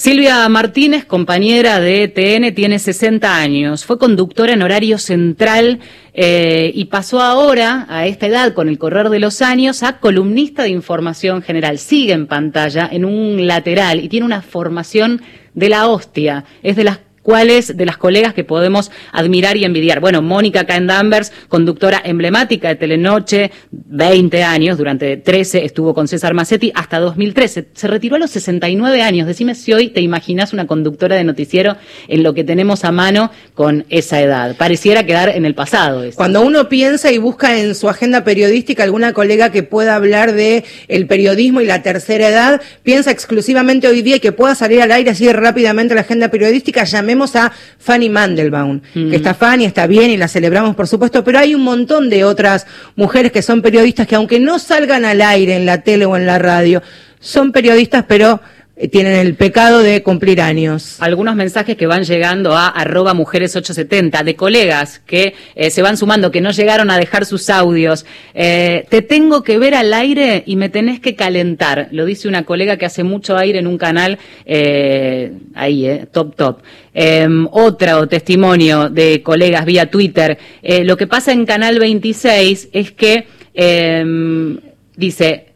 Silvia 0.00 0.48
Martínez, 0.48 1.04
compañera 1.04 1.78
de 1.78 2.08
TN, 2.08 2.54
tiene 2.54 2.78
60 2.78 3.36
años. 3.36 3.84
Fue 3.84 3.98
conductora 3.98 4.54
en 4.54 4.62
horario 4.62 4.96
central 4.96 5.80
eh, 6.14 6.72
y 6.74 6.86
pasó 6.86 7.20
ahora, 7.20 7.84
a 7.86 8.06
esta 8.06 8.26
edad, 8.26 8.54
con 8.54 8.70
el 8.70 8.78
correr 8.78 9.10
de 9.10 9.18
los 9.18 9.42
años, 9.42 9.82
a 9.82 9.98
columnista 9.98 10.62
de 10.62 10.70
información 10.70 11.42
general. 11.42 11.78
Sigue 11.78 12.14
en 12.14 12.26
pantalla 12.26 12.88
en 12.90 13.04
un 13.04 13.46
lateral 13.46 14.00
y 14.02 14.08
tiene 14.08 14.24
una 14.24 14.40
formación 14.40 15.20
de 15.52 15.68
la 15.68 15.86
hostia. 15.86 16.46
Es 16.62 16.76
de 16.76 16.84
las 16.84 17.00
cuales 17.22 17.76
de 17.76 17.86
las 17.86 17.96
colegas 17.96 18.34
que 18.34 18.44
podemos 18.44 18.90
admirar 19.12 19.56
y 19.56 19.64
envidiar. 19.64 20.00
Bueno, 20.00 20.22
Mónica 20.22 20.64
Caen 20.64 20.86
Danvers, 20.86 21.32
conductora 21.48 22.00
emblemática 22.04 22.68
de 22.68 22.76
Telenoche, 22.76 23.50
20 23.70 24.42
años, 24.42 24.78
durante 24.78 25.16
13 25.16 25.64
estuvo 25.64 25.94
con 25.94 26.08
César 26.08 26.34
Massetti 26.34 26.72
hasta 26.74 26.98
2013. 26.98 27.68
Se 27.74 27.88
retiró 27.88 28.16
a 28.16 28.18
los 28.18 28.30
69 28.30 29.02
años. 29.02 29.26
Decime 29.26 29.54
si 29.54 29.72
hoy 29.72 29.88
te 29.88 30.00
imaginas 30.00 30.52
una 30.52 30.66
conductora 30.66 31.16
de 31.16 31.24
noticiero 31.24 31.76
en 32.08 32.22
lo 32.22 32.34
que 32.34 32.44
tenemos 32.44 32.84
a 32.84 32.92
mano 32.92 33.30
con 33.54 33.84
esa 33.88 34.20
edad. 34.20 34.56
Pareciera 34.56 35.04
quedar 35.04 35.28
en 35.30 35.44
el 35.44 35.54
pasado. 35.54 36.04
eso. 36.04 36.16
Cuando 36.16 36.42
uno 36.42 36.68
piensa 36.68 37.10
y 37.10 37.18
busca 37.18 37.58
en 37.58 37.74
su 37.74 37.88
agenda 37.88 38.24
periodística 38.24 38.82
alguna 38.82 39.12
colega 39.12 39.50
que 39.50 39.62
pueda 39.62 39.94
hablar 39.94 40.32
de 40.32 40.64
el 40.88 41.06
periodismo 41.06 41.60
y 41.60 41.66
la 41.66 41.82
tercera 41.82 42.28
edad, 42.28 42.60
piensa 42.82 43.10
exclusivamente 43.10 43.88
hoy 43.88 44.02
día 44.02 44.16
y 44.16 44.20
que 44.20 44.32
pueda 44.32 44.54
salir 44.54 44.82
al 44.82 44.92
aire 44.92 45.10
así 45.10 45.30
rápidamente 45.32 45.94
la 45.94 46.02
agenda 46.02 46.28
periodística, 46.28 46.84
llamemos 47.10 47.34
a 47.34 47.50
Fanny 47.78 48.08
Mandelbaum, 48.08 48.80
que 48.94 49.16
está 49.16 49.34
Fanny, 49.34 49.64
está 49.64 49.88
bien 49.88 50.10
y 50.10 50.16
la 50.16 50.28
celebramos 50.28 50.76
por 50.76 50.86
supuesto, 50.86 51.24
pero 51.24 51.40
hay 51.40 51.56
un 51.56 51.62
montón 51.62 52.08
de 52.08 52.24
otras 52.24 52.66
mujeres 52.94 53.32
que 53.32 53.42
son 53.42 53.62
periodistas 53.62 54.06
que 54.06 54.14
aunque 54.14 54.38
no 54.38 54.60
salgan 54.60 55.04
al 55.04 55.20
aire 55.20 55.56
en 55.56 55.66
la 55.66 55.82
tele 55.82 56.06
o 56.06 56.16
en 56.16 56.24
la 56.24 56.38
radio, 56.38 56.82
son 57.18 57.50
periodistas 57.50 58.04
pero 58.06 58.40
tienen 58.88 59.14
el 59.14 59.34
pecado 59.34 59.80
de 59.80 60.02
cumplir 60.02 60.40
años. 60.40 60.96
Algunos 61.00 61.36
mensajes 61.36 61.76
que 61.76 61.86
van 61.86 62.04
llegando 62.04 62.56
a 62.56 62.68
arroba 62.68 63.14
mujeres 63.14 63.54
870 63.54 64.22
de 64.22 64.36
colegas 64.36 65.00
que 65.00 65.34
eh, 65.54 65.70
se 65.70 65.82
van 65.82 65.96
sumando, 65.96 66.30
que 66.30 66.40
no 66.40 66.50
llegaron 66.50 66.90
a 66.90 66.98
dejar 66.98 67.26
sus 67.26 67.50
audios. 67.50 68.06
Eh, 68.34 68.86
te 68.88 69.02
tengo 69.02 69.42
que 69.42 69.58
ver 69.58 69.74
al 69.74 69.92
aire 69.92 70.42
y 70.46 70.56
me 70.56 70.68
tenés 70.68 71.00
que 71.00 71.14
calentar. 71.14 71.88
Lo 71.90 72.04
dice 72.04 72.28
una 72.28 72.44
colega 72.44 72.76
que 72.76 72.86
hace 72.86 73.04
mucho 73.04 73.36
aire 73.36 73.58
en 73.58 73.66
un 73.66 73.78
canal 73.78 74.18
eh, 74.46 75.32
ahí, 75.54 75.86
eh, 75.86 76.06
top 76.10 76.36
top. 76.36 76.62
Eh, 76.94 77.28
otro 77.52 78.08
testimonio 78.08 78.88
de 78.88 79.22
colegas 79.22 79.64
vía 79.64 79.90
Twitter. 79.90 80.38
Eh, 80.62 80.84
lo 80.84 80.96
que 80.96 81.06
pasa 81.06 81.32
en 81.32 81.46
Canal 81.46 81.78
26 81.78 82.70
es 82.72 82.92
que 82.92 83.26
eh, 83.54 84.04
dice, 84.96 85.49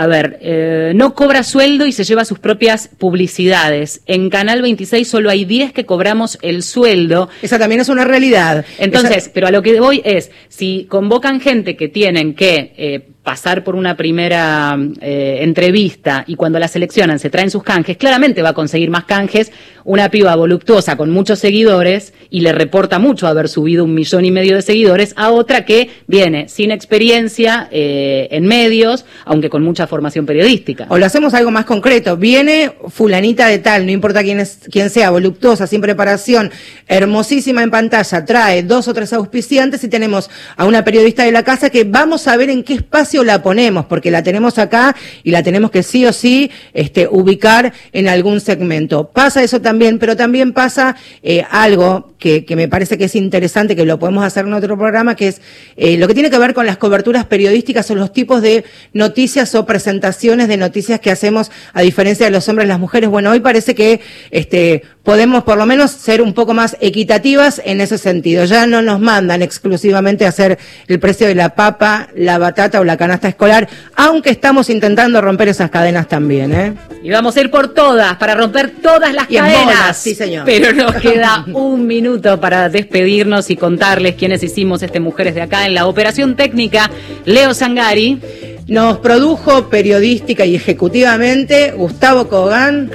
a 0.00 0.06
ver, 0.06 0.38
eh, 0.42 0.92
no 0.94 1.12
cobra 1.12 1.42
sueldo 1.42 1.84
y 1.84 1.90
se 1.90 2.04
lleva 2.04 2.24
sus 2.24 2.38
propias 2.38 2.88
publicidades. 2.98 4.00
En 4.06 4.30
Canal 4.30 4.62
26 4.62 5.08
solo 5.08 5.28
hay 5.28 5.44
10 5.44 5.72
que 5.72 5.86
cobramos 5.86 6.38
el 6.40 6.62
sueldo. 6.62 7.28
Esa 7.42 7.58
también 7.58 7.80
es 7.80 7.88
una 7.88 8.04
realidad. 8.04 8.64
Entonces, 8.78 9.16
Esa- 9.24 9.30
pero 9.34 9.48
a 9.48 9.50
lo 9.50 9.60
que 9.60 9.80
voy 9.80 10.00
es, 10.04 10.30
si 10.48 10.86
convocan 10.88 11.40
gente 11.40 11.76
que 11.76 11.88
tienen 11.88 12.34
que 12.36 12.72
eh, 12.76 13.08
pasar 13.28 13.62
por 13.62 13.76
una 13.76 13.94
primera 13.94 14.74
eh, 15.02 15.40
entrevista 15.42 16.24
y 16.26 16.34
cuando 16.34 16.58
la 16.58 16.66
seleccionan 16.66 17.18
se 17.18 17.28
traen 17.28 17.50
sus 17.50 17.62
canjes, 17.62 17.98
claramente 17.98 18.40
va 18.40 18.48
a 18.48 18.54
conseguir 18.54 18.88
más 18.88 19.04
canjes 19.04 19.52
una 19.84 20.10
piba 20.10 20.34
voluptuosa 20.34 20.96
con 20.96 21.10
muchos 21.10 21.38
seguidores 21.38 22.14
y 22.30 22.40
le 22.40 22.52
reporta 22.52 22.98
mucho 22.98 23.26
haber 23.26 23.50
subido 23.50 23.84
un 23.84 23.94
millón 23.94 24.24
y 24.24 24.30
medio 24.30 24.54
de 24.54 24.62
seguidores 24.62 25.12
a 25.16 25.30
otra 25.30 25.66
que 25.66 25.90
viene 26.06 26.48
sin 26.48 26.70
experiencia 26.70 27.68
eh, 27.70 28.28
en 28.30 28.46
medios, 28.46 29.04
aunque 29.26 29.50
con 29.50 29.62
mucha 29.62 29.86
formación 29.86 30.24
periodística. 30.24 30.86
O 30.88 30.96
lo 30.96 31.04
hacemos 31.04 31.34
algo 31.34 31.50
más 31.50 31.66
concreto. 31.66 32.16
Viene 32.16 32.72
fulanita 32.88 33.46
de 33.46 33.58
tal, 33.58 33.84
no 33.84 33.92
importa 33.92 34.22
quién, 34.22 34.40
es, 34.40 34.60
quién 34.70 34.88
sea, 34.88 35.10
voluptuosa, 35.10 35.66
sin 35.66 35.80
preparación, 35.80 36.50
hermosísima 36.86 37.62
en 37.62 37.70
pantalla, 37.70 38.24
trae 38.24 38.62
dos 38.62 38.88
o 38.88 38.94
tres 38.94 39.12
auspiciantes 39.12 39.84
y 39.84 39.88
tenemos 39.88 40.30
a 40.56 40.64
una 40.64 40.84
periodista 40.84 41.24
de 41.24 41.32
la 41.32 41.44
casa 41.44 41.68
que 41.70 41.84
vamos 41.84 42.26
a 42.26 42.36
ver 42.36 42.48
en 42.50 42.62
qué 42.62 42.74
espacio 42.74 43.17
la 43.24 43.42
ponemos, 43.42 43.86
porque 43.86 44.10
la 44.10 44.22
tenemos 44.22 44.58
acá 44.58 44.94
y 45.22 45.30
la 45.30 45.42
tenemos 45.42 45.70
que 45.70 45.82
sí 45.82 46.06
o 46.06 46.12
sí 46.12 46.50
este, 46.72 47.08
ubicar 47.08 47.72
en 47.92 48.08
algún 48.08 48.40
segmento. 48.40 49.08
Pasa 49.08 49.42
eso 49.42 49.60
también, 49.60 49.98
pero 49.98 50.16
también 50.16 50.52
pasa 50.52 50.96
eh, 51.22 51.44
algo 51.50 52.14
que, 52.18 52.44
que 52.44 52.56
me 52.56 52.68
parece 52.68 52.98
que 52.98 53.04
es 53.04 53.14
interesante, 53.14 53.76
que 53.76 53.84
lo 53.84 53.98
podemos 53.98 54.24
hacer 54.24 54.46
en 54.46 54.52
otro 54.52 54.76
programa, 54.76 55.16
que 55.16 55.28
es 55.28 55.40
eh, 55.76 55.96
lo 55.96 56.08
que 56.08 56.14
tiene 56.14 56.30
que 56.30 56.38
ver 56.38 56.54
con 56.54 56.66
las 56.66 56.76
coberturas 56.76 57.24
periodísticas 57.26 57.90
o 57.90 57.94
los 57.94 58.12
tipos 58.12 58.42
de 58.42 58.64
noticias 58.92 59.54
o 59.54 59.66
presentaciones 59.66 60.48
de 60.48 60.56
noticias 60.56 61.00
que 61.00 61.10
hacemos 61.10 61.50
a 61.72 61.82
diferencia 61.82 62.26
de 62.26 62.32
los 62.32 62.48
hombres 62.48 62.66
y 62.66 62.68
las 62.68 62.80
mujeres. 62.80 63.08
Bueno, 63.08 63.30
hoy 63.30 63.40
parece 63.40 63.74
que 63.74 64.00
este, 64.30 64.82
podemos 65.08 65.42
por 65.42 65.56
lo 65.56 65.64
menos 65.64 65.90
ser 65.92 66.20
un 66.20 66.34
poco 66.34 66.52
más 66.52 66.76
equitativas 66.82 67.62
en 67.64 67.80
ese 67.80 67.96
sentido. 67.96 68.44
Ya 68.44 68.66
no 68.66 68.82
nos 68.82 69.00
mandan 69.00 69.40
exclusivamente 69.40 70.26
a 70.26 70.28
hacer 70.28 70.58
el 70.86 71.00
precio 71.00 71.26
de 71.26 71.34
la 71.34 71.54
papa, 71.54 72.08
la 72.14 72.36
batata 72.36 72.78
o 72.78 72.84
la 72.84 72.98
canasta 72.98 73.26
escolar, 73.26 73.70
aunque 73.96 74.28
estamos 74.28 74.68
intentando 74.68 75.22
romper 75.22 75.48
esas 75.48 75.70
cadenas 75.70 76.08
también, 76.08 76.52
¿eh? 76.52 76.74
Y 77.02 77.08
vamos 77.08 77.34
a 77.38 77.40
ir 77.40 77.50
por 77.50 77.72
todas, 77.72 78.18
para 78.18 78.34
romper 78.34 78.70
todas 78.82 79.14
las 79.14 79.30
Y 79.30 79.38
en 79.38 79.44
cadenas. 79.44 79.96
sí, 79.96 80.14
señor. 80.14 80.44
Pero 80.44 80.74
nos 80.74 80.94
queda 81.00 81.42
un 81.54 81.86
minuto 81.86 82.38
para 82.38 82.68
despedirnos 82.68 83.48
y 83.48 83.56
contarles 83.56 84.14
quiénes 84.14 84.42
hicimos 84.42 84.82
este 84.82 85.00
Mujeres 85.00 85.34
de 85.34 85.40
Acá 85.40 85.64
en 85.64 85.72
la 85.72 85.86
operación 85.86 86.36
técnica. 86.36 86.90
Leo 87.24 87.54
Sangari. 87.54 88.57
Nos 88.68 88.98
produjo 88.98 89.70
periodística 89.70 90.44
y 90.44 90.54
ejecutivamente 90.54 91.72
Gustavo 91.72 92.28
Cogán. 92.28 92.90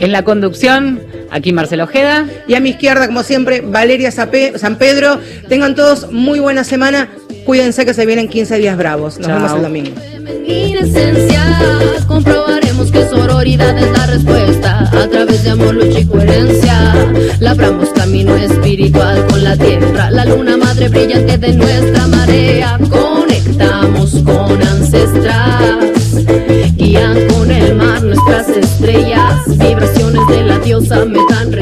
En 0.00 0.10
la 0.10 0.24
conducción, 0.24 1.00
aquí 1.30 1.52
Marcelo 1.52 1.84
Ojeda. 1.84 2.26
Y 2.48 2.54
a 2.54 2.60
mi 2.60 2.70
izquierda, 2.70 3.06
como 3.06 3.22
siempre, 3.22 3.60
Valeria 3.60 4.10
San 4.10 4.30
Pedro. 4.78 5.20
Tengan 5.48 5.76
todos 5.76 6.10
muy 6.10 6.40
buena 6.40 6.64
semana. 6.64 7.08
Cuídense 7.46 7.86
que 7.86 7.94
se 7.94 8.04
vienen 8.04 8.28
15 8.28 8.58
días 8.58 8.76
bravos. 8.76 9.18
Nos 9.18 9.28
Chao. 9.28 9.36
vemos 9.36 9.52
el 9.52 9.62
domingo. 9.62 9.90
esencia 10.80 11.44
comprobaremos 12.08 12.90
que 12.90 13.08
sororidad 13.08 13.78
es 13.78 13.90
la 13.92 14.06
respuesta 14.06 14.80
a 14.80 15.08
través 15.08 15.44
de 15.44 15.50
amor, 15.50 15.74
lucha 15.74 16.00
y 16.00 16.06
coherencia 16.06 16.94
labramos 17.40 17.88
camino 17.90 18.36
espiritual 18.36 19.26
con 19.26 19.42
la 19.42 19.56
tierra 19.56 20.10
la 20.10 20.24
luna 20.24 20.56
madre 20.56 20.88
brillante 20.88 21.38
de 21.38 21.54
nuestra 21.54 22.06
marea 22.08 22.78
conectamos 23.44 24.10
con 24.24 24.62
ancestras 24.62 25.94
guían 26.76 27.26
con 27.28 27.50
el 27.50 27.74
mar 27.76 28.02
nuestras 28.02 28.48
estrellas 28.48 29.58
vibraciones 29.58 30.26
de 30.28 30.42
la 30.44 30.58
diosa 30.58 31.04
me 31.04 31.18
dan 31.30 31.52